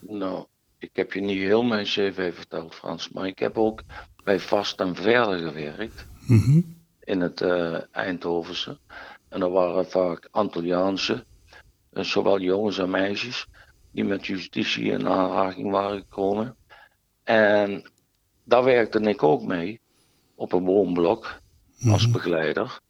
nou, 0.00 0.44
ik 0.78 0.90
heb 0.92 1.12
je 1.12 1.20
niet 1.20 1.38
heel 1.38 1.62
mijn 1.62 1.84
cv 1.84 2.34
verteld, 2.34 2.74
Frans. 2.74 3.08
Maar 3.10 3.26
ik 3.26 3.38
heb 3.38 3.56
ook 3.58 3.82
bij 4.24 4.40
Vast 4.40 4.80
en 4.80 4.94
Verder 4.94 5.38
gewerkt. 5.38 6.06
Mhm. 6.26 6.60
in 7.04 7.20
het 7.20 7.40
eh, 7.40 7.76
Eindhovense. 7.92 8.78
En 9.28 9.42
er 9.42 9.50
waren 9.50 9.86
vaak 9.90 10.28
Antilliaanse, 10.30 11.12
eh, 11.12 11.20
zowel 11.92 12.40
jongens 12.40 12.78
en 12.78 12.90
meisjes, 12.90 13.46
die 13.90 14.04
met 14.04 14.26
justitie 14.26 14.90
in 14.90 15.08
aanraking 15.08 15.70
waren 15.70 15.98
gekomen. 15.98 16.56
En 17.24 17.90
daar 18.44 18.64
werkte 18.64 19.00
ik 19.00 19.22
ook 19.22 19.42
mee, 19.42 19.80
op 20.34 20.52
een 20.52 20.64
woonblok, 20.64 21.40
als 21.90 22.10
begeleider. 22.10 22.80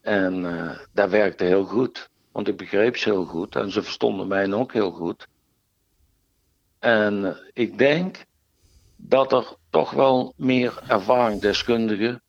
En 0.00 0.44
eh 0.44 0.78
dat 0.92 1.10
werkte 1.10 1.44
heel 1.44 1.64
goed, 1.64 2.10
want 2.32 2.48
ik 2.48 2.56
begreep 2.56 2.96
ze 2.96 3.10
heel 3.10 3.24
goed 3.24 3.56
en 3.56 3.70
ze 3.72 3.82
verstonden 3.82 4.28
mij 4.28 4.52
ook 4.52 4.72
heel 4.72 4.90
goed. 4.90 5.28
En 6.78 7.24
eh, 7.24 7.36
ik 7.52 7.78
denk 7.78 8.24
dat 8.96 9.32
er 9.32 9.56
toch 9.70 9.90
wel 9.90 10.32
meer 10.36 10.82
ervaringsdeskundigen 10.86 12.22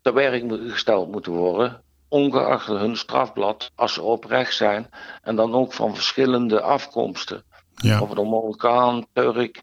te 0.00 0.12
werk 0.12 0.70
gesteld 0.70 1.10
moeten 1.10 1.32
worden, 1.32 1.83
ongeacht 2.14 2.66
hun 2.66 2.96
strafblad, 2.96 3.70
als 3.74 3.92
ze 3.92 4.02
oprecht 4.02 4.54
zijn 4.54 4.88
en 5.22 5.36
dan 5.36 5.54
ook 5.54 5.72
van 5.72 5.94
verschillende 5.94 6.60
afkomsten. 6.60 7.44
Ja, 7.74 8.00
Of 8.00 8.08
het 8.08 8.18
een 8.18 8.28
Marokkaan, 8.28 9.06
Turk 9.12 9.62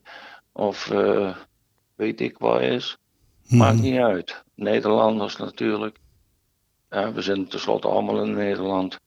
of 0.52 0.90
eh, 0.90 1.36
weet 1.96 2.22
ik 2.22 2.38
wat 2.38 2.62
is. 2.62 2.98
Maakt 3.48 3.82
niet 3.82 4.00
uit. 4.00 4.44
Nederlanders 4.56 5.38
natuurlijk. 5.38 5.98
Ja, 6.90 7.14
we 7.14 7.22
zijn 7.22 7.48
tenslotte 7.48 7.88
allemaal 7.88 8.24
in 8.24 8.34
Nederland. 8.34 9.00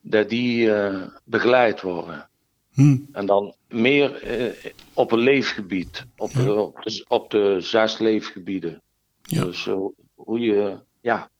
Dat 0.00 0.28
die 0.28 0.74
eh, 0.74 1.02
begeleid 1.24 1.80
worden. 1.80 2.28
Hm. 2.72 2.98
En 3.12 3.26
dan 3.26 3.54
meer 3.68 4.22
eh, 4.22 4.72
op 4.94 5.12
een 5.12 5.18
leefgebied. 5.18 6.06
Op, 6.16 6.32
de, 6.32 6.54
op, 6.54 6.82
de, 6.82 7.04
op 7.08 7.30
de 7.30 7.56
zes 7.60 7.98
leefgebieden. 7.98 8.82
Ja. 9.22 9.44
Dus 9.44 9.68
hoe 10.14 10.40
je, 10.40 10.78
ja, 11.00 11.30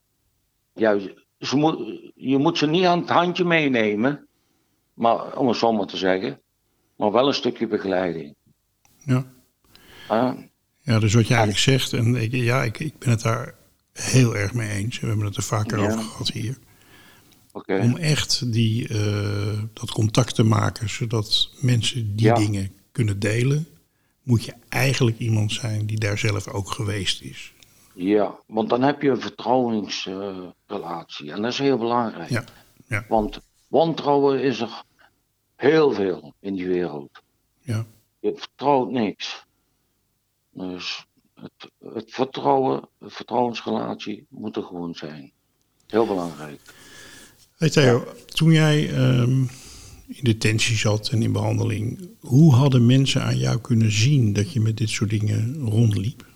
ja 0.72 0.96
ze 1.40 1.56
moet, 1.56 2.00
je 2.14 2.38
moet 2.38 2.58
ze 2.58 2.66
niet 2.66 2.84
aan 2.84 3.00
het 3.00 3.08
handje 3.08 3.44
meenemen, 3.44 4.26
maar, 4.94 5.36
om 5.38 5.48
het 5.48 5.56
zo 5.56 5.72
maar 5.72 5.86
te 5.86 5.96
zeggen, 5.96 6.40
maar 6.96 7.12
wel 7.12 7.26
een 7.26 7.34
stukje 7.34 7.66
begeleiding. 7.66 8.34
ja. 9.04 9.24
Ah, 10.08 10.38
ja, 10.82 10.98
dus 10.98 11.14
wat 11.14 11.26
je 11.26 11.34
eigenlijk 11.34 11.62
zegt, 11.62 11.92
en 11.92 12.14
ik, 12.16 12.32
ja, 12.32 12.62
ik, 12.62 12.78
ik 12.78 12.98
ben 12.98 13.10
het 13.10 13.22
daar 13.22 13.54
heel 13.92 14.36
erg 14.36 14.54
mee 14.54 14.70
eens. 14.70 15.00
We 15.00 15.06
hebben 15.06 15.26
het 15.26 15.36
er 15.36 15.42
vaker 15.42 15.78
Ja. 15.78 15.84
over 15.86 15.98
gehad 16.00 16.30
hier. 16.30 16.56
Om 17.66 17.96
echt 17.96 18.52
die, 18.52 18.88
eh, 18.88 19.58
dat 19.72 19.90
contact 19.90 20.34
te 20.34 20.42
maken, 20.42 20.88
zodat 20.88 21.50
mensen 21.60 22.16
die 22.16 22.26
Ja. 22.26 22.34
dingen 22.34 22.72
kunnen 22.92 23.18
delen, 23.18 23.66
moet 24.22 24.44
je 24.44 24.54
eigenlijk 24.68 25.18
iemand 25.18 25.52
zijn 25.52 25.86
die 25.86 25.98
daar 25.98 26.18
zelf 26.18 26.48
ook 26.48 26.70
geweest 26.70 27.22
is. 27.22 27.52
Ja, 27.94 28.40
want 28.46 28.68
dan 28.68 28.82
heb 28.82 29.02
je 29.02 29.10
een 29.10 29.20
vertrouwensrelatie 29.20 31.32
en 31.32 31.42
dat 31.42 31.52
is 31.52 31.58
heel 31.58 31.78
belangrijk. 31.78 32.30
Ja, 32.30 32.44
ja, 32.88 33.04
Want 33.08 33.40
wantrouwen 33.68 34.42
is 34.42 34.60
er 34.60 34.82
heel 35.56 35.92
veel 35.92 36.34
in 36.40 36.54
die 36.54 36.68
wereld. 36.68 37.22
ja. 37.60 37.86
Je 38.20 38.32
vertrouwt 38.36 38.90
niks. 38.90 39.46
Dus 40.50 41.06
het, 41.34 41.70
het 41.94 42.10
vertrouwen, 42.10 42.88
de 42.98 43.10
vertrouwensrelatie 43.10 44.26
moet 44.28 44.56
er 44.56 44.62
gewoon 44.62 44.94
zijn. 44.94 45.32
Heel 45.86 46.06
belangrijk. 46.06 46.60
Hey 47.56 47.70
Theo, 47.70 48.04
toen 48.26 48.52
jij 48.52 48.94
ehm, 48.94 49.40
in 50.06 50.22
detentie 50.22 50.76
zat 50.76 51.08
en 51.08 51.22
in 51.22 51.32
behandeling, 51.32 52.08
hoe 52.20 52.54
hadden 52.54 52.86
mensen 52.86 53.22
aan 53.22 53.38
jou 53.38 53.60
kunnen 53.60 53.92
zien 53.92 54.32
dat 54.32 54.52
je 54.52 54.60
met 54.60 54.76
dit 54.76 54.88
soort 54.88 55.10
dingen 55.10 55.56
rondliep? 55.58 56.26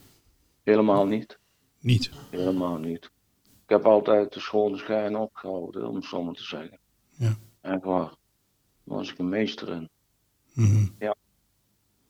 Helemaal 0.63 1.07
niet. 1.07 1.39
Niet. 1.85 2.11
Helemaal 2.31 2.79
niet. 2.79 3.05
Ik 3.45 3.71
heb 3.71 3.85
altijd 3.85 4.33
de 4.33 4.41
schone 4.41 4.77
schijn 4.77 5.17
opgehouden, 5.17 5.89
om 5.89 5.95
het 5.95 6.05
zo 6.05 6.23
maar 6.23 6.35
te 6.35 6.45
zeggen. 6.45 6.79
Ja. 7.11 7.37
Echt 7.61 7.83
waar. 7.83 8.15
Daar 8.85 8.97
was 8.97 9.13
ik 9.13 9.19
een 9.19 9.29
meester 9.29 9.69
in. 9.69 9.89
Mhm. 10.53 10.87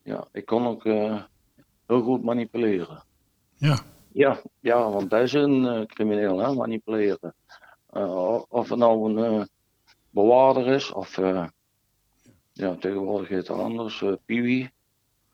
Ja, 0.03 0.29
ik 0.33 0.47
kon 0.47 0.67
ook 0.67 0.85
eh, 0.85 1.23
heel 1.87 2.03
goed 2.03 2.23
manipuleren. 2.23 3.05
Ja, 3.57 3.79
Ja, 4.13 4.43
ja, 4.61 4.91
want 4.91 5.11
dat 5.11 5.23
is 5.23 5.33
een 5.33 5.67
eh, 5.67 5.87
crimineel, 5.87 6.39
hè, 6.39 6.55
manipuleren. 6.55 7.35
Eh, 7.91 8.43
of 8.49 8.69
het 8.69 8.79
nou 8.79 9.23
een 9.23 9.49
bewaarder 10.11 10.67
is, 10.67 10.93
of 10.93 11.17
ja, 12.53 12.75
tegenwoordig 12.77 13.29
heet 13.29 13.49
het 13.49 13.59
anders, 13.59 14.05
Piwi. 14.25 14.71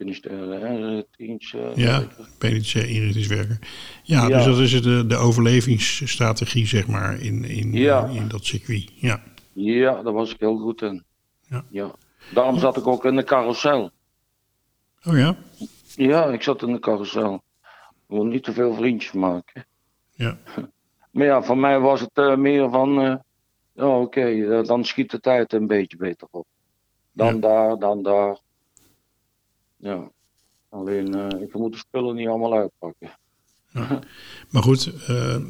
Eh, 0.00 1.74
ja. 1.74 2.02
PDC-inrichtingswerker. 2.38 3.58
Ja, 4.02 4.28
Ja. 4.28 4.36
dus 4.36 4.44
dat 4.44 4.58
is 4.58 4.82
de, 4.82 5.06
de 5.06 5.16
overlevingsstrategie, 5.16 6.66
zeg 6.66 6.86
maar, 6.86 7.20
in, 7.20 7.44
in, 7.44 7.72
Ja. 7.72 8.06
in 8.06 8.28
dat 8.28 8.44
circuit. 8.44 8.90
Ja, 8.94 9.22
Ja, 9.52 10.02
daar 10.02 10.12
was 10.12 10.30
ik 10.34 10.40
heel 10.40 10.56
goed 10.56 10.82
in. 10.82 11.04
Ja. 11.70 11.94
Daarom 12.34 12.58
zat 12.58 12.76
ik 12.76 12.86
ook 12.86 13.04
in 13.04 13.16
de 13.16 13.24
carousel. 13.24 13.90
oh 15.04 15.18
ja? 15.18 15.36
Ja, 15.96 16.24
ik 16.26 16.42
zat 16.42 16.62
in 16.62 16.72
de 16.72 16.78
carousel. 16.78 17.34
Ik 17.90 18.16
wil 18.16 18.24
niet 18.24 18.44
te 18.44 18.52
veel 18.52 18.74
vriendjes 18.74 19.12
maken. 19.12 19.66
Ja, 20.14 20.38
Maar 21.10 21.26
ja, 21.26 21.42
voor 21.42 21.58
mij 21.58 21.78
was 21.80 22.00
het 22.00 22.10
eh, 22.14 22.36
meer 22.36 22.70
van, 22.70 22.92
ja 23.74 23.86
oké, 24.00 24.62
dan 24.62 24.84
schiet 24.84 25.10
de 25.10 25.20
tijd 25.20 25.52
een 25.52 25.66
beetje 25.66 25.96
beter 25.96 26.28
op. 26.30 26.46
Dan 27.12 27.34
Ja. 27.34 27.40
daar, 27.40 27.78
dan 27.78 28.02
daar. 28.02 28.38
Ja, 29.80 30.10
alleen 30.68 31.14
eh, 31.14 31.40
ik 31.42 31.54
moet 31.54 31.72
de 31.72 31.78
spullen 31.78 32.14
niet 32.14 32.28
allemaal 32.28 32.54
uitpakken. 32.54 33.10
maar 34.50 34.62
goed, 34.62 34.92
eh, 35.06 35.34
eh, 35.34 35.42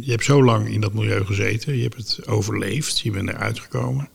je 0.00 0.10
hebt 0.10 0.24
zo 0.24 0.42
lang 0.44 0.68
in 0.68 0.80
dat 0.80 0.92
milieu 0.92 1.24
gezeten. 1.24 1.76
Je 1.76 1.82
hebt 1.82 1.96
het 1.96 2.26
overleefd, 2.28 2.98
je 3.00 3.10
bent 3.10 3.28
eruit 3.28 3.58
gekomen. 3.58 4.08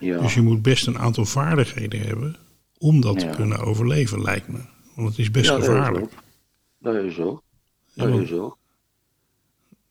Ja, 0.00 0.18
Dus 0.18 0.34
je 0.34 0.42
moet 0.42 0.62
best 0.62 0.86
een 0.86 0.98
aantal 0.98 1.24
vaardigheden 1.24 2.00
hebben 2.00 2.36
om 2.78 3.00
dat 3.00 3.20
Ja. 3.22 3.30
te 3.30 3.36
kunnen 3.36 3.58
overleven, 3.58 4.22
lijkt 4.22 4.48
me. 4.48 4.58
Want 4.94 5.08
het 5.08 5.18
is 5.18 5.30
best 5.30 5.46
Ja, 5.46 5.52
dat 5.52 5.60
is 5.62 5.66
gevaarlijk. 5.68 6.04
ook. 6.04 6.10
Dat 6.78 6.94
is 6.94 7.14
zo. 7.14 7.42
Ja, 7.92 8.02
Dat 8.02 8.10
want- 8.12 8.22
is 8.22 8.28
zo. 8.28 8.56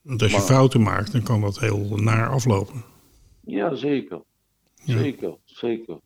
Want 0.02 0.22
als 0.22 0.32
je 0.32 0.42
fouten 0.42 0.82
maakt, 0.82 1.12
dan 1.12 1.24
kan 1.24 1.42
dat 1.42 1.60
heel 1.60 1.96
naar 1.96 2.30
aflopen. 2.30 2.84
Ja, 3.42 3.76
zeker. 3.76 4.22
Zeker, 4.86 5.38
zeker. 5.44 5.98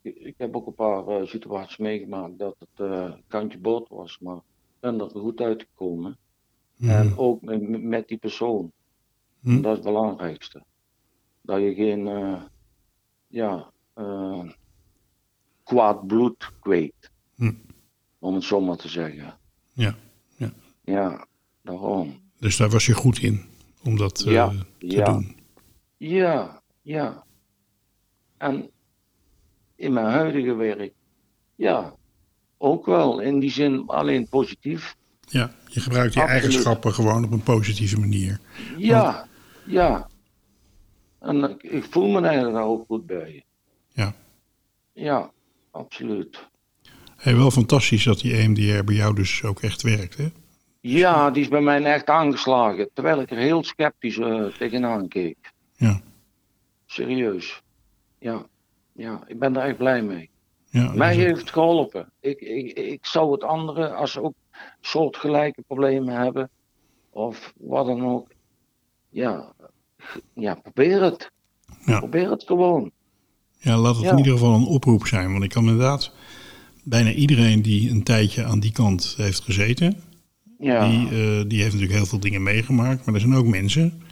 Ik, 0.00 0.14
ik 0.16 0.34
heb 0.36 0.56
ook 0.56 0.66
een 0.66 0.74
paar 0.74 1.06
eh, 1.06 1.26
situaties 1.26 1.76
meegemaakt 1.76 2.38
dat 2.38 2.56
het 2.58 2.90
eh, 2.90 3.12
kantje 3.28 3.58
boord 3.58 3.88
was, 3.88 4.18
maar 4.18 4.36
ik 4.36 4.80
ben 4.80 5.00
er 5.00 5.10
goed 5.10 5.40
uitgekomen. 5.40 6.18
En 6.78 7.16
ook 7.16 7.42
met, 7.42 7.82
met 7.82 8.08
die 8.08 8.18
persoon. 8.18 8.72
Hm. 9.40 9.60
Dat 9.60 9.70
is 9.70 9.84
het 9.84 9.86
belangrijkste. 9.86 10.64
Dat 11.40 11.60
je 11.60 11.74
geen 11.74 12.06
eh, 12.06 12.42
ja, 13.26 13.72
kwaad 15.62 16.06
bloed 16.06 16.52
kweekt. 16.60 17.10
Hm. 17.34 17.52
Om 18.18 18.34
het 18.34 18.44
zo 18.44 18.60
maar 18.60 18.76
te 18.76 18.88
zeggen. 18.88 19.38
Ja, 19.72 19.94
ja. 20.36 20.52
Ja, 20.84 21.26
daarom. 21.62 22.20
Dus 22.38 22.56
daar 22.56 22.70
was 22.70 22.86
je 22.86 22.94
goed 22.94 23.18
in 23.18 23.44
om 23.84 23.96
dat 23.96 24.22
Ja, 24.22 24.48
te 24.48 24.66
ja. 24.78 25.04
doen. 25.04 25.36
Ja, 25.96 26.62
ja. 26.82 27.24
En 28.36 28.70
in 29.82 29.92
mijn 29.92 30.06
huidige 30.06 30.54
werk, 30.54 30.92
ja, 31.56 31.94
ook 32.58 32.86
wel. 32.86 33.20
In 33.20 33.38
die 33.38 33.50
zin 33.50 33.86
alleen 33.86 34.28
positief. 34.28 34.96
Ja, 35.20 35.50
je 35.68 35.80
gebruikt 35.80 36.12
die 36.12 36.22
Absoluut. 36.22 36.44
eigenschappen 36.44 36.94
gewoon 36.94 37.24
op 37.24 37.32
een 37.32 37.42
positieve 37.42 38.00
manier. 38.00 38.40
Ja, 38.76 39.26
ja. 39.64 40.08
En 41.20 41.58
ik, 41.60 41.84
voel 41.90 42.08
me 42.08 42.20
eigenlijk 42.20 42.54
daar 42.54 42.64
ook 42.64 42.84
goed 42.86 43.06
bij. 43.06 43.44
Ja. 43.92 44.14
Ja, 44.92 45.30
absoluut. 45.70 46.48
Hey, 47.16 47.36
wel 47.36 47.50
fantastisch 47.50 48.04
dat 48.04 48.20
die 48.20 48.36
EMDR 48.36 48.84
bij 48.84 48.94
jou 48.94 49.14
dus 49.14 49.44
ook 49.44 49.60
echt 49.60 49.82
werkt, 49.82 50.16
hè? 50.16 50.28
Ja, 50.80 51.30
die 51.30 51.42
is 51.42 51.48
bij 51.48 51.60
mij 51.60 51.82
echt 51.84 52.06
aangeslagen. 52.06 52.90
Terwijl 52.94 53.20
ik 53.20 53.30
er 53.30 53.36
heel 53.36 53.64
sceptisch 53.64 54.18
eh, 54.18 54.44
tegenaan 54.44 55.08
keek. 55.08 55.52
Ja, 55.76 56.00
Serieus. 56.86 57.62
Ja, 58.18 58.46
ja, 58.92 59.22
ik 59.26 59.38
ben 59.38 59.52
daar 59.52 59.66
echt 59.66 59.76
blij 59.76 60.02
mee. 60.02 60.30
ja, 60.70 60.92
Mij 60.94 61.14
heeft 61.14 61.40
het 61.40 61.50
geholpen. 61.50 62.12
Ik, 62.20 62.40
ik, 62.40 62.72
ik 62.78 63.06
zou 63.06 63.32
het 63.32 63.42
anderen, 63.44 63.96
als 63.96 64.12
ze 64.12 64.22
ook 64.22 64.34
soortgelijke 64.80 65.62
problemen 65.66 66.14
hebben, 66.16 66.50
of 67.10 67.52
wat 67.56 67.86
dan 67.86 68.04
ook, 68.06 68.28
ja, 69.10 69.52
ja 70.34 70.54
probeer 70.54 71.02
het. 71.02 71.30
Ja. 71.86 71.98
Probeer 71.98 72.30
het 72.30 72.42
gewoon. 72.46 72.90
ja, 73.58 73.76
laat 73.76 73.94
het 73.96 74.04
Ja. 74.04 74.10
in 74.10 74.16
ieder 74.18 74.32
geval 74.32 74.54
een 74.54 74.66
oproep 74.66 75.06
zijn. 75.06 75.32
Want 75.32 75.44
ik 75.44 75.50
kan 75.50 75.62
inderdaad 75.68 76.12
bijna 76.84 77.12
iedereen 77.12 77.62
die 77.62 77.90
een 77.90 78.02
tijdje 78.02 78.44
aan 78.44 78.60
die 78.60 78.72
kant 78.72 79.14
heeft 79.16 79.40
gezeten, 79.40 79.96
Ja, 80.58 80.88
die, 80.90 81.04
eh, 81.06 81.44
die 81.48 81.58
heeft 81.60 81.72
natuurlijk 81.72 81.92
heel 81.92 82.06
veel 82.06 82.20
dingen 82.20 82.42
meegemaakt. 82.42 83.04
Maar 83.04 83.14
er 83.14 83.20
zijn 83.20 83.34
ook 83.34 83.46
mensen, 83.46 84.02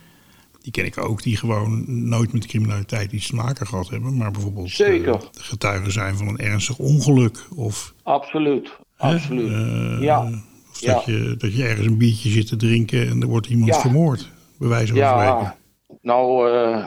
die 0.63 0.73
ken 0.73 0.85
ik 0.85 0.99
ook, 0.99 1.23
die 1.23 1.37
gewoon 1.37 1.85
nooit 2.09 2.33
met 2.33 2.47
criminaliteit 2.47 3.13
iets 3.13 3.27
te 3.27 3.35
maken 3.35 3.67
gehad 3.67 3.89
hebben. 3.89 4.17
Maar 4.17 4.31
bijvoorbeeld 4.31 4.71
Zeker. 4.71 5.15
eh, 5.15 5.21
getuigen 5.33 5.93
zijn 5.93 6.17
van 6.17 6.29
een 6.29 6.39
ernstig 6.39 6.79
ongeluk. 6.79 7.47
Of, 7.57 7.95
absoluut. 8.03 8.71
hè, 8.97 9.15
Absoluut. 9.15 9.53
eh, 9.53 10.03
Ja. 10.03 10.31
of 10.71 10.81
dat, 10.81 11.05
je, 11.05 11.35
dat 11.39 11.57
je 11.57 11.65
ergens 11.67 11.87
een 11.87 11.99
biertje 11.99 12.31
zit 12.31 12.47
te 12.47 12.57
drinken 12.57 13.09
en 13.09 13.21
er 13.23 13.29
wordt 13.29 13.47
iemand 13.47 13.75
Ja. 13.75 13.81
vermoord. 13.81 14.31
Bij 14.59 14.69
wijze 14.69 14.95
van 14.95 15.07
spreken. 15.07 15.25
Ja, 15.43 15.57
nou, 16.03 16.51
eh, 16.53 16.87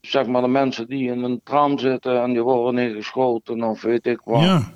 zeg 0.00 0.26
maar 0.26 0.42
de 0.42 0.48
mensen 0.48 0.86
die 0.86 1.10
in 1.10 1.22
een 1.22 1.40
tram 1.44 1.78
zitten 1.78 2.22
en 2.22 2.32
die 2.32 2.42
worden 2.42 2.74
neergeschoten 2.74 3.62
of 3.62 3.82
weet 3.82 4.06
ik 4.06 4.20
wat. 4.24 4.42
Ja, 4.42 4.72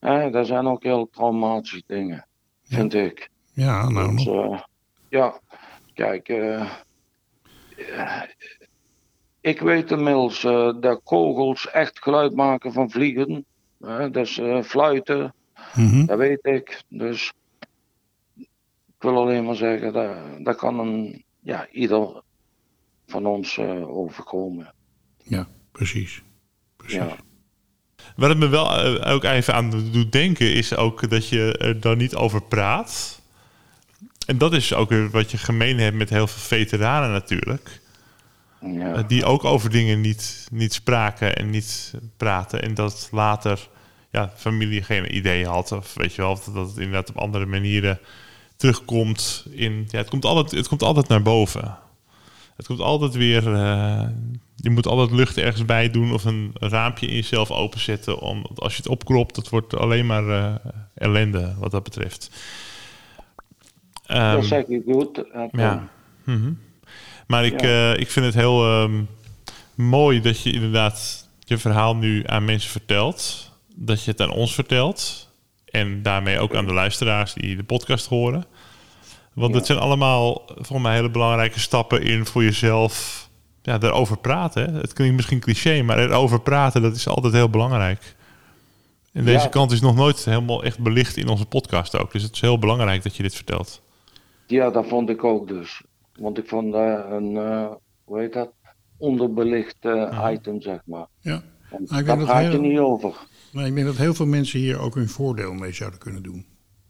Hè, 0.00 0.30
dat 0.30 0.46
zijn 0.46 0.66
ook 0.66 0.82
heel 0.82 1.08
traumatische 1.12 1.82
dingen, 1.86 2.26
vind 2.64 2.94
ik. 2.94 3.30
ja, 3.52 3.88
nou 3.88 4.14
Dus, 4.16 4.28
ja, 5.08 5.40
kijk, 5.94 6.28
ik 9.40 9.60
weet 9.60 9.90
inmiddels 9.90 10.44
eh, 10.44 10.72
dat 10.80 11.00
kogels 11.04 11.70
echt 11.70 12.02
geluid 12.02 12.34
maken 12.34 12.72
van 12.72 12.90
vliegen. 12.90 13.44
Hè, 13.80 14.10
dus 14.10 14.38
eh, 14.38 14.62
fluiten, 14.62 15.34
Mhm. 15.74 16.06
dat 16.06 16.18
weet 16.18 16.44
ik. 16.46 16.82
Dus 16.88 17.32
ik 18.36 18.48
wil 18.98 19.16
alleen 19.16 19.44
maar 19.44 19.54
zeggen, 19.54 19.92
dat, 19.92 20.16
dat 20.44 20.56
kan 20.56 20.78
een, 20.78 21.24
ja, 21.40 21.68
ieder 21.70 22.22
van 23.06 23.26
ons 23.26 23.58
eh, 23.58 23.88
overkomen. 23.96 24.74
Ja, 25.22 25.48
precies. 25.72 26.22
precies. 26.76 26.98
Ja. 26.98 27.16
Wat 28.16 28.28
het 28.28 28.38
me 28.38 28.48
wel 28.48 28.70
eh, 28.70 29.14
ook 29.14 29.24
even 29.24 29.54
aan 29.54 29.70
doet 29.92 30.12
denken, 30.12 30.54
is 30.54 30.76
ook 30.76 31.10
dat 31.10 31.28
je 31.28 31.58
er 31.58 31.80
dan 31.80 31.98
niet 31.98 32.14
over 32.14 32.42
praat. 32.42 33.15
En 34.26 34.38
dat 34.38 34.52
is 34.52 34.74
ook 34.74 34.88
weer 34.88 35.10
wat 35.10 35.30
je 35.30 35.38
gemeen 35.38 35.78
hebt 35.78 35.96
met 35.96 36.10
heel 36.10 36.26
veel 36.26 36.42
veteranen 36.42 37.10
natuurlijk. 37.10 37.80
Ja. 38.60 38.94
Eh, 38.94 39.04
die 39.06 39.24
ook 39.24 39.44
over 39.44 39.70
dingen 39.70 40.00
niet, 40.00 40.48
niet 40.50 40.72
spraken 40.72 41.36
en 41.36 41.50
niet 41.50 41.94
praten. 42.16 42.62
En 42.62 42.74
dat 42.74 43.08
later 43.12 43.68
ja, 44.10 44.32
familie 44.36 44.82
geen 44.82 45.16
idee 45.16 45.46
had. 45.46 45.72
Of 45.72 45.94
weet 45.94 46.14
je 46.14 46.22
wel, 46.22 46.30
of 46.30 46.44
dat 46.44 46.68
het 46.68 46.76
inderdaad 46.76 47.08
op 47.08 47.18
andere 47.18 47.46
manieren 47.46 47.98
terugkomt. 48.56 49.46
In, 49.50 49.86
ja, 49.88 49.98
het, 49.98 50.08
komt 50.08 50.24
altijd, 50.24 50.50
het 50.50 50.68
komt 50.68 50.82
altijd 50.82 51.08
naar 51.08 51.22
boven. 51.22 51.78
Het 52.56 52.66
komt 52.66 52.80
altijd 52.80 53.14
weer. 53.14 53.54
eh, 53.54 54.08
je 54.56 54.70
moet 54.70 54.86
altijd 54.86 55.10
lucht 55.10 55.38
ergens 55.38 55.64
bij 55.64 55.90
doen 55.90 56.12
of 56.12 56.24
een 56.24 56.52
raampje 56.54 57.06
in 57.06 57.14
jezelf 57.14 57.50
openzetten. 57.50 58.18
Om, 58.18 58.46
als 58.54 58.72
je 58.72 58.82
het 58.82 58.90
opkropt, 58.90 59.34
dat 59.34 59.48
wordt 59.48 59.76
alleen 59.76 60.06
maar 60.06 60.28
eh, 60.28 60.54
ellende 60.94 61.54
wat 61.58 61.70
dat 61.70 61.82
betreft. 61.82 62.30
Ehm, 64.06 64.34
dat 64.34 64.44
zeg 64.44 64.64
je 64.68 64.82
goed. 64.92 65.30
eh, 65.32 65.42
ja. 65.52 65.88
Mhm. 66.24 66.52
Maar 67.26 67.44
ik, 67.44 67.60
Ja. 67.60 67.92
eh, 67.92 68.00
ik 68.00 68.10
vind 68.10 68.26
het 68.26 68.34
heel 68.34 68.64
ehm, 68.64 69.02
mooi 69.74 70.20
dat 70.20 70.42
je 70.42 70.52
inderdaad 70.52 71.28
je 71.38 71.58
verhaal 71.58 71.96
nu 71.96 72.22
aan 72.26 72.44
mensen 72.44 72.70
vertelt. 72.70 73.50
Dat 73.74 74.04
je 74.04 74.10
het 74.10 74.20
aan 74.20 74.30
ons 74.30 74.54
vertelt. 74.54 75.30
En 75.66 76.02
daarmee 76.02 76.38
ook 76.38 76.54
aan 76.54 76.66
de 76.66 76.72
luisteraars 76.72 77.32
die 77.34 77.56
de 77.56 77.62
podcast 77.64 78.06
horen. 78.06 78.44
Want 79.32 79.52
Ja. 79.52 79.56
het 79.58 79.66
zijn 79.66 79.78
allemaal 79.78 80.42
volgens 80.46 80.82
mij 80.82 80.94
hele 80.94 81.10
belangrijke 81.10 81.60
stappen 81.60 82.02
in 82.02 82.26
voor 82.26 82.42
jezelf. 82.44 83.24
Ja, 83.62 83.78
daarover 83.78 84.18
praten. 84.18 84.74
Het 84.74 84.92
klinkt 84.92 85.16
misschien 85.16 85.40
cliché, 85.40 85.82
maar 85.82 85.98
erover 85.98 86.40
praten, 86.40 86.82
dat 86.82 86.96
is 86.96 87.08
altijd 87.08 87.32
heel 87.32 87.50
belangrijk. 87.50 88.14
En 89.12 89.24
deze 89.24 89.44
Ja. 89.44 89.48
kant 89.48 89.72
is 89.72 89.80
nog 89.80 89.94
nooit 89.94 90.24
helemaal 90.24 90.64
echt 90.64 90.78
belicht 90.78 91.16
in 91.16 91.28
onze 91.28 91.46
podcast 91.46 91.98
ook. 91.98 92.12
Dus 92.12 92.22
het 92.22 92.34
is 92.34 92.40
heel 92.40 92.58
belangrijk 92.58 93.02
dat 93.02 93.16
je 93.16 93.22
dit 93.22 93.34
vertelt. 93.34 93.82
Ja, 94.46 94.70
dat 94.70 94.86
vond 94.86 95.08
ik 95.08 95.24
ook 95.24 95.48
dus. 95.48 95.82
Want 96.20 96.38
ik 96.38 96.48
vond 96.48 96.72
dat 96.72 97.04
een, 97.10 97.36
eh, 97.36 97.72
hoe 98.04 98.18
heet 98.18 98.32
dat, 98.32 98.52
onderbelicht 98.98 99.76
eh, 99.80 100.28
item, 100.32 100.60
zeg 100.60 100.80
maar. 100.84 101.06
Ja. 101.20 101.42
Want 101.70 101.88
Nou, 101.90 102.00
ik 102.00 102.06
daar 102.06 102.16
denk 102.16 102.28
dat 102.28 102.36
je 102.42 102.48
heel- 102.48 102.60
niet 102.60 102.78
over. 102.78 103.26
Maar 103.52 103.66
ik 103.66 103.74
denk 103.74 103.86
dat 103.86 103.96
heel 103.96 104.14
veel 104.14 104.26
mensen 104.26 104.58
hier 104.60 104.78
ook 104.80 104.94
hun 104.94 105.08
voordeel 105.08 105.52
mee 105.54 105.72
zouden 105.72 105.98
kunnen 105.98 106.22
doen. 106.22 106.46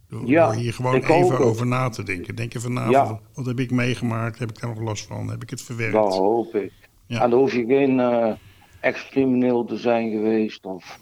Door, 0.09 0.27
Ja, 0.27 0.47
door 0.47 0.55
hier 0.55 0.73
gewoon 0.73 0.95
even 0.95 1.39
over 1.39 1.67
na 1.67 1.89
te 1.89 2.03
denken. 2.03 2.35
Denk 2.37 2.55
even 2.55 2.73
na, 2.73 2.89
Ja. 2.91 3.21
wat 3.35 3.47
heb 3.47 3.59
ik 3.61 3.71
meegemaakt? 3.71 4.39
Heb 4.39 4.49
ik 4.51 4.61
daar 4.61 4.71
nog 4.75 4.83
last 4.83 5.07
van? 5.07 5.29
Heb 5.31 5.43
ik 5.43 5.51
het 5.51 5.63
verwerkt? 5.63 5.93
Dat 5.93 6.17
hoop 6.17 6.55
ik. 6.55 6.73
Ja. 7.07 7.23
En 7.23 7.31
dan 7.31 7.39
hoef 7.39 7.53
je 7.53 7.65
geen 7.67 8.01
eh 8.01 8.33
ex-crimineel 8.81 9.65
te 9.65 9.77
zijn 9.77 10.11
geweest. 10.11 10.65
Of 10.65 10.99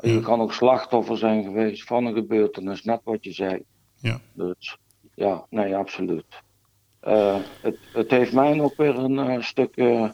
je 0.00 0.20
kan 0.20 0.40
ook 0.40 0.52
slachtoffer 0.52 1.16
zijn 1.18 1.44
geweest 1.44 1.84
van 1.84 2.06
een 2.06 2.14
gebeurtenis, 2.14 2.84
net 2.84 3.00
wat 3.04 3.24
je 3.24 3.32
zei. 3.32 3.62
Ja. 4.00 4.20
Dus 4.32 4.78
ja, 5.18 5.46
nee, 5.50 5.76
absoluut. 5.76 6.24
Eh, 7.00 7.36
het, 7.62 7.76
het 7.92 8.10
heeft 8.10 8.32
mij 8.32 8.60
ook 8.60 8.76
weer 8.76 8.96
een 8.98 9.18
eh, 9.18 9.42
stuk, 9.42 9.76
eh, 9.76 10.08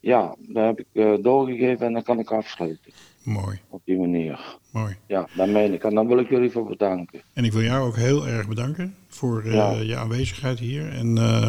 ja, 0.00 0.34
daar 0.38 0.66
heb 0.66 0.78
ik 0.78 1.22
doorgegeven 1.22 1.86
en 1.86 1.92
dan 1.92 2.02
kan 2.02 2.18
ik 2.18 2.30
afsluiten. 2.30 2.92
Mooi, 3.22 3.60
Op 3.68 3.80
die 3.84 3.98
manier. 3.98 4.56
mooi. 4.72 4.96
Ja, 5.06 5.28
dat 5.36 5.48
meen 5.48 5.72
ik. 5.72 5.84
En 5.84 5.94
dan 5.94 6.06
wil 6.06 6.18
ik 6.18 6.28
jullie 6.28 6.50
voor 6.50 6.66
bedanken. 6.66 7.20
En 7.34 7.44
ik 7.44 7.52
wil 7.52 7.62
jou 7.62 7.86
ook 7.86 7.96
heel 7.96 8.26
erg 8.28 8.48
bedanken 8.48 8.94
voor 9.08 9.50
Ja. 9.52 9.70
je 9.72 9.96
aanwezigheid 9.96 10.58
hier. 10.58 10.88
En 10.92 11.18
eh, 11.18 11.48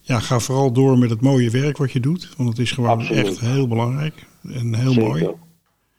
ja, 0.00 0.18
ga 0.20 0.38
vooral 0.38 0.72
door 0.72 0.98
met 0.98 1.10
het 1.10 1.20
mooie 1.20 1.50
werk 1.50 1.76
wat 1.76 1.92
je 1.92 2.00
doet. 2.00 2.34
Want 2.36 2.48
het 2.48 2.58
is 2.58 2.72
gewoon 2.72 2.90
Absoluut. 2.90 3.26
echt 3.26 3.40
heel 3.40 3.68
belangrijk 3.68 4.26
en 4.52 4.74
heel 4.74 4.92
Zeker. 4.92 5.08
mooi. 5.08 5.30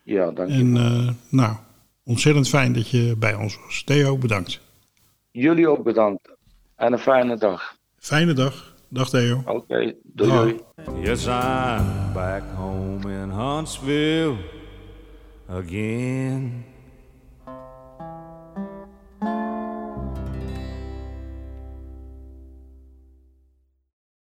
Ja, 0.03 0.31
dank 0.31 0.49
je. 0.49 0.55
En 0.55 0.71
nou, 1.29 1.55
ontzettend 2.03 2.49
fijn 2.49 2.73
dat 2.73 2.89
je 2.89 3.15
bij 3.19 3.35
ons 3.35 3.59
was. 3.65 3.83
Theo, 3.83 4.17
bedankt. 4.17 4.59
Jullie 5.37 5.69
ook 5.69 5.83
bedankt. 5.83 6.35
En 6.75 6.93
een 6.93 6.99
fijne 6.99 7.37
dag. 7.37 7.75
Fijne 7.97 8.33
dag. 8.33 8.75
Dag 8.89 9.09
Theo. 9.09 9.41
Oké, 9.45 9.95
doei 10.03 10.31
doei. 10.31 10.59
Yes, 11.01 11.25
I'm 11.25 12.13
back 12.13 12.43
home 12.55 13.11
in 13.11 13.29
Huntsville 13.29 14.35
again. 15.49 16.65